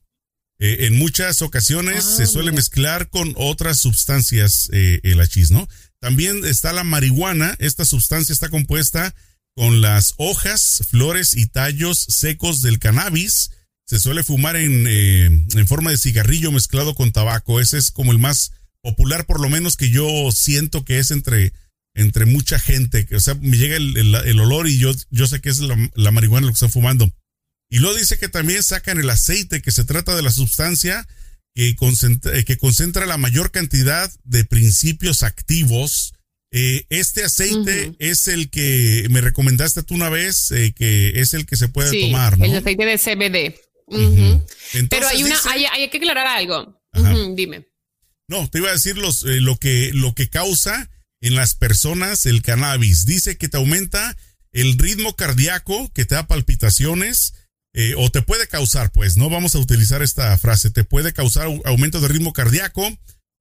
Eh, 0.60 0.86
en 0.86 0.98
muchas 0.98 1.42
ocasiones 1.42 2.04
se 2.04 2.24
ah, 2.24 2.28
suele 2.28 2.52
mezclar 2.52 3.10
con 3.10 3.34
otras 3.36 3.80
sustancias 3.80 4.70
eh, 4.72 5.02
el 5.04 5.20
achís, 5.20 5.52
¿no? 5.52 5.68
También 6.00 6.46
está 6.46 6.72
la 6.72 6.84
marihuana. 6.84 7.56
Esta 7.60 7.84
sustancia 7.84 8.32
está 8.32 8.50
compuesta 8.50 9.14
con 9.56 9.82
las 9.82 10.14
hojas, 10.18 10.84
flores 10.90 11.36
y 11.36 11.48
tallos 11.48 12.00
secos 12.00 12.62
del 12.62 12.80
cannabis 12.80 13.50
se 13.92 14.00
suele 14.00 14.24
fumar 14.24 14.56
en, 14.56 14.86
eh, 14.88 15.26
en 15.26 15.68
forma 15.68 15.92
de 15.92 15.98
cigarrillo 15.98 16.50
mezclado 16.54 16.96
con 16.96 17.12
tabaco. 17.12 17.60
Ese 17.60 17.78
es 17.78 17.92
como 17.92 18.14
el 18.14 18.20
más 18.20 18.54
popular, 18.82 19.26
por 19.26 19.42
lo 19.42 19.50
menos 19.50 19.76
que 19.76 19.90
yo 19.90 20.32
siento 20.32 20.86
que 20.86 21.00
es 21.00 21.12
entre, 21.12 21.52
entre 21.94 22.24
mucha 22.24 22.58
gente. 22.58 23.06
O 23.14 23.20
sea, 23.20 23.34
me 23.36 23.58
llega 23.58 23.76
el, 23.76 24.40
olor 24.40 24.70
y 24.70 24.78
yo, 24.78 24.94
yo 25.10 25.28
sé 25.28 25.42
que 25.42 25.50
es 25.50 25.60
la, 25.60 26.12
marihuana 26.12 26.48
lo 26.48 26.54
que 26.54 26.56
están 26.56 26.72
fumando. 26.72 27.12
Y 27.70 27.80
luego 27.80 27.98
dice 27.98 28.18
que 28.18 28.30
también 28.30 28.64
sacan 28.64 28.98
el 28.98 29.10
aceite, 29.10 29.62
que 29.62 29.72
se 29.72 29.84
trata 29.84 30.16
de 30.16 30.22
la 30.22 30.32
sustancia 30.32 31.06
que 31.54 31.76
concentra, 31.76 32.38
eh, 32.38 32.46
que 32.46 32.56
concentra 32.56 33.06
la 33.06 33.18
mayor 33.18 33.52
cantidad 33.52 34.10
de 34.24 34.46
principios 34.46 35.22
activos. 35.22 36.14
Eh, 36.54 36.86
este 36.88 37.26
aceite 37.26 37.92
es 38.00 38.30
el 38.30 38.50
que 38.50 39.06
me 39.10 39.20
recomendaste 39.20 39.84
tú 39.84 39.96
una 39.96 40.08
vez, 40.08 40.48
que 40.78 41.12
es 41.20 41.34
el 41.34 41.46
que 41.46 41.58
se 41.58 41.68
puede 41.68 42.08
tomar, 42.08 42.38
¿no? 42.38 42.46
El 42.46 42.56
aceite 42.56 42.86
de 42.86 42.98
CBD. 42.98 43.71
Pero 44.90 45.08
hay 45.08 45.24
una, 45.24 45.38
hay, 45.50 45.90
que 45.90 45.98
aclarar 45.98 46.28
algo. 46.28 46.82
dime. 47.36 47.68
No, 48.28 48.50
te 48.50 48.60
iba 48.60 48.70
a 48.70 48.74
decir 48.74 48.98
los, 48.98 49.24
eh, 49.24 49.42
lo, 49.42 49.58
que, 49.58 49.92
lo 49.94 50.16
que 50.16 50.30
causa 50.30 50.90
en 51.22 51.36
las 51.36 51.56
personas 51.56 52.26
el 52.26 52.42
cannabis. 52.42 53.06
Dice 53.06 53.38
que 53.38 53.50
te 53.50 53.58
aumenta 53.58 54.18
el 54.52 54.78
ritmo 54.78 55.16
cardíaco, 55.16 55.92
que 55.94 56.06
te 56.06 56.16
da 56.16 56.28
palpitaciones, 56.28 57.34
eh, 57.74 57.94
o 57.98 58.10
te 58.10 58.22
puede 58.22 58.48
causar, 58.48 58.92
pues, 58.92 59.16
no 59.16 59.30
vamos 59.30 59.56
a 59.56 59.60
utilizar 59.60 60.02
esta 60.02 60.38
frase, 60.38 60.72
te 60.72 60.84
puede 60.84 61.14
causar 61.14 61.48
aumento 61.64 62.02
de 62.02 62.10
ritmo 62.10 62.34
cardíaco, 62.34 62.86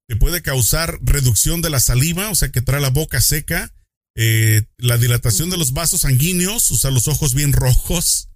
te 0.06 0.16
puede 0.16 0.40
causar 0.40 0.98
reducción 1.02 1.62
de 1.62 1.70
la 1.70 1.80
saliva, 1.80 2.30
o 2.30 2.34
sea 2.36 2.50
que 2.50 2.62
trae 2.62 2.80
la 2.80 2.90
boca 2.90 3.20
seca, 3.20 3.72
eh, 4.16 4.62
la 4.76 4.98
dilatación 4.98 5.50
de 5.50 5.56
los 5.56 5.72
vasos 5.72 6.02
sanguíneos, 6.02 6.70
o 6.70 6.76
sea, 6.76 6.90
los 6.90 7.08
ojos 7.08 7.34
bien 7.34 7.52
rojos, 7.52 8.29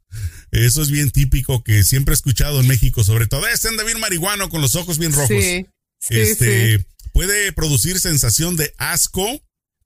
eso 0.50 0.82
es 0.82 0.90
bien 0.90 1.10
típico 1.10 1.64
que 1.64 1.82
siempre 1.82 2.12
he 2.12 2.16
escuchado 2.16 2.60
en 2.60 2.68
México, 2.68 3.02
sobre 3.02 3.26
todo. 3.26 3.46
Este 3.48 3.68
anda 3.68 3.84
bien 3.84 4.00
marihuano 4.00 4.48
con 4.48 4.60
los 4.60 4.76
ojos 4.76 4.98
bien 4.98 5.12
rojos. 5.12 5.28
Sí, 5.28 5.66
este 6.10 6.84
puede 7.14 7.52
producir 7.52 8.00
sensación 8.00 8.56
de 8.56 8.74
asco, 8.76 9.40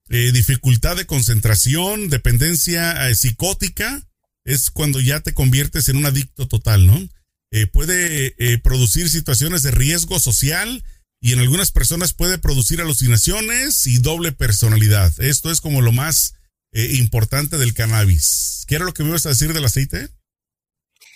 eh, 0.08 0.32
dificultad 0.32 0.96
de 0.96 1.06
concentración, 1.06 2.08
dependencia 2.08 3.08
eh, 3.08 3.14
psicótica. 3.14 4.02
Es 4.44 4.70
cuando 4.70 4.98
ya 4.98 5.20
te 5.20 5.34
conviertes 5.34 5.88
en 5.90 5.98
un 5.98 6.06
adicto 6.06 6.48
total, 6.48 6.86
¿no? 6.86 7.06
Eh, 7.50 7.66
puede 7.66 8.34
producir 8.58 9.08
situaciones 9.10 9.62
de 9.62 9.70
riesgo 9.70 10.18
social 10.18 10.82
y 11.20 11.32
en 11.32 11.38
algunas 11.38 11.70
personas 11.70 12.14
puede 12.14 12.38
producir 12.38 12.80
alucinaciones 12.80 13.86
y 13.86 13.98
doble 13.98 14.32
personalidad. 14.32 15.12
Esto 15.18 15.50
es 15.50 15.60
como 15.60 15.82
lo 15.82 15.92
más 15.92 16.34
importante 16.72 17.56
del 17.56 17.74
cannabis. 17.74 18.64
¿Qué 18.66 18.76
era 18.76 18.84
lo 18.84 18.92
que 18.92 19.02
me 19.02 19.10
ibas 19.10 19.26
a 19.26 19.30
decir 19.30 19.52
del 19.52 19.64
aceite? 19.64 20.08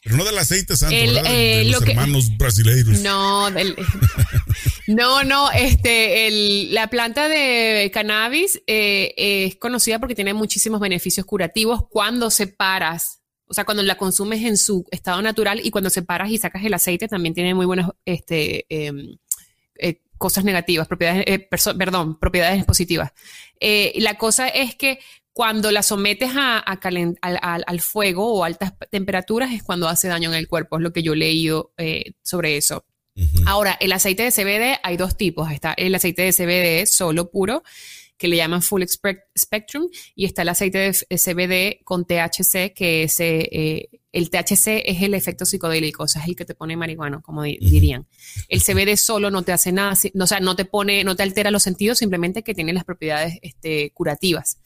Pero 0.02 0.16
no 0.16 0.24
del 0.24 0.36
aceite 0.36 0.76
santo, 0.76 0.96
de, 0.96 1.60
eh, 1.60 1.64
los 1.66 1.80
hermanos 1.82 2.36
brasileiros. 2.36 3.00
No, 3.00 3.48
no, 4.88 5.22
no, 5.22 5.50
este, 5.52 6.68
la 6.70 6.88
planta 6.88 7.28
de 7.28 7.88
cannabis 7.94 8.60
eh, 8.66 9.14
es 9.16 9.56
conocida 9.56 10.00
porque 10.00 10.16
tiene 10.16 10.34
muchísimos 10.34 10.80
beneficios 10.80 11.24
curativos 11.24 11.86
cuando 11.88 12.30
separas, 12.30 13.20
o 13.46 13.54
sea, 13.54 13.64
cuando 13.64 13.84
la 13.84 13.96
consumes 13.96 14.42
en 14.42 14.56
su 14.56 14.84
estado 14.90 15.22
natural 15.22 15.60
y 15.62 15.70
cuando 15.70 15.88
separas 15.88 16.30
y 16.30 16.38
sacas 16.38 16.64
el 16.64 16.74
aceite 16.74 17.06
también 17.06 17.34
tiene 17.34 17.54
muy 17.54 17.66
buenas, 17.66 17.88
este, 18.04 18.66
em, 18.68 19.18
eh, 19.78 20.00
cosas 20.18 20.42
negativas, 20.42 20.88
propiedades, 20.88 21.24
perdón, 21.78 22.18
propiedades 22.18 22.64
positivas. 22.64 23.12
la 23.94 24.18
cosa 24.18 24.48
es 24.48 24.74
que 24.74 24.98
cuando 25.32 25.70
la 25.70 25.82
sometes 25.82 26.30
a, 26.36 26.58
al, 26.58 27.80
fuego 27.80 28.34
o 28.34 28.44
altas 28.44 28.74
temperaturas 28.90 29.52
es 29.52 29.62
cuando 29.62 29.88
hace 29.88 30.08
daño 30.08 30.30
en 30.30 30.36
el 30.36 30.48
cuerpo, 30.48 30.76
es 30.76 30.82
lo 30.82 30.92
que 30.92 31.02
yo 31.02 31.14
he 31.14 31.16
leído 31.16 31.72
eh, 31.78 32.12
sobre 32.22 32.56
eso. 32.56 32.84
Ahora, 33.46 33.76
el 33.80 33.92
aceite 33.92 34.22
de 34.22 34.32
CBD 34.32 34.80
hay 34.82 34.96
dos 34.96 35.16
tipos. 35.16 35.50
Está 35.50 35.74
el 35.74 35.94
aceite 35.94 36.22
de 36.22 36.32
CBD 36.32 36.86
solo 36.86 37.30
puro, 37.30 37.62
que 38.16 38.28
le 38.28 38.36
llaman 38.36 38.62
full 38.62 38.82
spectrum, 39.36 39.88
y 40.14 40.24
está 40.24 40.42
el 40.42 40.48
aceite 40.48 40.78
de 40.78 40.92
CBD 40.92 41.84
con 41.84 42.04
THC, 42.04 42.72
que 42.74 43.04
es 43.04 43.20
eh, 43.20 43.88
el 44.12 44.28
THC 44.28 44.82
es 44.84 45.02
el 45.02 45.14
efecto 45.14 45.46
psicodélico, 45.46 46.02
o 46.02 46.08
sea, 46.08 46.22
es 46.22 46.28
el 46.28 46.36
que 46.36 46.44
te 46.44 46.54
pone 46.54 46.76
marihuano, 46.76 47.22
como 47.22 47.44
dirían. 47.44 48.06
El 48.48 48.62
CBD 48.62 48.96
solo 48.96 49.30
no 49.30 49.42
te 49.42 49.52
hace 49.52 49.72
nada, 49.72 49.94
o 50.20 50.26
sea, 50.26 50.40
no 50.40 50.54
te 50.54 50.66
pone, 50.66 51.02
no 51.02 51.16
te 51.16 51.22
altera 51.22 51.50
los 51.50 51.62
sentidos, 51.62 51.98
simplemente 51.98 52.42
que 52.42 52.54
tiene 52.54 52.74
las 52.74 52.84
propiedades 52.84 53.38
este, 53.40 53.90
curativas. 53.92 54.58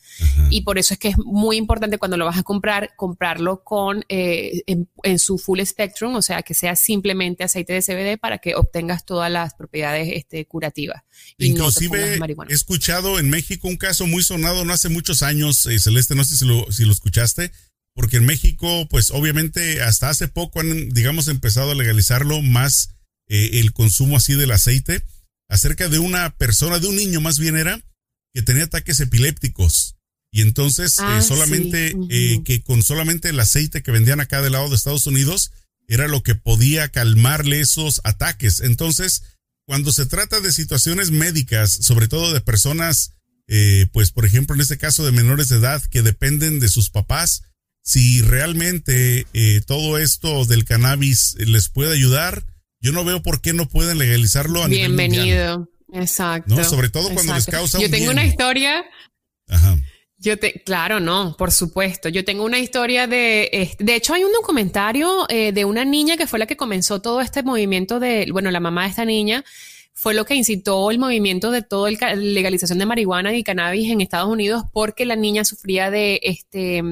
Y 0.50 0.62
por 0.62 0.78
eso 0.78 0.94
es 0.94 1.00
que 1.00 1.08
es 1.08 1.18
muy 1.18 1.56
importante 1.56 1.98
cuando 1.98 2.16
lo 2.16 2.24
vas 2.24 2.38
a 2.38 2.42
comprar, 2.42 2.94
comprarlo 2.96 3.62
con 3.62 4.04
eh, 4.08 4.62
en, 4.66 5.18
su 5.18 5.38
full 5.38 5.60
spectrum, 5.60 6.16
o 6.16 6.22
sea, 6.22 6.42
que 6.42 6.54
sea 6.54 6.74
simplemente 6.74 7.44
aceite 7.44 7.72
de 7.72 7.82
CBD 7.82 8.18
para 8.18 8.38
que 8.38 8.56
obtengas 8.56 9.04
todas 9.04 9.30
las 9.30 9.54
propiedades 9.54 10.08
este, 10.12 10.44
curativas. 10.46 11.02
Inclusive 11.38 12.18
he 12.48 12.52
escuchado 12.52 13.18
en 13.20 13.30
México 13.30 13.68
un 13.68 13.76
caso 13.76 14.06
muy 14.06 14.22
sonado 14.22 14.55
no 14.64 14.72
hace 14.72 14.88
muchos 14.88 15.22
años, 15.22 15.66
eh, 15.66 15.78
Celeste, 15.78 16.14
no 16.14 16.24
sé 16.24 16.36
si 16.36 16.44
lo, 16.44 16.70
si 16.72 16.84
lo 16.84 16.92
escuchaste 16.92 17.52
porque 17.96 18.18
en 18.18 18.26
México, 18.26 18.86
pues 18.90 19.10
obviamente 19.10 19.82
hasta 19.82 20.10
hace 20.10 20.28
poco 20.28 20.60
han, 20.60 20.90
digamos, 20.90 21.28
empezado 21.28 21.70
a 21.70 21.74
legalizarlo 21.74 22.42
más 22.42 22.90
eh, 23.26 23.52
el 23.54 23.72
consumo 23.72 24.18
así 24.18 24.34
del 24.34 24.52
aceite, 24.52 25.02
acerca 25.48 25.88
de 25.88 25.98
una 25.98 26.36
persona, 26.36 26.78
de 26.78 26.88
un 26.88 26.96
niño 26.96 27.22
más 27.22 27.38
bien 27.38 27.56
era, 27.56 27.80
que 28.34 28.42
tenía 28.42 28.64
ataques 28.64 29.00
epilépticos. 29.00 29.96
Y 30.30 30.42
entonces, 30.42 30.98
eh, 30.98 31.04
ah, 31.04 31.22
solamente, 31.22 31.96
eh, 32.10 32.42
que 32.44 32.62
con 32.62 32.82
solamente 32.82 33.30
el 33.30 33.40
aceite 33.40 33.82
que 33.82 33.92
vendían 33.92 34.20
acá 34.20 34.42
del 34.42 34.52
lado 34.52 34.68
de 34.68 34.76
Estados 34.76 35.06
Unidos, 35.06 35.52
era 35.88 36.06
lo 36.06 36.22
que 36.22 36.34
podía 36.34 36.90
calmarle 36.90 37.60
esos 37.60 38.02
ataques. 38.04 38.60
Entonces, 38.60 39.22
cuando 39.66 39.90
se 39.90 40.04
trata 40.04 40.40
de 40.40 40.52
situaciones 40.52 41.12
médicas, 41.12 41.72
sobre 41.72 42.08
todo 42.08 42.34
de 42.34 42.42
personas, 42.42 43.12
eh, 43.48 43.86
pues 43.92 44.10
por 44.10 44.24
ejemplo 44.26 44.54
en 44.54 44.60
este 44.60 44.78
caso 44.78 45.04
de 45.04 45.12
menores 45.12 45.48
de 45.48 45.56
edad 45.56 45.82
que 45.84 46.02
dependen 46.02 46.60
de 46.60 46.68
sus 46.68 46.90
papás, 46.90 47.44
si 47.82 48.20
realmente 48.20 49.26
eh, 49.32 49.60
todo 49.64 49.98
esto 49.98 50.44
del 50.44 50.64
cannabis 50.64 51.36
les 51.38 51.68
puede 51.68 51.92
ayudar, 51.92 52.44
yo 52.80 52.92
no 52.92 53.04
veo 53.04 53.22
por 53.22 53.40
qué 53.40 53.52
no 53.52 53.68
pueden 53.68 53.98
legalizarlo 53.98 54.62
a 54.62 54.68
Bienvenido. 54.68 55.68
Exacto. 55.92 56.62
Sobre 56.64 56.88
todo 56.88 57.10
cuando 57.10 57.34
les 57.34 57.46
causa 57.46 57.78
Yo 57.78 57.88
tengo 57.90 58.10
una 58.10 58.26
historia. 58.26 58.84
Ajá. 59.48 59.78
Yo 60.18 60.38
te, 60.38 60.62
claro, 60.64 60.98
no, 60.98 61.36
por 61.36 61.52
supuesto. 61.52 62.08
Yo 62.08 62.24
tengo 62.24 62.44
una 62.44 62.58
historia 62.58 63.06
de, 63.06 63.76
de 63.78 63.94
hecho 63.94 64.14
hay 64.14 64.24
un 64.24 64.32
documentario 64.32 65.26
eh, 65.28 65.52
de 65.52 65.64
una 65.64 65.84
niña 65.84 66.16
que 66.16 66.26
fue 66.26 66.38
la 66.38 66.46
que 66.46 66.56
comenzó 66.56 67.00
todo 67.00 67.20
este 67.20 67.42
movimiento 67.42 68.00
de, 68.00 68.26
bueno, 68.32 68.50
la 68.50 68.60
mamá 68.60 68.84
de 68.84 68.90
esta 68.90 69.04
niña 69.04 69.44
fue 69.98 70.12
lo 70.12 70.26
que 70.26 70.34
incitó 70.34 70.90
el 70.90 70.98
movimiento 70.98 71.50
de 71.50 71.62
toda 71.62 71.90
la 71.90 72.14
legalización 72.14 72.78
de 72.78 72.84
marihuana 72.84 73.34
y 73.34 73.42
cannabis 73.42 73.90
en 73.90 74.02
Estados 74.02 74.28
Unidos 74.28 74.64
porque 74.70 75.06
la 75.06 75.16
niña 75.16 75.42
sufría 75.42 75.90
de 75.90 76.20
este 76.22 76.82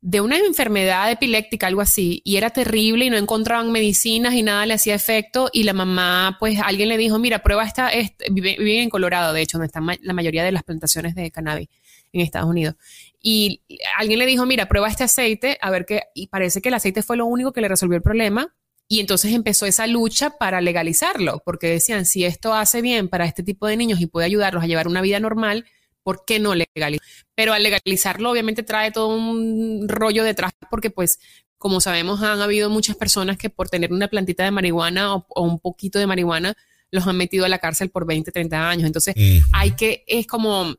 de 0.00 0.20
una 0.20 0.38
enfermedad 0.38 1.10
epiléptica, 1.10 1.66
algo 1.66 1.80
así, 1.80 2.20
y 2.24 2.36
era 2.36 2.50
terrible 2.50 3.06
y 3.06 3.10
no 3.10 3.16
encontraban 3.16 3.72
medicinas 3.72 4.34
y 4.34 4.42
nada 4.42 4.66
le 4.66 4.74
hacía 4.74 4.94
efecto 4.94 5.48
y 5.50 5.62
la 5.62 5.72
mamá, 5.72 6.36
pues 6.38 6.60
alguien 6.62 6.90
le 6.90 6.98
dijo, 6.98 7.18
mira, 7.18 7.42
prueba 7.42 7.64
esta, 7.64 7.90
vive, 8.30 8.82
en 8.82 8.90
Colorado, 8.90 9.32
de 9.32 9.40
hecho, 9.40 9.56
donde 9.56 9.68
están 9.68 9.86
la 10.02 10.12
mayoría 10.12 10.44
de 10.44 10.52
las 10.52 10.62
plantaciones 10.62 11.14
de 11.14 11.30
cannabis 11.30 11.70
en 12.12 12.20
Estados 12.20 12.50
Unidos. 12.50 12.74
Y 13.18 13.62
alguien 13.98 14.18
le 14.18 14.26
dijo, 14.26 14.44
mira, 14.44 14.68
prueba 14.68 14.88
este 14.88 15.04
aceite, 15.04 15.56
a 15.60 15.70
ver 15.70 15.86
qué, 15.86 16.02
y 16.14 16.26
parece 16.26 16.60
que 16.60 16.68
el 16.68 16.74
aceite 16.74 17.02
fue 17.02 17.16
lo 17.16 17.24
único 17.24 17.54
que 17.54 17.62
le 17.62 17.68
resolvió 17.68 17.96
el 17.96 18.02
problema. 18.02 18.54
Y 18.94 19.00
entonces 19.00 19.32
empezó 19.32 19.66
esa 19.66 19.88
lucha 19.88 20.38
para 20.38 20.60
legalizarlo, 20.60 21.42
porque 21.44 21.66
decían, 21.66 22.06
si 22.06 22.24
esto 22.24 22.54
hace 22.54 22.80
bien 22.80 23.08
para 23.08 23.24
este 23.24 23.42
tipo 23.42 23.66
de 23.66 23.76
niños 23.76 24.00
y 24.00 24.06
puede 24.06 24.26
ayudarlos 24.26 24.62
a 24.62 24.68
llevar 24.68 24.86
una 24.86 25.00
vida 25.00 25.18
normal, 25.18 25.64
¿por 26.04 26.24
qué 26.24 26.38
no 26.38 26.54
legalizar? 26.54 27.04
Pero 27.34 27.54
al 27.54 27.64
legalizarlo 27.64 28.30
obviamente 28.30 28.62
trae 28.62 28.92
todo 28.92 29.08
un 29.08 29.88
rollo 29.88 30.22
detrás 30.22 30.52
porque 30.70 30.90
pues 30.90 31.18
como 31.58 31.80
sabemos 31.80 32.22
han 32.22 32.40
habido 32.40 32.70
muchas 32.70 32.94
personas 32.94 33.36
que 33.36 33.50
por 33.50 33.68
tener 33.68 33.92
una 33.92 34.06
plantita 34.06 34.44
de 34.44 34.52
marihuana 34.52 35.16
o, 35.16 35.42
un 35.42 35.58
poquito 35.58 35.98
de 35.98 36.06
marihuana 36.06 36.54
los 36.92 37.04
han 37.08 37.16
metido 37.16 37.44
a 37.46 37.48
la 37.48 37.58
cárcel 37.58 37.90
por 37.90 38.06
20, 38.06 38.30
30 38.30 38.70
años. 38.70 38.86
Entonces 38.86 39.16
hay 39.52 39.72
que, 39.72 40.04
es 40.06 40.28
como 40.28 40.72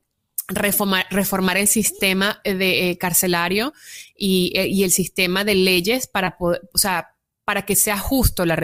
reformar, 0.47 1.05
reformar 1.09 1.57
el 1.57 1.67
sistema 1.67 2.39
de 2.45 2.91
eh, 2.91 2.97
carcelario 2.97 3.73
y, 4.15 4.53
eh, 4.55 4.69
y, 4.69 4.85
el 4.85 4.91
sistema 4.91 5.43
de 5.43 5.55
leyes 5.55 6.07
para 6.07 6.37
poder, 6.37 6.61
o 6.73 6.77
sea, 6.77 7.14
para 7.45 7.63
que 7.63 7.75
sea 7.75 7.97
justo 7.97 8.43
la, 8.45 8.55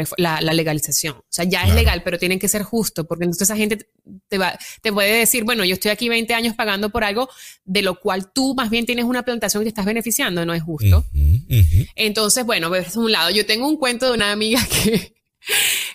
legalización. 0.42 1.18
O 1.18 1.26
sea, 1.30 1.46
ya 1.46 1.64
es 1.64 1.74
legal, 1.76 2.02
pero 2.04 2.18
tienen 2.18 2.40
que 2.40 2.48
ser 2.48 2.64
justo, 2.64 3.06
porque 3.06 3.26
entonces 3.26 3.48
esa 3.48 3.56
gente 3.56 3.88
te, 4.28 4.38
va, 4.40 4.58
te 4.82 4.92
puede 4.92 5.20
decir, 5.20 5.44
bueno, 5.44 5.64
yo 5.64 5.76
estoy 5.76 5.92
aquí 5.92 6.10
20 6.10 6.34
años 6.34 6.56
pagando 6.56 6.90
por 6.90 7.04
algo 7.04 7.30
de 7.64 7.84
lo 7.84 8.00
cual 8.00 8.34
tú 8.34 8.56
más 8.56 8.72
bien 8.72 8.88
tienes 8.88 9.06
una 9.06 9.24
plantación 9.24 9.64
te 9.64 9.70
estás 9.70 9.86
beneficiando, 9.86 10.46
no 10.46 10.54
es 10.56 10.64
justo. 10.64 11.06
Entonces, 11.96 12.44
bueno, 12.44 12.74
es 12.76 12.96
un 12.96 13.12
lado. 13.12 13.30
Yo 13.30 13.46
tengo 13.46 13.68
un 13.68 13.78
cuento 13.78 14.08
de 14.08 14.14
una 14.14 14.32
amiga 14.32 14.60
que 14.84 15.14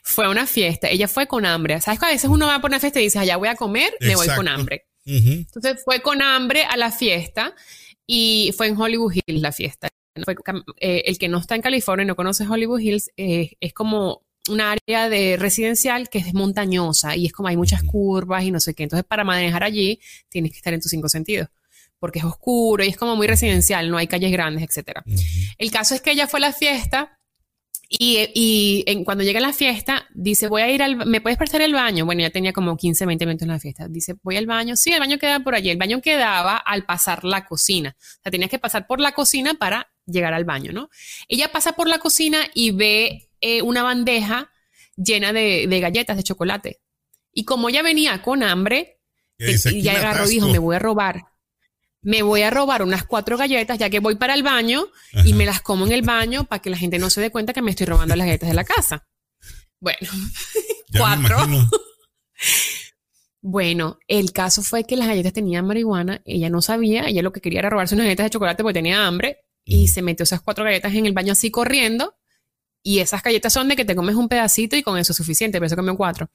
fue 0.03 0.27
a 0.27 0.31
una 0.31 0.47
fiesta, 0.47 0.89
ella 0.89 1.09
fue 1.09 1.27
con 1.27 1.45
hambre. 1.45 1.81
¿Sabes 1.81 1.99
que 1.99 2.07
a 2.07 2.11
veces 2.11 2.31
uno 2.31 2.47
va 2.47 2.61
por 2.61 2.71
una 2.71 2.79
fiesta 2.79 3.01
y 3.01 3.05
dice, 3.05 3.19
allá 3.19 3.37
voy 3.37 3.49
a 3.49 3.57
comer, 3.57 3.93
me 4.01 4.15
voy 4.15 4.29
con 4.29 4.47
hambre? 4.47 4.87
Entonces 5.05 5.83
fue 5.85 6.03
con 6.03 6.23
hambre 6.23 6.65
a 6.65 6.77
la 6.77 6.93
fiesta 6.93 7.55
y 8.07 8.55
fue 8.57 8.69
en 8.69 8.81
Hollywood 8.81 9.13
Hills 9.13 9.43
la 9.43 9.51
fiesta. 9.51 9.89
Eh, 10.81 11.03
el 11.07 11.19
que 11.19 11.29
no 11.29 11.39
está 11.39 11.55
en 11.55 11.63
California 11.63 12.05
y 12.05 12.07
no 12.07 12.17
conoce 12.17 12.47
Hollywood 12.47 12.81
Hills, 12.81 13.11
eh, 13.17 13.53
es 13.61 13.73
como 13.73 14.23
un 14.49 14.61
área 14.61 15.09
de 15.09 15.37
residencial 15.37 16.09
que 16.09 16.19
es 16.19 16.33
montañosa 16.33 17.17
y 17.17 17.27
es 17.27 17.33
como 17.33 17.49
hay 17.49 17.57
muchas 17.57 17.83
curvas 17.83 18.45
y 18.45 18.51
no 18.51 18.61
sé 18.61 18.75
qué. 18.75 18.85
Entonces, 18.85 19.05
para 19.05 19.25
manejar 19.25 19.65
allí, 19.65 20.01
tienes 20.29 20.53
que 20.53 20.59
estar 20.59 20.73
en 20.73 20.81
tus 20.81 20.91
cinco 20.91 21.09
sentidos 21.09 21.49
porque 21.99 22.19
es 22.19 22.25
oscuro 22.25 22.85
y 22.85 22.89
es 22.89 22.97
como 22.97 23.17
muy 23.17 23.27
residencial, 23.27 23.91
no 23.91 23.97
hay 23.97 24.07
calles 24.07 24.31
grandes, 24.31 24.63
etc. 24.65 25.01
El 25.57 25.71
caso 25.71 25.95
es 25.95 26.03
que 26.03 26.13
ella 26.13 26.27
fue 26.27 26.39
a 26.41 26.43
la 26.43 26.53
fiesta 26.53 27.19
y, 27.89 28.85
en, 28.87 29.05
cuando 29.05 29.23
llega 29.23 29.39
a 29.39 29.43
la 29.43 29.53
fiesta, 29.53 30.07
dice, 30.13 30.49
voy 30.49 30.63
a 30.63 30.71
ir 30.71 30.83
al, 30.83 31.07
¿me 31.07 31.21
puedes 31.21 31.39
prestar 31.39 31.61
el 31.61 31.73
baño? 31.73 32.05
Bueno, 32.05 32.23
ya 32.23 32.31
tenía 32.31 32.53
como 32.53 32.77
15, 32.77 33.07
20 33.07 33.27
minutos 33.27 33.43
en 33.43 33.53
la 33.53 33.61
fiesta. 33.61 33.87
Dice, 33.89 34.15
voy 34.23 34.37
al 34.37 34.47
baño. 34.47 34.77
Sí, 34.77 34.93
el 34.93 34.99
baño 34.99 35.19
queda 35.19 35.41
por 35.41 35.55
allí. 35.55 35.71
El 35.71 35.77
baño 35.77 36.01
quedaba 36.01 36.57
al 36.57 36.85
pasar 36.85 37.25
la 37.25 37.47
cocina. 37.47 37.97
O 37.99 38.23
sea, 38.23 38.33
tenías 38.33 38.51
que 38.51 38.59
pasar 38.59 38.87
por 38.87 39.01
la 39.01 39.13
cocina 39.13 39.55
para 39.55 39.93
llegar 40.07 40.35
al 40.35 40.45
baño, 40.45 40.73
¿no? 40.73 40.89
Ella 41.29 41.53
pasa 41.53 41.73
por 41.73 41.89
la 41.89 41.99
cocina 41.99 42.39
y 42.55 42.71
ve 42.71 43.31
eh, 43.41 43.63
una 43.63 43.83
bandeja 43.83 44.51
llena 44.97 45.33
de, 45.33 45.67
galletas 45.81 46.17
de 46.17 46.23
chocolate. 46.23 46.81
Y 47.33 47.45
como 47.45 47.69
ella 47.69 47.83
venía 47.83 48.23
con 48.23 48.43
hambre, 48.43 49.01
ya 49.39 49.99
agarró 49.99 50.27
y 50.27 50.31
dijo, 50.31 50.49
me 50.49 50.59
voy 50.59 50.77
a 50.77 50.79
robar 50.79 51.25
me 52.07 52.23
voy 52.23 52.43
a 52.43 52.51
robar 52.51 52.85
unas 52.85 53.03
cuatro 53.05 53.37
galletas 53.37 53.79
ya 53.79 53.91
que 53.91 53.99
voy 53.99 54.15
para 54.15 54.35
el 54.35 54.45
baño 54.45 54.87
y 55.25 55.33
me 55.33 55.45
las 55.45 55.61
como 55.61 55.87
en 55.87 55.93
el 55.93 56.03
baño 56.03 56.45
para 56.45 56.63
que 56.63 56.71
la 56.71 56.77
gente 56.77 57.01
no 57.01 57.11
se 57.11 57.21
dé 57.21 57.33
cuenta 57.33 57.53
que 57.53 57.63
me 57.63 57.73
estoy 57.73 57.87
robando 57.87 58.15
las 58.15 58.29
galletas 58.29 58.49
de 58.49 58.55
la 58.55 58.63
casa. 58.63 59.09
Bueno, 59.81 60.09
cuatro. 60.97 61.37
Bueno, 63.41 63.99
el 64.07 64.31
caso 64.31 64.63
fue 64.63 64.85
que 64.85 64.95
las 64.95 65.09
galletas 65.09 65.33
tenían 65.33 65.67
marihuana, 65.67 66.23
ella 66.25 66.49
no 66.49 66.63
sabía, 66.63 67.09
ella 67.09 67.23
lo 67.23 67.33
que 67.33 67.41
quería 67.41 67.59
era 67.59 67.71
robarse 67.71 67.97
unas 67.97 68.05
galletas 68.05 68.27
de 68.27 68.31
chocolate 68.31 68.63
porque 68.63 68.75
tenía 68.75 69.05
hambre 69.05 69.46
y 69.67 69.89
se 69.89 70.01
metió 70.01 70.23
esas 70.23 70.41
cuatro 70.41 70.65
galletas 70.65 70.95
en 70.95 71.05
el 71.05 71.13
baño 71.13 71.33
así 71.33 71.51
corriendo 71.51 72.15
y 72.83 73.01
esas 73.01 73.21
galletas 73.21 73.53
son 73.53 73.67
de 73.67 73.75
que 73.75 73.85
te 73.85 73.97
comes 73.97 74.15
un 74.15 74.29
pedacito 74.29 74.77
y 74.77 74.83
con 74.83 74.97
eso 74.97 75.13
es 75.13 75.17
suficiente, 75.17 75.59
pero 75.59 75.67
eso 75.67 75.75
comió 75.75 75.97
cuatro. 75.97 76.31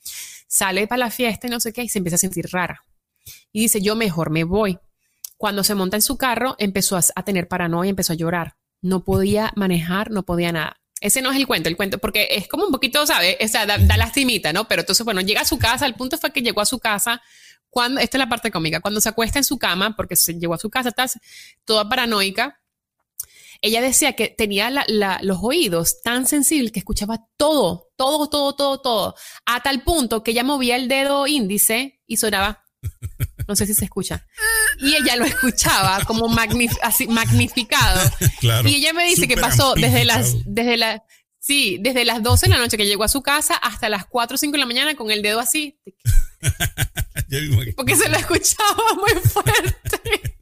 Sale 0.50 0.86
para 0.86 1.00
la 1.00 1.10
fiesta 1.10 1.48
y 1.48 1.50
no 1.50 1.62
sé 1.62 1.72
qué 1.72 1.82
y 1.82 1.88
se 1.88 2.00
empieza 2.00 2.18
a 2.18 2.20
sentir 2.20 2.50
rara. 2.52 2.84
Y 3.54 3.62
dice, 3.62 3.82
yo 3.82 3.96
mejor 3.96 4.32
me 4.32 4.44
voy 4.44 4.78
cuando 5.38 5.64
se 5.64 5.76
monta 5.76 5.96
en 5.96 6.02
su 6.02 6.18
carro, 6.18 6.58
empezó 6.60 6.98
a, 6.98 7.24
tener 7.24 7.48
paranoia, 7.48 7.90
empezó 7.90 8.12
a 8.12 8.18
llorar. 8.18 8.58
No 8.82 9.06
podía 9.06 9.54
manejar, 9.56 10.12
no 10.12 10.24
podía 10.24 10.52
nada. 10.52 10.82
Ese 11.00 11.22
no 11.22 11.32
es 11.32 11.38
el 11.38 11.48
cuento, 11.48 11.70
el 11.70 11.78
cuento, 11.78 12.00
porque 12.00 12.28
es 12.32 12.50
como 12.50 12.66
un 12.66 12.72
poquito, 12.72 13.08
¿sabes? 13.08 13.38
O 13.42 13.48
sea, 13.48 13.66
da, 13.66 13.78
lastimita, 13.78 14.52
¿no? 14.52 14.68
Pero 14.68 14.82
entonces, 14.82 15.06
bueno, 15.06 15.22
llega 15.22 15.42
a 15.42 15.46
su 15.46 15.58
casa, 15.58 15.86
el 15.86 15.96
punto 15.96 16.18
fue 16.18 16.34
que 16.34 16.42
llegó 16.42 16.60
a 16.60 16.66
su 16.66 16.80
casa 16.80 17.22
cuando, 17.70 18.02
esta 18.02 18.18
es 18.18 18.20
la 18.20 18.30
parte 18.30 18.52
cómica, 18.52 18.82
cuando 18.82 19.00
se 19.00 19.08
acuesta 19.08 19.40
en 19.40 19.46
su 19.46 19.58
cama, 19.58 19.96
porque 19.96 20.18
se 20.18 20.34
llegó 20.38 20.54
a 20.54 20.58
su 20.58 20.70
casa, 20.70 20.90
está 20.90 21.06
toda 21.64 21.88
paranoica, 21.88 22.61
ella 23.62 23.82
decía 23.82 24.14
que 24.14 24.28
tenía 24.30 24.70
los 25.22 25.38
oídos 25.42 26.02
tan 26.02 26.28
sensibles 26.28 26.72
que 26.72 26.80
escuchaba 26.80 27.28
todo, 27.38 27.90
todo, 27.96 28.28
todo, 28.30 28.56
todo, 28.56 28.82
todo, 28.82 29.16
a 29.46 29.62
tal 29.62 29.84
punto 29.84 30.24
que 30.24 30.32
ella 30.32 30.44
movía 30.44 30.76
el 30.76 30.88
dedo 30.88 31.28
índice 31.28 32.02
y 32.08 32.18
sonaba 32.18 32.66
no 33.48 33.56
sé 33.56 33.66
si 33.66 33.74
se 33.74 33.86
escucha. 33.86 34.26
Y 34.80 34.96
ella 34.96 35.16
lo 35.16 35.26
escuchaba 35.26 36.04
como 36.06 36.34
así, 36.82 37.08
magnificado. 37.08 38.10
y 38.66 38.76
ella 38.76 38.94
me 38.94 39.06
dice 39.06 39.28
que 39.28 39.38
pasó 39.38 39.74
desde 39.76 40.06
las, 40.06 40.36
desde 40.46 40.78
la, 40.78 41.04
sí, 41.40 41.78
desde 41.82 42.06
las 42.06 42.24
12 42.24 42.46
de 42.46 42.50
la 42.50 42.58
noche 42.58 42.78
que 42.78 42.86
llegó 42.86 43.04
a 43.04 43.10
su 43.10 43.22
casa 43.22 43.56
hasta 43.56 43.90
las 43.90 44.06
4 44.06 44.36
o 44.36 44.38
5 44.38 44.54
de 44.54 44.58
la 44.58 44.66
mañana 44.66 44.96
con 44.96 45.12
el 45.12 45.22
dedo 45.22 45.40
así. 45.40 45.80
Porque 47.76 47.96
se 47.96 48.10
lo 48.10 48.18
escuchaba 48.18 48.84
muy 48.96 49.22
fuerte. 49.22 50.38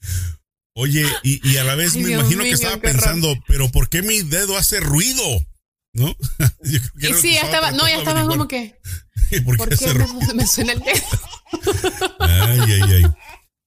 Oye, 0.76 1.06
y, 1.22 1.56
a 1.56 1.64
la 1.64 1.76
vez 1.76 1.94
me 1.94 2.12
imagino 2.12 2.42
que 2.42 2.50
estaba 2.50 2.78
pensando, 2.78 3.32
pero 3.46 3.70
¿por 3.70 3.88
qué 3.88 4.02
mi 4.02 4.22
dedo 4.22 4.56
hace 4.56 4.80
ruido? 4.80 5.22
¿No? 5.92 6.16
y 6.64 7.14
sí, 7.14 7.34
ya 7.34 7.42
estaba, 7.42 7.70
no, 7.70 7.88
ya 7.88 7.98
estaba 7.98 8.26
como 8.26 8.48
que. 8.48 8.74
¿Por 9.44 9.56
qué, 9.68 9.86
me, 10.34 10.46
suena 10.46 10.72
el 10.72 10.80
dedo? 10.80 11.04
ay, 12.18 12.60
ay, 12.60 12.82
ay. 12.82 13.04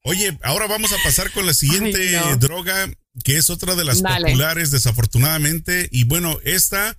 Oye, 0.04 0.38
ahora 0.44 0.68
vamos 0.68 0.92
a 0.94 0.98
pasar 1.04 1.32
con 1.32 1.46
la 1.46 1.54
siguiente 1.54 2.20
droga, 2.40 2.90
que 3.24 3.38
es 3.38 3.50
otra 3.50 3.76
de 3.76 3.86
las 3.86 4.02
populares, 4.02 4.72
desafortunadamente. 4.72 5.90
Y 5.92 6.04
bueno, 6.04 6.40
esta 6.44 6.98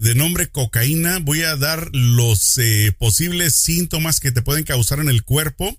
de 0.00 0.14
nombre 0.14 0.48
cocaína, 0.48 1.18
voy 1.18 1.42
a 1.42 1.56
dar 1.56 1.90
los 1.92 2.56
eh, 2.56 2.94
posibles 2.98 3.54
síntomas 3.54 4.18
que 4.18 4.32
te 4.32 4.40
pueden 4.40 4.64
causar 4.64 4.98
en 5.00 5.10
el 5.10 5.24
cuerpo. 5.24 5.76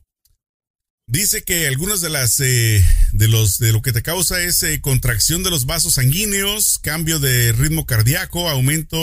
Dice 1.07 1.43
que 1.43 1.67
algunos 1.67 1.99
de 2.01 2.09
las 2.09 2.39
eh, 2.39 2.83
de 3.11 3.27
los 3.27 3.59
de 3.59 3.73
lo 3.73 3.81
que 3.81 3.91
te 3.91 4.01
causa 4.01 4.41
es 4.41 4.63
eh, 4.63 4.79
contracción 4.81 5.43
de 5.43 5.49
los 5.49 5.65
vasos 5.65 5.95
sanguíneos, 5.95 6.79
cambio 6.79 7.19
de 7.19 7.51
ritmo 7.51 7.85
cardíaco, 7.85 8.49
aumento 8.49 8.97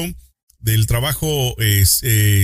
del 0.59 0.87
trabajo 0.87 1.55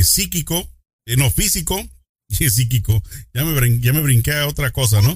psíquico, 0.02 0.70
no 1.06 1.30
físico, 1.30 1.82
y 2.40 2.50
psíquico. 2.50 3.02
Ya 3.32 3.44
me, 3.44 3.80
ya 3.80 3.92
me 3.92 4.00
brinqué 4.00 4.32
a 4.32 4.46
otra 4.46 4.70
cosa, 4.70 5.00
¿no? 5.02 5.14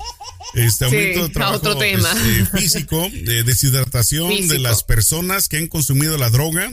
Este 0.54 0.84
aumento 0.84 1.28
de 1.28 1.32
trabajo 1.32 1.58
otro 1.58 1.78
tema. 1.78 2.10
Este, 2.12 2.58
físico, 2.58 3.08
de 3.10 3.42
deshidratación 3.44 4.48
de 4.48 4.58
las 4.58 4.82
personas 4.82 5.48
que 5.48 5.58
han 5.58 5.68
consumido 5.68 6.16
la 6.16 6.30
droga. 6.30 6.72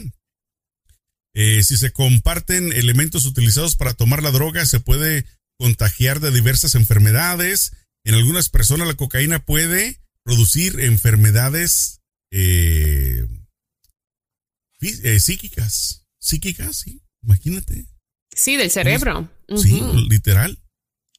Eh, 1.34 1.62
si 1.62 1.76
se 1.76 1.92
comparten 1.92 2.72
elementos 2.72 3.26
utilizados 3.26 3.76
para 3.76 3.92
tomar 3.92 4.22
la 4.22 4.30
droga, 4.30 4.64
se 4.64 4.80
puede 4.80 5.26
contagiar 5.58 6.20
de 6.20 6.30
diversas 6.30 6.74
enfermedades. 6.74 7.72
En 8.04 8.14
algunas 8.14 8.48
personas 8.48 8.86
la 8.86 8.94
cocaína 8.94 9.44
puede 9.44 10.00
producir 10.22 10.80
enfermedades 10.80 12.00
eh, 12.30 13.26
eh, 14.80 15.20
psíquicas. 15.20 16.06
Psíquicas, 16.18 16.76
sí 16.76 17.02
Imagínate. 17.22 17.86
Sí, 18.34 18.56
del 18.56 18.70
cerebro. 18.70 19.28
Sí, 19.56 19.82
literal. 20.08 20.58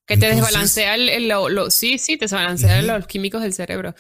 Que 0.08 0.16
te 0.16 0.28
desbalancea 0.28 0.96
el, 0.96 1.28
lo, 1.28 1.70
sí, 1.70 1.98
sí, 1.98 2.16
te 2.16 2.26
desbalancea 2.26 2.82
los 2.82 3.08
químicos 3.08 3.42
del 3.42 3.54
cerebro. 3.54 3.94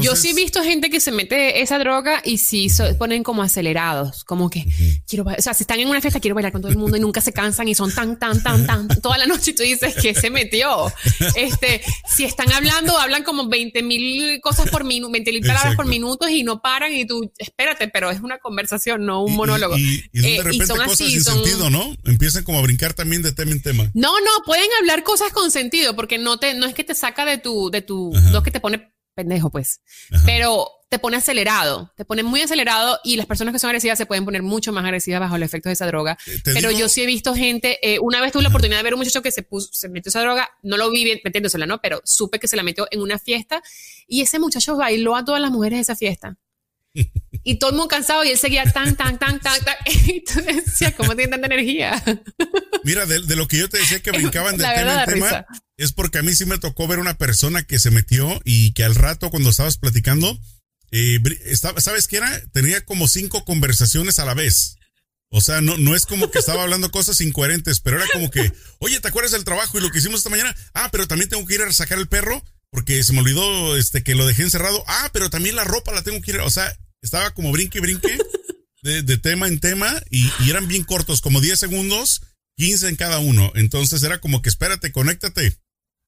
Yo 0.00 0.14
sí 0.14 0.30
he 0.30 0.34
visto 0.34 0.62
gente 0.62 0.90
que 0.90 1.00
se 1.00 1.10
mete 1.10 1.60
esa 1.60 1.78
droga 1.78 2.22
y 2.24 2.38
sí 2.38 2.68
se 2.68 2.94
ponen 2.94 3.24
como 3.24 3.42
acelerados, 3.42 4.22
como 4.22 4.48
que 4.48 4.64
quiero, 5.08 5.24
o 5.24 5.42
sea, 5.42 5.52
si 5.54 5.64
están 5.64 5.80
en 5.80 5.88
una 5.88 6.00
fiesta 6.00 6.20
quiero 6.20 6.36
bailar 6.36 6.52
con 6.52 6.62
todo 6.62 6.70
el 6.70 6.78
mundo 6.78 6.96
y 6.96 7.00
nunca 7.00 7.20
se 7.20 7.32
cansan 7.32 7.66
y 7.66 7.74
son 7.74 7.92
tan, 7.92 8.16
tan, 8.16 8.40
tan, 8.42 8.64
tan 8.64 8.88
toda 9.02 9.18
la 9.18 9.26
noche 9.26 9.50
y 9.50 9.54
tú 9.54 9.62
dices 9.64 9.94
que 9.96 10.14
se 10.14 10.30
metió. 10.30 10.92
Este, 11.34 11.82
si 12.14 12.24
están 12.24 12.52
hablando, 12.52 12.96
hablan 12.96 13.24
como 13.24 13.48
20 13.48 13.82
mil 13.82 14.40
cosas 14.40 14.70
por 14.70 14.84
minuto, 14.84 15.10
20 15.10 15.32
mil 15.32 15.40
palabras 15.40 15.74
por 15.74 15.86
minuto 15.86 16.28
y 16.28 16.44
no 16.44 16.62
paran 16.62 16.94
y 16.94 17.06
tú, 17.06 17.32
espérate, 17.38 17.88
pero 17.88 18.10
es 18.10 18.20
una 18.20 18.38
conversación, 18.38 19.04
no 19.04 19.24
un 19.24 19.34
monólogo. 19.34 19.76
Y, 19.76 20.02
de 20.12 20.36
eh, 20.36 20.42
repente 20.42 20.68
cosas 20.68 20.96
sin 20.96 21.22
sentido, 21.22 21.70
¿no? 21.70 21.96
Empiezan 22.04 22.44
como 22.44 22.58
a 22.58 22.62
brincar 22.62 22.94
también 22.94 23.22
de 23.22 23.32
tema 23.32 23.50
en 23.50 23.62
tema. 23.62 23.90
No, 23.94 24.12
no, 24.20 24.30
pueden 24.44 24.68
hablar 24.78 25.02
cosas 25.02 25.32
con 25.32 25.39
sentido, 25.48 25.96
porque 25.96 26.18
no 26.18 26.38
te, 26.38 26.54
no 26.54 26.66
es 26.66 26.74
que 26.74 26.84
te 26.84 26.94
saca 26.94 27.24
de 27.24 27.38
tu, 27.38 27.70
de 27.70 27.82
tu, 27.82 28.12
no 28.30 28.38
es 28.38 28.44
que 28.44 28.50
te 28.50 28.60
pone 28.60 28.92
pendejo, 29.14 29.50
pues, 29.50 29.80
pero 30.24 30.68
te 30.88 30.98
pone 30.98 31.16
acelerado, 31.16 31.92
te 31.96 32.04
pone 32.04 32.22
muy 32.22 32.40
acelerado 32.40 32.98
y 33.04 33.16
las 33.16 33.26
personas 33.26 33.52
que 33.52 33.60
son 33.60 33.68
agresivas 33.68 33.96
se 33.96 34.06
pueden 34.06 34.24
poner 34.24 34.42
mucho 34.42 34.72
más 34.72 34.84
agresivas 34.84 35.20
bajo 35.20 35.36
el 35.36 35.42
efecto 35.44 35.68
de 35.68 35.74
esa 35.74 35.86
droga. 35.86 36.18
Eh, 36.26 36.40
pero 36.44 36.70
yo 36.70 36.88
sí 36.88 37.02
he 37.02 37.06
visto 37.06 37.34
gente, 37.34 37.78
eh, 37.82 38.00
una 38.00 38.20
vez 38.20 38.32
tuve 38.32 38.42
la 38.42 38.48
oportunidad 38.48 38.78
de 38.78 38.82
ver 38.82 38.94
un 38.94 39.00
muchacho 39.00 39.22
que 39.22 39.30
se 39.30 39.42
puso, 39.42 39.68
se 39.72 39.88
metió 39.88 40.10
esa 40.10 40.20
droga, 40.20 40.50
no 40.62 40.76
lo 40.76 40.90
vi 40.90 41.20
metiéndosela, 41.22 41.66
¿no? 41.66 41.80
Pero 41.80 42.00
supe 42.04 42.40
que 42.40 42.48
se 42.48 42.56
la 42.56 42.64
metió 42.64 42.88
en 42.90 43.00
una 43.02 43.18
fiesta 43.18 43.62
y 44.08 44.22
ese 44.22 44.38
muchacho 44.40 44.76
bailó 44.76 45.14
a 45.14 45.24
todas 45.24 45.40
las 45.40 45.50
mujeres 45.52 45.78
de 45.78 45.82
esa 45.82 45.96
fiesta. 45.96 46.36
Y 47.42 47.58
todo 47.58 47.70
el 47.70 47.76
mundo 47.76 47.88
cansado 47.88 48.24
y 48.24 48.30
él 48.30 48.38
seguía 48.38 48.64
tan, 48.70 48.96
tan, 48.96 49.18
tan, 49.18 49.40
tan, 49.40 49.60
tan. 49.64 49.76
Y 50.06 50.24
tú 50.24 50.40
decías, 50.42 50.94
¿cómo 50.94 51.14
tiene 51.16 51.30
tanta 51.30 51.46
energía? 51.46 52.02
Mira, 52.84 53.06
de, 53.06 53.36
lo 53.36 53.48
que 53.48 53.58
yo 53.58 53.68
te 53.68 53.78
decía 53.78 54.00
que 54.00 54.10
brincaban 54.10 54.56
de 54.56 54.64
tema 54.64 55.04
en 55.04 55.10
tema, 55.10 55.46
es 55.76 55.92
porque 55.92 56.18
a 56.18 56.22
mí 56.22 56.34
sí 56.34 56.44
me 56.44 56.58
tocó 56.58 56.86
ver 56.86 56.98
una 56.98 57.16
persona 57.16 57.62
que 57.62 57.78
se 57.78 57.90
metió 57.90 58.40
y 58.44 58.72
que 58.72 58.84
al 58.84 58.94
rato 58.94 59.30
cuando 59.30 59.50
estabas 59.50 59.78
platicando, 59.78 60.38
eh, 60.90 61.20
estaba, 61.44 61.80
¿sabes 61.80 62.08
qué 62.08 62.18
era? 62.18 62.42
Tenía 62.52 62.84
como 62.84 63.08
cinco 63.08 63.44
conversaciones 63.44 64.18
a 64.18 64.24
la 64.24 64.34
vez. 64.34 64.76
O 65.30 65.40
sea, 65.40 65.60
no, 65.60 65.78
no 65.78 65.94
es 65.94 66.06
como 66.06 66.30
que 66.30 66.40
estaba 66.40 66.64
hablando 66.64 66.90
cosas 66.90 67.20
incoherentes, 67.20 67.80
pero 67.80 67.98
era 67.98 68.06
como 68.12 68.30
que, 68.30 68.52
oye, 68.80 68.98
¿te 68.98 69.08
acuerdas 69.08 69.30
del 69.30 69.44
trabajo 69.44 69.78
y 69.78 69.80
lo 69.80 69.90
que 69.90 69.98
hicimos 69.98 70.18
esta 70.18 70.30
mañana? 70.30 70.54
Ah, 70.74 70.88
pero 70.90 71.06
también 71.06 71.30
tengo 71.30 71.46
que 71.46 71.54
ir 71.54 71.62
a 71.62 71.72
sacar 71.72 71.98
el 71.98 72.08
perro 72.08 72.42
porque 72.70 73.02
se 73.02 73.12
me 73.12 73.20
olvidó 73.20 73.76
este 73.76 74.02
que 74.02 74.14
lo 74.14 74.26
dejé 74.26 74.42
encerrado. 74.42 74.82
Ah, 74.86 75.10
pero 75.12 75.30
también 75.30 75.56
la 75.56 75.64
ropa 75.64 75.92
la 75.92 76.02
tengo 76.02 76.20
que 76.20 76.32
ir. 76.32 76.38
O 76.40 76.50
sea, 76.50 76.76
estaba 77.02 77.32
como 77.32 77.52
brinque, 77.52 77.80
brinque 77.80 78.18
de, 78.82 79.18
tema 79.18 79.48
en 79.48 79.60
tema 79.60 80.02
y, 80.10 80.30
eran 80.48 80.68
bien 80.68 80.84
cortos, 80.84 81.20
como 81.20 81.40
10 81.40 81.58
segundos, 81.58 82.22
15 82.56 82.88
en 82.88 82.96
cada 82.96 83.18
uno. 83.18 83.52
Entonces 83.54 84.02
era 84.02 84.18
como 84.18 84.42
que 84.42 84.48
espérate, 84.48 84.92
conéctate, 84.92 85.58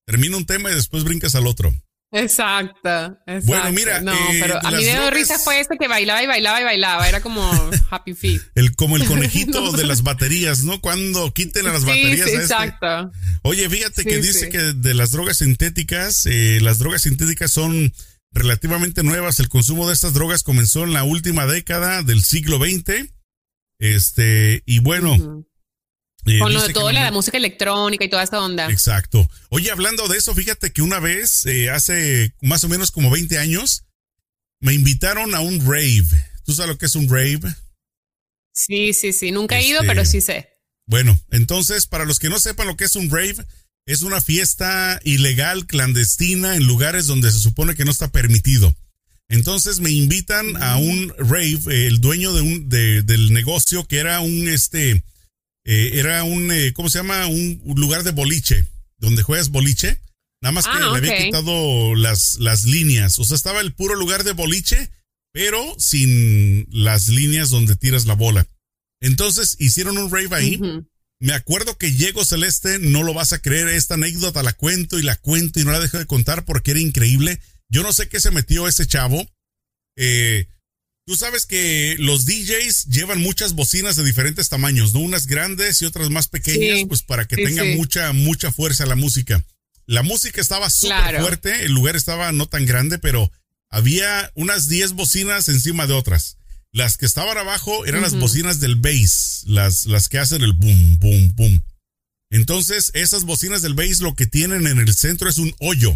termina 0.06 0.36
un 0.36 0.46
tema 0.46 0.70
y 0.70 0.74
después 0.74 1.04
brincas 1.04 1.34
al 1.34 1.46
otro. 1.46 1.74
Exacto, 2.14 3.16
Bueno, 3.44 3.72
mira, 3.72 4.02
no, 4.02 4.12
eh, 4.12 4.38
pero 4.38 4.58
a 4.62 4.70
mí 4.70 4.84
me 4.84 4.92
dio 4.92 5.10
risa 5.10 5.38
fue 5.38 5.60
este 5.60 5.78
que 5.78 5.88
bailaba 5.88 6.22
y 6.22 6.26
bailaba 6.26 6.60
y 6.60 6.64
bailaba, 6.64 7.08
era 7.08 7.22
como 7.22 7.50
Happy 7.90 8.12
Feet. 8.12 8.42
El, 8.54 8.76
como 8.76 8.96
el 8.96 9.06
conejito 9.06 9.72
de 9.76 9.86
las 9.86 10.02
baterías, 10.02 10.62
¿no? 10.62 10.80
Cuando 10.82 11.32
quiten 11.32 11.66
a 11.66 11.72
las 11.72 11.86
baterías. 11.86 12.28
Sí, 12.28 12.34
este. 12.34 12.42
exacto. 12.42 13.10
Oye, 13.42 13.68
fíjate 13.70 14.04
que 14.04 14.18
dice 14.18 14.50
que 14.50 14.58
de 14.58 14.92
las 14.92 15.10
drogas 15.10 15.38
sintéticas, 15.38 16.26
eh, 16.26 16.58
las 16.60 16.78
drogas 16.78 17.02
sintéticas 17.02 17.50
son 17.50 17.94
relativamente 18.30 19.02
nuevas. 19.02 19.40
El 19.40 19.48
consumo 19.48 19.88
de 19.88 19.94
estas 19.94 20.12
drogas 20.12 20.42
comenzó 20.42 20.84
en 20.84 20.92
la 20.92 21.04
última 21.04 21.46
década 21.46 22.02
del 22.02 22.22
siglo 22.22 22.58
XX. 22.58 23.10
Este, 23.78 24.62
y 24.66 24.80
bueno. 24.80 25.46
Eh, 26.24 26.38
Con 26.38 26.52
lo 26.52 26.62
de 26.62 26.72
todo 26.72 26.92
la, 26.92 27.10
música 27.10 27.36
electrónica 27.36 28.04
y 28.04 28.08
toda 28.08 28.22
esta 28.22 28.40
onda. 28.40 28.70
Exacto. 28.70 29.28
Oye, 29.48 29.70
hablando 29.70 30.06
de 30.06 30.18
eso, 30.18 30.34
fíjate 30.34 30.72
que 30.72 30.82
una 30.82 31.00
vez, 31.00 31.46
eh, 31.46 31.70
hace 31.70 32.32
más 32.40 32.62
o 32.64 32.68
menos 32.68 32.90
como 32.92 33.10
20 33.10 33.38
años, 33.38 33.84
me 34.60 34.72
invitaron 34.72 35.34
a 35.34 35.40
un 35.40 35.60
rave. 35.60 36.06
¿Tú 36.44 36.54
sabes 36.54 36.68
lo 36.68 36.78
que 36.78 36.86
es 36.86 36.94
un 36.94 37.08
rave? 37.08 37.54
Sí, 38.52 38.92
sí, 38.92 39.12
sí. 39.12 39.32
Nunca 39.32 39.58
he 39.58 39.66
ido, 39.66 39.80
este, 39.80 39.88
pero 39.88 40.04
sí 40.04 40.20
sé. 40.20 40.48
Bueno, 40.86 41.18
entonces, 41.30 41.86
para 41.86 42.04
los 42.04 42.18
que 42.18 42.28
no 42.28 42.38
sepan 42.38 42.68
lo 42.68 42.76
que 42.76 42.84
es 42.84 42.94
un 42.94 43.10
rave, 43.10 43.36
es 43.86 44.02
una 44.02 44.20
fiesta 44.20 45.00
ilegal, 45.02 45.66
clandestina, 45.66 46.54
en 46.54 46.66
lugares 46.66 47.06
donde 47.06 47.32
se 47.32 47.40
supone 47.40 47.74
que 47.74 47.84
no 47.84 47.90
está 47.90 48.08
permitido. 48.08 48.74
Entonces 49.28 49.80
me 49.80 49.90
invitan 49.90 50.62
a 50.62 50.76
un 50.76 51.12
rave, 51.18 51.86
el 51.86 52.00
dueño 52.00 52.32
de 52.34 52.42
un, 52.42 52.68
del 52.68 53.32
negocio 53.32 53.84
que 53.86 53.98
era 53.98 54.20
un, 54.20 54.48
este, 54.48 55.02
eh, 55.64 55.92
era 55.94 56.24
un, 56.24 56.50
eh, 56.50 56.72
¿cómo 56.72 56.88
se 56.90 56.98
llama? 56.98 57.26
Un, 57.26 57.60
lugar 57.76 58.02
de 58.02 58.10
boliche, 58.10 58.66
donde 58.98 59.22
juegas 59.22 59.50
boliche. 59.50 60.00
Nada 60.40 60.52
más 60.52 60.64
que 60.64 60.72
ah, 60.72 60.90
le 60.90 60.98
había 60.98 61.24
quitado 61.24 61.94
las, 61.94 62.38
las 62.40 62.64
líneas. 62.64 63.18
O 63.18 63.24
sea, 63.24 63.36
estaba 63.36 63.60
el 63.60 63.72
puro 63.72 63.94
lugar 63.94 64.24
de 64.24 64.32
boliche, 64.32 64.90
pero 65.32 65.74
sin 65.78 66.66
las 66.70 67.08
líneas 67.08 67.50
donde 67.50 67.76
tiras 67.76 68.06
la 68.06 68.14
bola. 68.14 68.46
Entonces 69.00 69.56
hicieron 69.60 69.98
un 69.98 70.10
rave 70.10 70.34
ahí. 70.34 70.60
Me 71.20 71.34
acuerdo 71.34 71.78
que 71.78 71.92
llego 71.92 72.24
Celeste, 72.24 72.80
no 72.80 73.04
lo 73.04 73.14
vas 73.14 73.32
a 73.32 73.40
creer, 73.40 73.68
esta 73.68 73.94
anécdota 73.94 74.42
la 74.42 74.52
cuento 74.52 74.98
y 74.98 75.02
la 75.02 75.14
cuento 75.14 75.60
y 75.60 75.64
no 75.64 75.70
la 75.70 75.78
dejo 75.78 75.98
de 75.98 76.06
contar 76.06 76.44
porque 76.44 76.72
era 76.72 76.80
increíble. 76.80 77.40
Yo 77.68 77.84
no 77.84 77.92
sé 77.92 78.08
qué 78.08 78.18
se 78.18 78.32
metió 78.32 78.66
ese 78.66 78.86
chavo. 78.86 79.24
Eh, 79.96 80.48
tú 81.06 81.16
sabes 81.16 81.46
que 81.46 81.96
los 81.98 82.24
DJs 82.26 82.86
llevan 82.86 83.20
muchas 83.20 83.54
bocinas 83.54 83.96
de 83.96 84.04
diferentes 84.04 84.48
tamaños, 84.48 84.94
¿no? 84.94 85.00
Unas 85.00 85.26
grandes 85.26 85.82
y 85.82 85.84
otras 85.84 86.10
más 86.10 86.28
pequeñas, 86.28 86.84
pues 86.88 87.02
para 87.02 87.26
que 87.26 87.36
tenga 87.36 87.64
mucha, 87.76 88.12
mucha 88.12 88.52
fuerza 88.52 88.86
la 88.86 88.96
música. 88.96 89.44
La 89.86 90.02
música 90.02 90.40
estaba 90.40 90.70
súper 90.70 91.20
fuerte, 91.20 91.64
el 91.64 91.72
lugar 91.72 91.96
estaba 91.96 92.30
no 92.32 92.46
tan 92.46 92.66
grande, 92.66 92.98
pero 92.98 93.30
había 93.68 94.30
unas 94.34 94.68
10 94.68 94.92
bocinas 94.92 95.48
encima 95.48 95.86
de 95.86 95.94
otras. 95.94 96.36
Las 96.70 96.96
que 96.96 97.04
estaban 97.04 97.36
abajo 97.36 97.84
eran 97.84 98.00
las 98.00 98.14
bocinas 98.14 98.60
del 98.60 98.76
bass, 98.76 99.42
las, 99.46 99.84
las 99.86 100.08
que 100.08 100.18
hacen 100.18 100.42
el 100.42 100.54
boom, 100.54 100.98
boom, 100.98 101.34
boom. 101.34 101.64
Entonces, 102.30 102.90
esas 102.94 103.24
bocinas 103.24 103.60
del 103.60 103.74
bass 103.74 104.00
lo 104.00 104.14
que 104.14 104.26
tienen 104.26 104.66
en 104.66 104.78
el 104.78 104.94
centro 104.94 105.28
es 105.28 105.36
un 105.36 105.54
hoyo. 105.60 105.94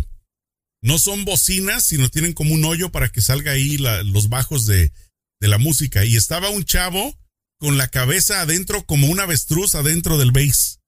No 0.82 0.98
son 0.98 1.24
bocinas, 1.24 1.82
sino 1.84 2.08
tienen 2.08 2.32
como 2.32 2.54
un 2.54 2.64
hoyo 2.64 2.90
para 2.90 3.08
que 3.08 3.20
salga 3.20 3.52
ahí 3.52 3.76
los 3.78 4.28
bajos 4.28 4.66
de, 4.66 4.92
de 5.40 5.48
la 5.48 5.58
música. 5.58 6.04
Y 6.04 6.16
estaba 6.16 6.50
un 6.50 6.64
chavo 6.64 7.18
con 7.58 7.78
la 7.78 7.88
cabeza 7.88 8.40
adentro 8.40 8.84
como 8.84 9.08
un 9.08 9.20
avestruz 9.20 9.74
adentro 9.74 10.18
del 10.18 10.32
bass. 10.32 10.80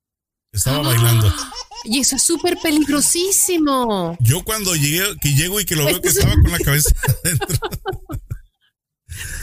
Estaba 0.53 0.81
bailando. 0.81 1.33
Y 1.85 2.01
eso 2.01 2.17
es 2.17 2.23
súper 2.23 2.59
peligrosísimo. 2.63 4.17
Yo 4.21 4.43
cuando 4.45 4.75
llegué, 4.75 5.03
que 5.21 5.35
llego 5.35 5.61
y 5.61 5.65
que 5.65 5.77
lo 5.77 5.85
veo 5.85 6.01
que 6.01 6.09
estaba 6.09 6.33
con 6.33 6.51
la 6.51 6.59
cabeza 6.59 6.91
adentro. 7.25 7.59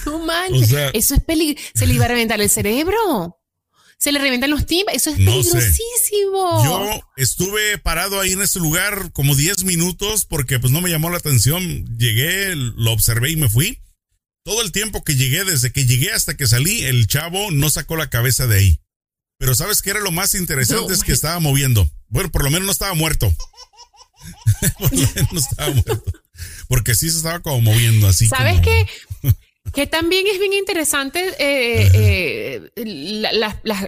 No 0.06 0.20
manches. 0.20 0.92
eso 0.94 1.16
es 1.16 1.24
peligroso. 1.24 1.70
Se 1.74 1.86
le 1.88 1.94
iba 1.94 2.06
a 2.06 2.10
reventar 2.10 2.40
el 2.42 2.50
cerebro. 2.50 3.38
Se 3.98 4.12
le 4.12 4.20
reventan 4.20 4.50
los 4.50 4.66
timbres. 4.66 4.98
Eso 4.98 5.10
es 5.12 5.18
peligrosísimo. 5.18 6.64
Yo 6.64 7.02
estuve 7.18 7.78
parado 7.78 8.20
ahí 8.20 8.34
en 8.34 8.42
ese 8.42 8.60
lugar 8.60 9.12
como 9.14 9.36
10 9.36 9.64
minutos 9.64 10.26
porque 10.26 10.60
pues 10.60 10.72
no 10.72 10.82
me 10.82 10.90
llamó 10.90 11.10
la 11.10 11.18
atención. 11.18 11.86
Llegué, 11.98 12.56
lo 12.56 12.92
observé 12.92 13.32
y 13.32 13.36
me 13.36 13.50
fui. 13.50 13.80
Todo 14.44 14.62
el 14.62 14.72
tiempo 14.72 15.04
que 15.04 15.16
llegué, 15.16 15.44
desde 15.44 15.72
que 15.72 15.86
llegué 15.86 16.12
hasta 16.12 16.38
que 16.38 16.46
salí, 16.46 16.84
el 16.84 17.08
chavo 17.08 17.50
no 17.50 17.70
sacó 17.72 17.96
la 17.96 18.10
cabeza 18.10 18.46
de 18.46 18.58
ahí. 18.58 18.82
Pero 19.40 19.56
¿sabes 19.56 19.82
qué 19.82 19.90
era 19.90 20.00
lo 20.00 20.12
más 20.12 20.36
interesante? 20.36 20.94
es 20.94 21.04
que 21.04 21.12
estaba 21.12 21.40
moviendo. 21.40 21.90
Bueno, 22.08 22.32
por 22.32 22.44
lo 22.44 22.52
menos 22.52 22.66
no 22.66 22.72
estaba 22.72 22.94
muerto. 22.94 23.34
por 24.80 24.94
lo 24.94 24.98
menos 25.00 25.34
no 25.34 25.40
estaba 25.40 25.72
muerto. 25.72 26.04
Porque 26.68 26.96
sí 26.96 27.10
se 27.10 27.18
estaba 27.18 27.40
como 27.40 27.62
moviendo 27.62 28.08
así. 28.08 28.28
¿Sabes 28.28 28.62
qué? 28.62 28.88
Que 29.76 29.88
también 29.88 30.26
es 30.26 30.40
bien 30.40 30.54
interesante 30.54 31.36
eh, 31.38 32.72
eh, 32.76 33.42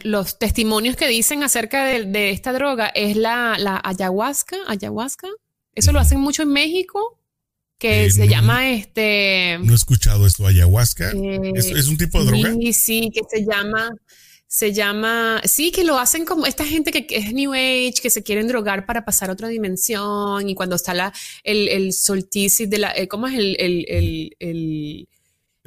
los 0.04 0.38
testimonios 0.38 0.98
que 0.98 1.08
dicen 1.08 1.44
acerca 1.44 1.86
de, 1.86 2.30
esta 2.32 2.52
droga. 2.52 2.88
Es 2.88 3.16
la, 3.16 3.54
ayahuasca, 3.86 4.58
ayahuasca. 4.68 5.30
Eso 5.74 5.94
lo 5.94 6.02
hacen 6.02 6.20
mucho 6.20 6.44
en 6.44 6.50
México, 6.50 7.18
que 7.80 8.08
eh, 8.08 8.12
se 8.12 8.28
llama 8.28 8.70
este... 8.70 9.60
No 9.64 9.72
he 9.72 9.76
escuchado 9.76 10.28
esto, 10.28 10.46
ayahuasca. 10.46 11.12
¿Es, 11.56 11.88
un 11.88 11.98
tipo 11.98 12.20
de 12.20 12.32
droga? 12.32 12.54
Sí, 12.54 12.74
sí, 12.74 13.10
que 13.14 13.22
se 13.30 13.46
llama... 13.46 13.90
Se 14.50 14.72
llama, 14.72 15.42
sí, 15.44 15.72
que 15.72 15.84
lo 15.84 16.00
hacen 16.00 16.24
como 16.24 16.46
esta 16.46 16.66
gente 16.66 16.92
que, 16.92 17.06
es 17.10 17.34
New 17.34 17.54
Age, 17.54 17.96
que 18.02 18.10
se 18.10 18.24
quieren 18.24 18.48
drogar 18.48 18.86
para 18.86 19.04
pasar 19.04 19.30
a 19.30 19.34
otra 19.34 19.50
dimensión 19.50 20.48
y 20.48 20.56
cuando 20.56 20.78
está 20.78 20.94
la, 20.94 21.14
el, 21.44 21.68
el 21.68 21.92
solsticio 21.92 22.66
de 22.66 22.78
la, 22.78 22.94
¿cómo 23.10 23.28
es 23.28 23.38
el, 23.38 23.58
el 24.40 25.08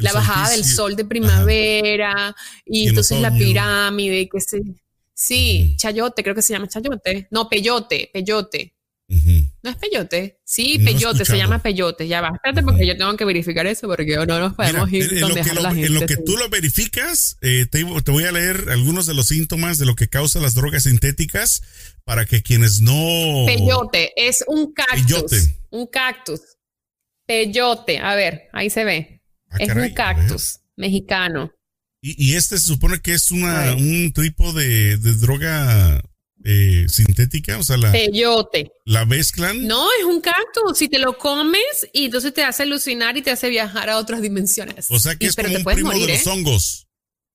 la 0.00 0.12
bajada 0.12 0.50
del 0.50 0.64
sol 0.64 0.96
de 0.96 1.04
primavera 1.04 2.34
y, 2.64 2.88
entonces 2.88 3.20
la 3.20 3.32
pirámide, 3.32 4.28
que 4.28 4.40
se... 4.40 4.62
Sí, 5.14 5.74
chayote, 5.76 6.22
creo 6.22 6.34
que 6.34 6.42
se 6.42 6.54
llama 6.54 6.66
chayote. 6.66 7.28
No, 7.30 7.48
peyote, 7.48 8.10
peyote. 8.12 8.74
¿No 9.62 9.70
es 9.70 9.76
peyote? 9.76 10.40
Sí, 10.44 10.78
peyote, 10.78 11.24
se 11.24 11.36
llama 11.36 11.60
peyote. 11.60 12.06
Ya 12.06 12.20
va, 12.20 12.30
espérate 12.32 12.62
porque 12.62 12.86
yo 12.86 12.96
tengo 12.96 13.16
que 13.16 13.24
verificar 13.24 13.66
eso 13.66 13.88
porque 13.88 14.16
no 14.16 14.38
nos 14.38 14.54
podemos 14.54 14.90
ir 14.92 15.12
en, 15.12 15.20
donde 15.20 15.42
lo 15.42 15.44
que, 15.44 15.54
la 15.54 15.70
gente, 15.70 15.86
en 15.86 15.94
lo 15.94 16.06
que 16.06 16.16
tú 16.16 16.36
lo 16.36 16.48
verificas, 16.48 17.36
eh, 17.42 17.66
te, 17.66 17.82
voy 17.84 18.24
a 18.24 18.32
leer 18.32 18.66
algunos 18.70 19.06
de 19.06 19.14
los 19.14 19.26
síntomas 19.26 19.78
de 19.78 19.86
lo 19.86 19.96
que 19.96 20.08
causa 20.08 20.40
las 20.40 20.54
drogas 20.54 20.84
sintéticas 20.84 21.62
para 22.04 22.24
que 22.24 22.42
quienes 22.42 22.80
no... 22.80 23.44
Peyote, 23.46 24.12
es 24.16 24.44
un 24.46 24.72
cactus. 24.72 25.02
Peyote. 25.02 25.56
Un 25.70 25.86
cactus. 25.88 26.40
Peyote, 27.26 27.98
a 27.98 28.14
ver, 28.14 28.48
ahí 28.52 28.70
se 28.70 28.84
ve. 28.84 29.19
Ah, 29.50 29.56
es 29.58 29.74
un 29.74 29.90
cactus 29.90 30.60
mexicano. 30.76 31.52
Y, 32.02 32.34
este 32.34 32.56
se 32.56 32.64
supone 32.64 33.00
que 33.00 33.12
es 33.12 33.30
una, 33.30 33.74
un 33.74 34.10
tipo 34.14 34.54
de, 34.54 34.96
de 34.96 35.14
droga 35.16 36.02
eh, 36.42 36.86
sintética, 36.88 37.58
o 37.58 37.62
sea, 37.62 37.76
la 37.76 37.92
peyote. 37.92 38.72
La 38.86 39.04
mezclan. 39.04 39.66
No, 39.66 39.86
es 39.98 40.06
un 40.06 40.22
cactus. 40.22 40.78
Si 40.78 40.88
te 40.88 40.98
lo 40.98 41.18
comes 41.18 41.88
y 41.92 42.06
entonces 42.06 42.32
te 42.32 42.42
hace 42.42 42.62
alucinar 42.62 43.16
y 43.18 43.22
te 43.22 43.30
hace 43.30 43.50
viajar 43.50 43.90
a 43.90 43.98
otras 43.98 44.22
dimensiones. 44.22 44.86
O 44.90 44.98
sea 44.98 45.16
que 45.16 45.26
es 45.26 45.36
como 45.36 45.54
un 45.54 45.64
primo 45.64 45.92
de 45.92 46.08
los 46.08 46.26
¿eh? 46.26 46.30
hongos. 46.30 46.88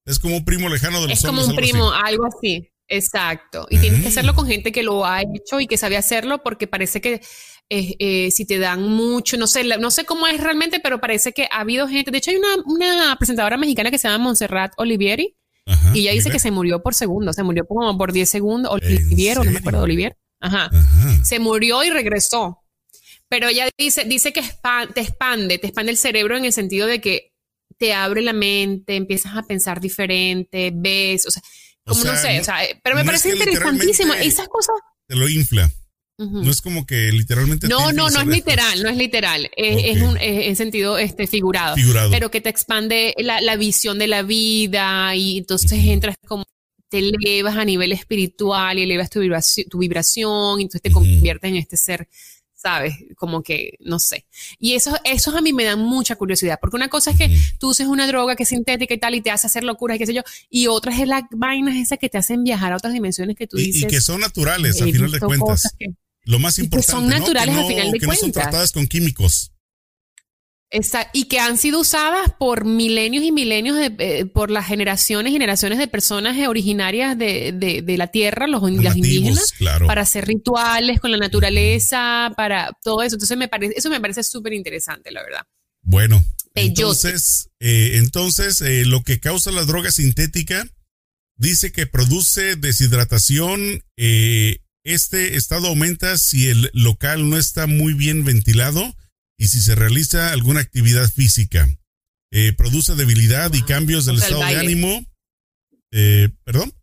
Es 0.06 0.17
como 0.17 0.38
un 0.38 0.45
primo 0.45 0.69
lejano 0.69 1.01
de 1.01 1.10
los 1.10 1.23
hongos. 1.23 1.41
Es 1.41 1.45
como 1.45 1.45
un 1.45 1.56
primo, 1.56 1.91
algo 1.91 2.25
así. 2.25 2.71
Exacto. 2.88 3.67
Y 3.69 3.78
tienes 3.80 4.01
que 4.01 4.08
hacerlo 4.08 4.36
con 4.36 4.47
gente 4.47 4.71
que 4.71 4.84
lo 4.84 5.06
ha 5.06 5.21
hecho 5.21 5.60
y 5.60 5.67
que 5.67 5.78
sabe 5.78 5.97
hacerlo 5.97 6.43
porque 6.43 6.67
parece 6.67 7.01
que 7.01 7.21
eh, 7.69 8.30
si 8.32 8.45
te 8.45 8.60
dan 8.60 8.84
mucho, 8.84 9.38
no 9.38 9.47
sé, 9.47 9.63
no 9.63 9.91
sé 9.91 10.06
cómo 10.06 10.28
es 10.28 10.41
realmente, 10.41 10.80
pero 10.80 11.01
parece 11.01 11.34
que 11.34 11.47
ha 11.51 11.62
habido 11.62 11.88
gente. 11.88 12.12
De 12.12 12.19
hecho, 12.19 12.32
hay 12.32 12.38
una, 12.38 12.56
una 12.65 13.15
presentadora 13.17 13.58
mexicana 13.58 13.91
que 13.91 13.97
se 13.97 14.08
llama 14.08 14.23
Montserrat 14.23 14.73
Olivieri 14.78 15.36
y 15.93 16.01
ella 16.01 16.12
dice 16.12 16.30
que 16.30 16.39
se 16.39 16.51
murió 16.51 16.84
por 16.84 16.93
segundos, 16.93 17.36
se 17.36 17.43
murió 17.43 17.65
como 17.65 17.97
por 17.97 18.12
10 18.12 18.30
segundos. 18.30 18.71
Olivier, 18.71 19.38
no 19.38 19.51
me 19.51 19.58
acuerdo, 19.58 19.82
Olivier. 19.82 20.15
Ajá. 20.39 20.69
Se 21.23 21.39
murió 21.39 21.84
y 21.84 21.89
regresó. 21.89 22.62
Pero 23.28 23.47
ella 23.47 23.67
dice, 23.75 24.04
dice 24.06 24.32
que 24.32 24.43
te 24.93 25.01
expande, 25.01 25.58
te 25.58 25.67
expande 25.67 25.91
el 25.91 25.97
cerebro 25.97 26.38
en 26.38 26.45
el 26.45 26.54
sentido 26.54 26.86
de 26.86 27.01
que 27.01 27.34
te 27.78 27.93
abre 27.93 28.21
la 28.21 28.34
mente, 28.34 28.95
empiezas 28.95 29.36
a 29.36 29.43
pensar 29.43 29.82
diferente, 29.82 30.71
ves, 30.73 31.25
o 31.25 31.32
sea, 31.32 31.41
como 31.84 32.04
no 32.04 32.15
sé, 32.15 32.39
o 32.39 32.43
sea, 32.43 32.60
pero 32.84 32.95
me 32.95 33.04
parece 33.04 33.32
interesantísimo. 33.32 34.13
Esas 34.13 34.47
cosas. 34.47 34.75
Te 35.08 35.15
lo 35.15 35.28
infla. 35.28 35.69
No 36.17 36.49
es 36.49 36.62
como 36.62 36.86
que 36.86 37.12
literalmente. 37.12 37.67
No, 37.67 37.91
no, 37.91 38.10
no 38.10 38.21
es 38.21 38.28
literal, 38.28 38.82
no 38.82 38.89
es 38.89 38.95
literal. 38.95 39.49
Es, 39.58 40.01
un 40.01 40.17
en 40.19 40.56
sentido 40.56 40.97
este, 40.97 41.28
figurado, 41.28 41.75
Pero 42.10 42.32
que 42.32 42.41
te 42.41 42.49
expande 42.49 43.13
la, 43.17 43.56
visión 43.58 43.99
de 43.99 44.08
la 44.08 44.21
vida 44.21 45.15
y 45.15 45.39
entonces 45.39 45.73
entras 45.73 46.15
como 46.25 46.45
te 46.89 46.99
elevas 46.99 47.58
a 47.58 47.65
nivel 47.65 47.91
espiritual 47.91 48.78
y 48.78 48.84
elevas 48.84 49.10
tu 49.10 49.19
vibración, 49.19 49.67
tu 49.69 49.80
vibración 49.80 50.60
y 50.60 50.63
entonces 50.63 50.82
te 50.82 50.91
conviertes 50.91 51.49
en 51.49 51.58
este 51.58 51.78
ser, 51.78 52.08
¿sabes? 52.54 52.93
Como 53.17 53.41
que, 53.43 53.71
no 53.80 53.99
sé. 53.99 54.25
Y 54.60 54.73
eso, 54.73 54.95
eso 55.04 55.36
a 55.36 55.41
mí 55.41 55.51
me 55.51 55.63
da 55.63 55.75
mucha 55.75 56.15
curiosidad, 56.15 56.60
porque 56.62 56.78
una 56.78 56.88
cosa 56.88 57.12
es 57.12 57.17
que 57.17 57.30
tú 57.60 57.69
uses 57.69 57.88
una 57.88 58.08
droga 58.08 58.36
que 58.36 58.43
es 58.43 58.49
sintética 58.49 58.93
y 58.93 58.99
tal 58.99 59.15
y 59.15 59.21
te 59.21 59.32
hace 59.32 59.47
hacer 59.47 59.63
locuras 59.63 59.95
y 59.95 59.99
qué 59.99 60.06
sé 60.06 60.13
yo, 60.13 60.21
y 60.49 60.67
otra 60.67 60.97
es 60.97 61.08
las 61.08 61.23
vainas 61.32 61.75
esas 61.75 61.97
que 61.97 62.08
te 62.08 62.17
hacen 62.17 62.43
viajar 62.43 62.71
a 62.71 62.78
otras 62.78 62.93
dimensiones 62.93 63.36
que 63.36 63.47
tú 63.47 63.58
dices. 63.58 63.84
Y 63.84 63.88
que 63.88 63.99
son 63.99 64.21
naturales, 64.21 64.82
al 64.82 64.91
final 64.91 65.12
de 65.12 65.19
cuentas. 65.19 65.75
Lo 66.25 66.39
más 66.39 66.59
importante. 66.59 66.85
Que 66.85 66.91
son 66.91 67.07
naturales 67.07 67.55
al 67.55 67.67
final 67.67 67.91
de 67.91 67.99
que 67.99 68.05
cuentas. 68.05 68.27
No 68.27 68.33
son 68.33 68.41
tratadas 68.41 68.71
con 68.71 68.88
químicos. 68.88 69.51
y 71.13 71.25
que 71.25 71.39
han 71.39 71.57
sido 71.57 71.79
usadas 71.79 72.31
por 72.38 72.65
milenios 72.65 73.23
y 73.23 73.31
milenios, 73.31 73.77
de, 73.77 73.95
eh, 73.99 74.25
por 74.25 74.51
las 74.51 74.67
generaciones 74.67 75.29
y 75.29 75.33
generaciones 75.33 75.77
de 75.77 75.88
personas 75.88 76.35
originarias 76.47 77.17
de, 77.17 77.53
de, 77.53 77.97
la 77.97 78.07
tierra, 78.07 78.47
los, 78.47 78.61
los 78.61 78.95
indígenas, 78.95 79.53
para 79.85 80.01
hacer 80.01 80.25
rituales 80.25 80.99
con 80.99 81.11
la 81.11 81.17
naturaleza, 81.17 82.33
para 82.35 82.71
todo 82.83 83.03
eso. 83.03 83.15
Entonces, 83.15 83.38
me 83.38 83.47
parece, 83.47 83.73
eso 83.77 83.89
me 83.89 84.01
parece 84.01 84.23
súper 84.23 84.53
interesante, 84.53 85.11
la 85.11 85.23
verdad. 85.23 85.41
Bueno, 85.81 86.23
entonces, 86.55 87.49
eh, 87.59 87.91
entonces 87.95 88.61
eh, 88.61 88.85
lo 88.85 89.03
que 89.03 89.19
causa 89.19 89.51
la 89.51 89.65
droga 89.65 89.91
sintética 89.91 90.65
dice 91.38 91.71
que 91.71 91.85
produce 91.85 92.55
deshidratación, 92.55 93.83
eh, 93.97 94.59
este 94.86 95.36
estado 95.36 95.67
aumenta 95.67 96.17
si 96.17 96.48
el 96.48 96.69
local 96.74 97.30
no 97.30 97.38
está 97.38 97.67
muy 97.67 97.93
bien 97.93 98.24
ventilado 98.24 98.95
y 99.38 99.48
si 99.48 99.60
se 99.60 99.76
realiza 99.76 100.32
alguna 100.32 100.62
actividad 100.62 101.12
física. 101.12 101.67
Eh, 102.32 102.54
produce 102.54 102.95
debilidad 102.95 103.52
y 103.54 103.63
cambios 103.63 104.06
del 104.06 104.17
estado 104.17 104.41
de 104.41 104.56
ánimo. 104.58 105.06
Eh, 105.91 106.30
¿Perdón? 106.43 106.74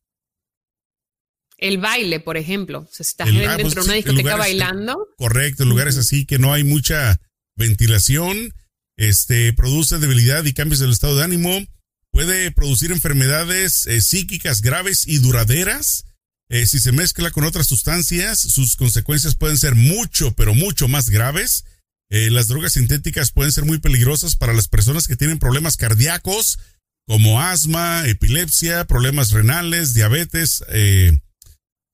El 1.58 1.78
baile, 1.78 2.18
por 2.18 2.36
ejemplo. 2.36 2.88
si 2.90 3.04
estás 3.04 3.28
dentro 3.28 3.56
de 3.56 3.62
pues, 3.62 3.76
una 3.76 3.94
discoteca 3.94 4.36
bailando. 4.36 5.08
Correcto, 5.16 5.62
en 5.62 5.68
lugares 5.68 5.96
así 5.96 6.26
que 6.26 6.38
no 6.40 6.52
hay 6.52 6.64
mucha 6.64 7.20
ventilación. 7.54 8.52
Este 8.96 9.52
produce 9.52 9.98
debilidad 9.98 10.44
y 10.44 10.54
cambios 10.54 10.80
del 10.80 10.90
estado 10.90 11.16
de 11.16 11.24
ánimo. 11.24 11.64
Puede 12.10 12.50
producir 12.50 12.90
enfermedades 12.90 13.86
eh, 13.86 14.00
psíquicas 14.00 14.60
graves 14.60 15.06
y 15.06 15.18
duraderas 15.18 16.04
eh, 16.52 16.66
si 16.66 16.80
se 16.80 16.92
mezcla 16.92 17.30
con 17.30 17.44
otras 17.44 17.66
sustancias, 17.66 18.38
sus 18.38 18.76
consecuencias 18.76 19.34
pueden 19.36 19.56
ser 19.56 19.74
mucho, 19.74 20.34
pero 20.34 20.54
mucho 20.54 20.86
más 20.86 21.08
graves. 21.08 21.64
Eh, 22.10 22.28
las 22.30 22.46
drogas 22.46 22.74
sintéticas 22.74 23.32
pueden 23.32 23.52
ser 23.52 23.64
muy 23.64 23.78
peligrosas 23.78 24.36
para 24.36 24.52
las 24.52 24.68
personas 24.68 25.08
que 25.08 25.16
tienen 25.16 25.38
problemas 25.38 25.78
cardíacos, 25.78 26.58
como 27.06 27.40
asma, 27.40 28.06
epilepsia, 28.06 28.84
problemas 28.84 29.30
renales, 29.30 29.94
diabetes 29.94 30.62
eh, 30.68 31.18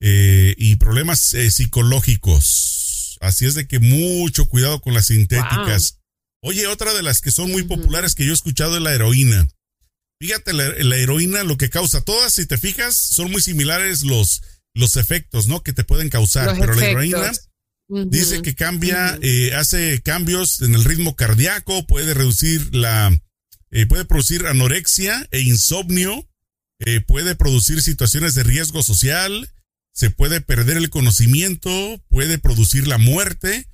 y 0.01 0.75
problemas 0.75 1.21
psicológicos. 1.21 3.17
Así 3.21 3.47
es 3.47 3.55
de 3.55 3.69
que 3.69 3.79
mucho 3.79 4.47
cuidado 4.47 4.81
con 4.81 4.93
las 4.93 5.07
sintéticas. 5.07 6.01
Oye, 6.43 6.67
otra 6.67 6.95
de 6.95 7.05
las 7.05 7.21
que 7.21 7.31
son 7.31 7.53
muy 7.53 7.63
populares 7.63 8.17
que 8.17 8.25
yo 8.25 8.33
he 8.33 8.35
escuchado 8.35 8.75
es 8.75 8.83
la 8.83 8.93
heroína. 8.93 9.47
Fíjate, 10.21 10.53
la, 10.53 10.97
heroína 10.97 11.45
lo 11.45 11.57
que 11.57 11.71
causa, 11.71 12.01
todas, 12.01 12.35
si 12.35 12.47
te 12.47 12.59
fijas, 12.59 12.97
son 12.97 13.31
muy 13.31 13.41
similares 13.41 14.03
los, 14.03 14.43
los 14.75 14.97
efectos, 14.97 15.47
¿no? 15.47 15.63
Que 15.63 15.73
te 15.73 15.85
pueden 15.85 16.09
causar, 16.09 16.57
pero 16.59 16.75
la 16.75 16.87
heroína 16.87 17.33
dice 17.89 18.43
que 18.43 18.55
cambia, 18.55 19.19
eh, 19.23 19.55
hace 19.55 20.03
cambios 20.03 20.61
en 20.63 20.75
el 20.75 20.85
ritmo 20.85 21.15
cardíaco, 21.15 21.87
puede 21.87 22.15
reducir 22.15 22.75
la, 22.75 23.17
eh, 23.71 23.87
puede 23.87 24.05
producir 24.05 24.47
anorexia 24.47 25.29
e 25.31 25.41
insomnio, 25.41 26.29
eh, 26.81 27.01
puede 27.01 27.35
producir 27.35 27.83
situaciones 27.83 28.35
de 28.35 28.43
riesgo 28.43 28.83
social, 28.83 29.51
se 29.93 30.11
puede 30.11 30.41
perder 30.41 30.77
el 30.77 30.91
conocimiento, 30.91 31.71
puede 32.09 32.39
producir 32.39 32.87
la 32.87 32.99
muerte. 32.99 33.67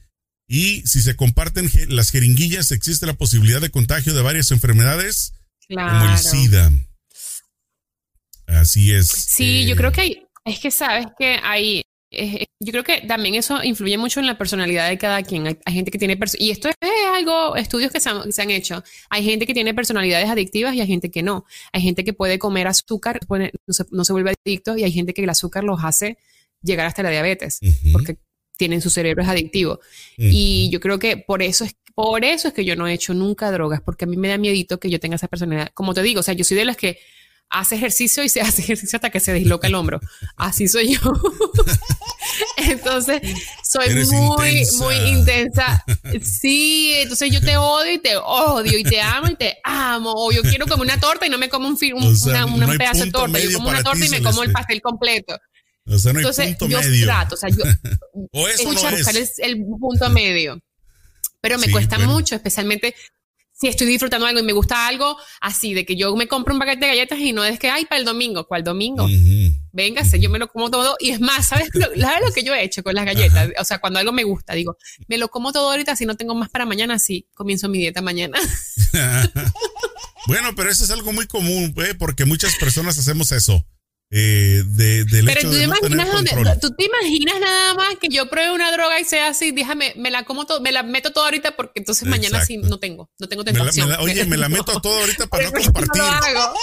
Y 0.46 0.82
si 0.86 1.00
se 1.00 1.16
comparten 1.16 1.70
las 1.88 2.10
jeringuillas, 2.10 2.70
existe 2.70 3.06
la 3.06 3.14
posibilidad 3.14 3.60
de 3.60 3.70
contagio 3.70 4.14
de 4.14 4.22
varias 4.22 4.50
enfermedades, 4.50 5.32
como 5.68 6.12
el 6.12 6.18
SIDA. 6.18 6.70
Así 8.46 8.92
es. 8.92 9.08
Sí, 9.08 9.66
yo 9.66 9.76
creo 9.76 9.92
que 9.92 10.00
hay, 10.00 10.26
es 10.44 10.60
que 10.60 10.70
sabes 10.70 11.06
que 11.18 11.38
hay, 11.42 11.82
yo 12.60 12.72
creo 12.72 12.84
que 12.84 13.00
también 13.06 13.34
eso 13.34 13.62
influye 13.62 13.98
mucho 13.98 14.20
en 14.20 14.26
la 14.26 14.38
personalidad 14.38 14.88
de 14.88 14.98
cada 14.98 15.22
quien. 15.22 15.46
Hay, 15.46 15.74
gente 15.74 15.90
que 15.90 15.98
tiene, 15.98 16.18
y 16.38 16.50
esto 16.50 16.68
es 16.68 16.76
algo, 17.14 17.56
estudios 17.56 17.90
que 17.90 18.00
se, 18.00 18.10
han, 18.10 18.50
hecho. 18.50 18.82
Hay 19.10 19.24
gente 19.24 19.46
que 19.46 19.54
tiene 19.54 19.74
personalidades 19.74 20.28
adictivas 20.28 20.74
y 20.74 20.80
hay 20.80 20.86
gente 20.86 21.10
que 21.10 21.22
no. 21.22 21.44
Hay 21.72 21.82
gente 21.82 22.04
que 22.04 22.12
puede 22.12 22.38
comer 22.38 22.66
azúcar, 22.66 23.20
no, 23.90 24.04
se, 24.04 24.12
vuelve 24.12 24.34
adicto 24.44 24.76
y 24.76 24.84
hay 24.84 24.92
gente 24.92 25.14
que 25.14 25.22
el 25.22 25.30
azúcar 25.30 25.64
los 25.64 25.82
hace 25.82 26.18
llegar 26.62 26.86
hasta 26.86 27.02
la 27.02 27.10
diabetes, 27.10 27.60
porque 27.92 28.18
tienen 28.56 28.80
su 28.80 28.90
cerebro 28.90 29.22
es 29.22 29.28
adictivo. 29.28 29.80
Y 30.16 30.68
yo 30.70 30.80
creo 30.80 30.98
que 30.98 31.16
por 31.16 31.42
eso 31.42 31.64
es 31.64 31.76
por 31.94 32.24
eso 32.24 32.48
es 32.48 32.54
que 32.54 32.64
yo 32.64 32.74
no 32.74 32.88
he 32.88 32.92
hecho 32.92 33.14
nunca 33.14 33.52
drogas, 33.52 33.80
porque 33.80 34.04
a 34.04 34.08
mí 34.08 34.16
me 34.16 34.28
da 34.28 34.36
miedito 34.36 34.80
que 34.80 34.90
yo 34.90 34.98
tenga 34.98 35.14
esa 35.14 35.28
personalidad. 35.28 35.70
Como 35.74 35.94
te 35.94 36.02
digo, 36.02 36.20
o 36.20 36.22
sea, 36.24 36.34
yo 36.34 36.42
soy 36.42 36.56
de 36.56 36.64
las 36.64 36.76
que 36.76 36.98
hace 37.50 37.76
ejercicio 37.76 38.24
y 38.24 38.28
se 38.28 38.40
hace 38.42 38.62
ejercicio 38.62 38.96
hasta 38.96 39.10
que 39.10 39.20
se 39.20 39.32
disloca 39.32 39.68
el 39.68 39.76
hombro. 39.76 40.00
Así 40.36 40.66
soy 40.66 40.94
yo. 40.94 41.00
entonces, 42.56 43.20
soy 43.62 43.94
muy, 44.06 44.66
muy 44.78 44.94
intensa. 44.96 45.84
Sí, 46.20 46.94
entonces 46.96 47.30
yo 47.30 47.40
te 47.40 47.56
odio 47.56 47.92
y 47.92 47.98
te 47.98 48.16
odio 48.16 48.76
y 48.76 48.82
te 48.82 49.00
amo 49.00 49.28
y 49.28 49.36
te 49.36 49.58
amo. 49.62 50.12
O 50.16 50.32
yo 50.32 50.42
quiero 50.42 50.66
comer 50.66 50.86
una 50.86 50.98
torta 50.98 51.26
y 51.26 51.30
no 51.30 51.38
me 51.38 51.48
como 51.48 51.68
un, 51.68 51.74
un, 51.74 52.76
pedazo 52.76 53.04
de 53.04 53.10
torta. 53.12 53.38
Yo 53.38 53.52
como 53.52 53.68
una 53.68 53.84
torta 53.84 54.04
y 54.04 54.08
me 54.08 54.20
como 54.20 54.42
el 54.42 54.50
pastel 54.50 54.82
completo. 54.82 55.38
O 55.86 55.98
sea, 55.98 56.12
no 56.12 56.18
hay 56.18 56.24
Entonces, 56.24 56.56
punto 56.56 56.68
yo 56.68 56.78
medio. 56.80 57.06
trato, 57.06 57.34
o 57.34 57.38
sea, 57.38 57.50
yo 57.50 57.62
o 58.32 58.48
eso 58.48 58.72
no 58.72 58.88
es. 58.88 58.96
buscar 58.96 59.14
el 59.38 59.64
punto 59.66 60.10
medio 60.10 60.62
pero 61.44 61.58
me 61.58 61.70
cuesta 61.70 61.98
mucho, 61.98 62.34
especialmente 62.34 62.94
si 63.52 63.68
estoy 63.68 63.86
disfrutando 63.86 64.26
algo 64.26 64.40
y 64.40 64.42
me 64.42 64.54
gusta 64.54 64.88
algo 64.88 65.14
así, 65.42 65.74
de 65.74 65.84
que 65.84 65.94
yo 65.94 66.16
me 66.16 66.26
compro 66.26 66.54
un 66.54 66.58
paquete 66.58 66.86
de 66.86 66.88
galletas 66.88 67.18
y 67.18 67.34
no 67.34 67.44
es 67.44 67.58
que, 67.58 67.68
ay, 67.68 67.84
para 67.84 67.98
el 67.98 68.06
domingo, 68.06 68.46
¿cuál 68.48 68.64
domingo? 68.64 69.06
Véngase, 69.70 70.18
yo 70.20 70.30
me 70.30 70.38
lo 70.38 70.48
como 70.48 70.70
todo. 70.70 70.96
Y 70.98 71.10
es 71.10 71.20
más, 71.20 71.48
¿sabes 71.48 71.68
lo, 71.74 71.86
lo 71.94 72.32
que 72.32 72.42
yo 72.42 72.54
he 72.54 72.64
hecho 72.64 72.82
con 72.82 72.94
las 72.94 73.04
galletas? 73.04 73.50
O 73.60 73.64
sea, 73.64 73.78
cuando 73.78 73.98
algo 73.98 74.10
me 74.10 74.24
gusta, 74.24 74.54
digo, 74.54 74.78
me 75.06 75.18
lo 75.18 75.28
como 75.28 75.52
todo 75.52 75.70
ahorita, 75.70 75.94
si 75.96 76.06
no 76.06 76.16
tengo 76.16 76.34
más 76.34 76.48
para 76.48 76.64
mañana, 76.64 76.98
sí, 76.98 77.28
comienzo 77.34 77.68
mi 77.68 77.78
dieta 77.78 78.00
mañana. 78.00 78.38
bueno, 80.26 80.54
pero 80.56 80.70
eso 80.70 80.82
es 80.82 80.90
algo 80.90 81.12
muy 81.12 81.26
común, 81.26 81.74
¿eh? 81.76 81.94
porque 81.94 82.24
muchas 82.24 82.56
personas 82.56 82.98
hacemos 82.98 83.32
eso. 83.32 83.66
Eh, 84.16 84.62
de, 84.64 85.04
del 85.06 85.24
Pero 85.26 85.40
hecho 85.40 85.48
tú, 85.50 85.54
de 85.56 85.60
te 85.62 85.66
no 85.66 85.74
imaginas 85.76 86.08
control. 86.10 86.44
dónde- 86.44 86.60
tú 86.60 86.70
te 86.76 86.84
imaginas 86.84 87.34
nada 87.40 87.74
más 87.74 87.96
que 88.00 88.08
yo 88.08 88.30
pruebe 88.30 88.52
una 88.52 88.70
droga 88.70 89.00
y 89.00 89.04
sea 89.04 89.26
así, 89.28 89.50
déjame, 89.50 89.92
me 89.96 90.12
la 90.12 90.24
como 90.24 90.46
todo, 90.46 90.60
me 90.60 90.70
la 90.70 90.84
meto 90.84 91.10
todo 91.12 91.24
ahorita 91.24 91.56
porque 91.56 91.80
entonces 91.80 92.06
mañana 92.06 92.44
sí 92.46 92.58
no 92.58 92.78
tengo, 92.78 93.10
no 93.18 93.28
tengo 93.28 93.42
Me 93.42 93.50
la- 93.52 93.52
me 93.52 93.58
tentación. 93.60 93.88
la- 93.90 94.00
oye, 94.00 94.24
me 94.24 94.36
la 94.36 94.48
meto 94.64 94.80
todo 94.80 95.00
ahorita 95.00 95.26
para 95.26 95.46
no 95.46 95.52
compartir. 95.52 95.88
No 95.96 96.06
lo 96.06 96.12
hago. 96.12 96.54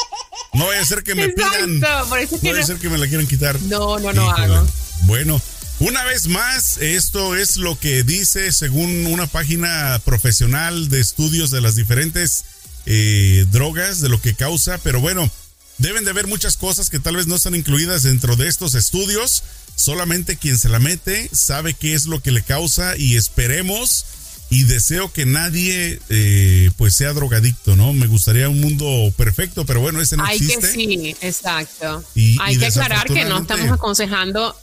No 0.53 0.67
vaya 0.67 0.81
a 0.81 0.85
ser 0.85 1.03
que 1.03 1.13
me 1.13 1.27
pidan. 1.29 1.75
Exacto, 1.75 2.09
por 2.09 2.19
eso 2.19 2.35
es 2.37 2.43
No 2.43 2.49
vaya 2.51 2.63
a 2.63 2.67
ser 2.67 2.77
que 2.77 2.89
me 2.89 2.97
la 2.97 3.07
quieran 3.07 3.27
quitar. 3.27 3.61
no, 3.63 3.99
no, 3.99 4.13
no 4.13 4.27
Híjole. 4.27 4.43
hago. 4.55 4.67
Bueno, 5.03 5.41
una 5.79 6.03
vez 6.05 6.27
más, 6.27 6.77
esto 6.77 7.35
es 7.35 7.57
lo 7.57 7.77
que 7.77 8.03
dice 8.03 8.51
según 8.53 9.07
una 9.07 9.27
página 9.27 9.99
profesional 10.05 10.87
de 10.87 11.01
estudios 11.01 11.51
de 11.51 11.59
las 11.59 11.75
diferentes 11.75 12.45
eh, 12.85 13.45
drogas, 13.51 13.99
de 13.99 14.09
lo 14.09 14.21
que 14.21 14.35
causa, 14.35 14.77
pero 14.83 15.01
bueno, 15.01 15.29
deben 15.81 16.03
de 16.05 16.11
haber 16.11 16.27
muchas 16.27 16.57
cosas 16.57 16.89
que 16.89 16.99
tal 16.99 17.15
vez 17.15 17.27
no 17.27 17.35
están 17.35 17.55
incluidas 17.55 18.03
dentro 18.03 18.35
de 18.35 18.47
estos 18.47 18.75
estudios. 18.75 19.43
Solamente 19.75 20.37
quien 20.37 20.57
se 20.57 20.69
la 20.69 20.79
mete 20.79 21.29
sabe 21.33 21.73
qué 21.73 21.93
es 21.93 22.05
lo 22.05 22.21
que 22.21 22.31
le 22.31 22.43
causa 22.43 22.95
y 22.97 23.15
esperemos 23.15 24.05
y 24.49 24.63
deseo 24.63 25.11
que 25.13 25.25
nadie 25.25 25.99
eh, 26.09 26.71
pues 26.77 26.93
sea 26.93 27.13
drogadicto, 27.13 27.75
¿no? 27.77 27.93
Me 27.93 28.05
gustaría 28.07 28.49
un 28.49 28.59
mundo 28.59 28.85
perfecto, 29.15 29.65
pero 29.65 29.79
bueno, 29.79 30.01
ese 30.01 30.17
no 30.17 30.25
Hay 30.25 30.37
existe. 30.37 30.59
que 30.67 30.73
sí, 30.73 31.15
exacto. 31.21 32.03
Y- 32.15 32.37
Hay 32.41 32.55
y 32.55 32.59
que 32.59 32.65
aclarar 32.65 33.07
que 33.07 33.23
no 33.25 33.39
estamos 33.39 33.71
aconsejando, 33.71 34.55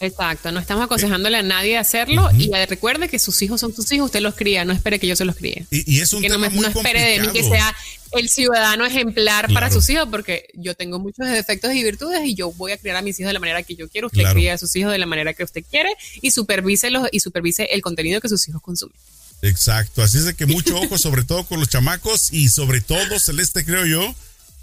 exacto, 0.00 0.52
no 0.52 0.60
estamos 0.60 0.84
aconsejándole 0.84 1.38
a 1.38 1.42
nadie 1.42 1.78
hacerlo 1.78 2.28
y 2.38 2.50
recuerde 2.68 3.08
que 3.08 3.18
sus 3.18 3.40
hijos 3.42 3.60
son 3.60 3.74
sus 3.74 3.90
hijos, 3.92 4.06
usted 4.06 4.20
los 4.20 4.34
cría, 4.34 4.64
no 4.64 4.72
espere 4.72 4.98
que 4.98 5.06
yo 5.06 5.16
se 5.16 5.24
los 5.24 5.36
críe. 5.36 5.66
Y, 5.70 5.96
y 5.96 6.00
es 6.00 6.12
un 6.12 6.22
que 6.22 6.28
no, 6.28 6.34
tema 6.34 6.48
me, 6.48 6.54
muy 6.54 6.62
no 6.62 6.68
espere 6.68 7.00
de 7.02 7.20
mí 7.20 7.28
que 7.32 7.42
sea 7.42 7.74
el 8.12 8.28
ciudadano 8.28 8.86
ejemplar 8.86 9.52
para 9.52 9.70
sus 9.70 9.88
hijos, 9.90 10.08
porque 10.10 10.48
yo 10.54 10.74
tengo 10.74 10.98
muchos 10.98 11.28
defectos 11.28 11.72
y 11.74 11.82
virtudes 11.82 12.20
y 12.24 12.34
yo 12.34 12.52
voy 12.52 12.72
a 12.72 12.78
criar 12.78 12.96
a 12.96 13.02
mis 13.02 13.18
hijos 13.18 13.28
de 13.28 13.34
la 13.34 13.40
manera 13.40 13.62
que 13.62 13.74
yo 13.74 13.88
quiero. 13.88 14.06
Usted 14.06 14.20
Claro. 14.20 14.34
cría 14.34 14.54
a 14.54 14.58
sus 14.58 14.74
hijos 14.76 14.92
de 14.92 14.98
la 14.98 15.06
manera 15.06 15.34
que 15.34 15.44
usted 15.44 15.64
quiere 15.68 15.90
y 16.22 16.30
supervíselos 16.30 17.08
y 17.12 17.20
supervise 17.20 17.64
el 17.72 17.82
contenido 17.82 18.20
que 18.20 18.28
sus 18.28 18.48
hijos 18.48 18.62
consumen. 18.62 18.96
Exacto, 19.42 20.02
así 20.02 20.18
es 20.18 20.24
de 20.24 20.34
que 20.34 20.46
mucho 20.46 20.76
ojo, 20.80 20.98
sobre 20.98 21.24
todo 21.24 21.44
con 21.44 21.60
los 21.60 21.68
chamacos 21.68 22.32
y 22.32 22.48
sobre 22.48 22.80
todo, 22.80 23.18
Celeste, 23.18 23.64
creo 23.64 23.84
yo, 23.86 24.14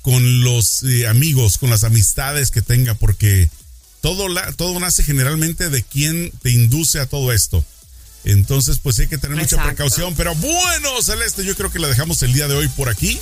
con 0.01 0.43
los 0.43 0.83
eh, 0.83 1.07
amigos, 1.07 1.57
con 1.57 1.69
las 1.69 1.83
amistades 1.83 2.49
que 2.51 2.61
tenga, 2.61 2.95
porque 2.95 3.49
todo, 4.03 4.27
la, 4.27 4.51
todo 4.51 4.77
nace 4.81 5.01
generalmente 5.01 5.69
de 5.69 5.81
quien 5.81 6.29
te 6.41 6.51
induce 6.51 6.99
a 6.99 7.05
todo 7.05 7.31
esto. 7.31 7.63
Entonces, 8.25 8.77
pues 8.83 8.99
hay 8.99 9.07
que 9.07 9.17
tener 9.17 9.37
mucha 9.37 9.55
Exacto. 9.55 9.69
precaución. 9.69 10.13
Pero 10.15 10.35
bueno, 10.35 11.01
Celeste, 11.01 11.45
yo 11.45 11.55
creo 11.55 11.71
que 11.71 11.79
la 11.79 11.87
dejamos 11.87 12.21
el 12.21 12.33
día 12.33 12.49
de 12.49 12.53
hoy 12.53 12.67
por 12.67 12.89
aquí. 12.89 13.17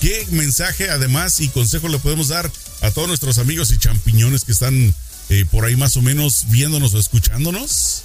¿Qué 0.00 0.26
mensaje, 0.30 0.88
además, 0.88 1.38
y 1.40 1.48
consejo 1.48 1.88
le 1.88 1.98
podemos 1.98 2.28
dar 2.28 2.50
a 2.80 2.90
todos 2.90 3.08
nuestros 3.08 3.36
amigos 3.36 3.70
y 3.72 3.78
champiñones 3.78 4.44
que 4.46 4.52
están 4.52 4.94
eh, 5.28 5.44
por 5.50 5.66
ahí 5.66 5.76
más 5.76 5.98
o 5.98 6.02
menos 6.02 6.46
viéndonos 6.48 6.94
o 6.94 6.98
escuchándonos? 6.98 8.02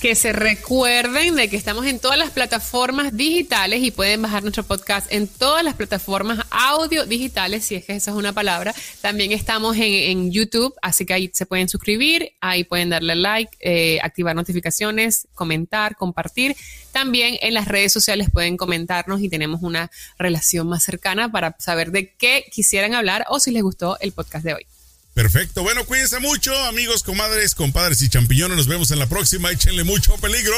Que 0.00 0.14
se 0.14 0.32
recuerden 0.32 1.34
de 1.34 1.48
que 1.48 1.56
estamos 1.56 1.86
en 1.86 1.98
todas 1.98 2.18
las 2.18 2.30
plataformas 2.30 3.16
digitales 3.16 3.82
y 3.82 3.90
pueden 3.90 4.20
bajar 4.20 4.42
nuestro 4.42 4.62
podcast 4.62 5.10
en 5.10 5.26
todas 5.26 5.64
las 5.64 5.74
plataformas 5.74 6.44
audio 6.50 7.06
digitales, 7.06 7.64
si 7.64 7.74
es 7.74 7.84
que 7.86 7.94
esa 7.94 8.10
es 8.10 8.16
una 8.16 8.32
palabra. 8.32 8.74
También 9.00 9.32
estamos 9.32 9.76
en, 9.78 10.30
YouTube, 10.30 10.74
así 10.82 11.06
que 11.06 11.14
ahí 11.14 11.30
se 11.32 11.46
pueden 11.46 11.68
suscribir, 11.68 12.32
ahí 12.40 12.64
pueden 12.64 12.90
darle 12.90 13.14
like, 13.14 13.56
eh, 13.60 13.98
activar 14.02 14.36
notificaciones, 14.36 15.26
comentar, 15.34 15.96
compartir. 15.96 16.54
También 16.92 17.38
en 17.40 17.54
las 17.54 17.66
redes 17.66 17.92
sociales 17.92 18.28
pueden 18.30 18.56
comentarnos 18.56 19.22
y 19.22 19.28
tenemos 19.28 19.62
una 19.62 19.90
relación 20.18 20.68
más 20.68 20.82
cercana 20.82 21.32
para 21.32 21.56
saber 21.58 21.90
de 21.92 22.12
qué 22.12 22.44
quisieran 22.50 22.94
hablar 22.94 23.24
o 23.28 23.40
si 23.40 23.50
les 23.50 23.62
gustó 23.62 23.98
el 24.00 24.12
podcast 24.12 24.44
de 24.44 24.54
hoy. 24.54 24.66
Perfecto. 25.14 25.62
Bueno, 25.62 25.84
cuídense 25.84 26.18
mucho, 26.18 26.52
amigos, 26.64 27.04
comadres, 27.04 27.54
compadres 27.54 28.02
y 28.02 28.08
champiñones. 28.08 28.56
Nos 28.56 28.66
vemos 28.66 28.90
en 28.90 28.98
la 28.98 29.06
próxima. 29.06 29.52
Échenle 29.52 29.84
mucho 29.84 30.16
peligro. 30.16 30.56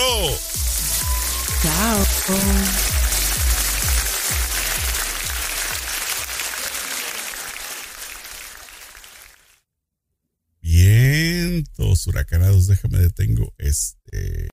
Chao. 1.63 2.07
Vientos 10.63 12.07
huracanados. 12.07 12.67
Déjame 12.67 12.99
detengo 12.99 13.53
este. 13.59 14.49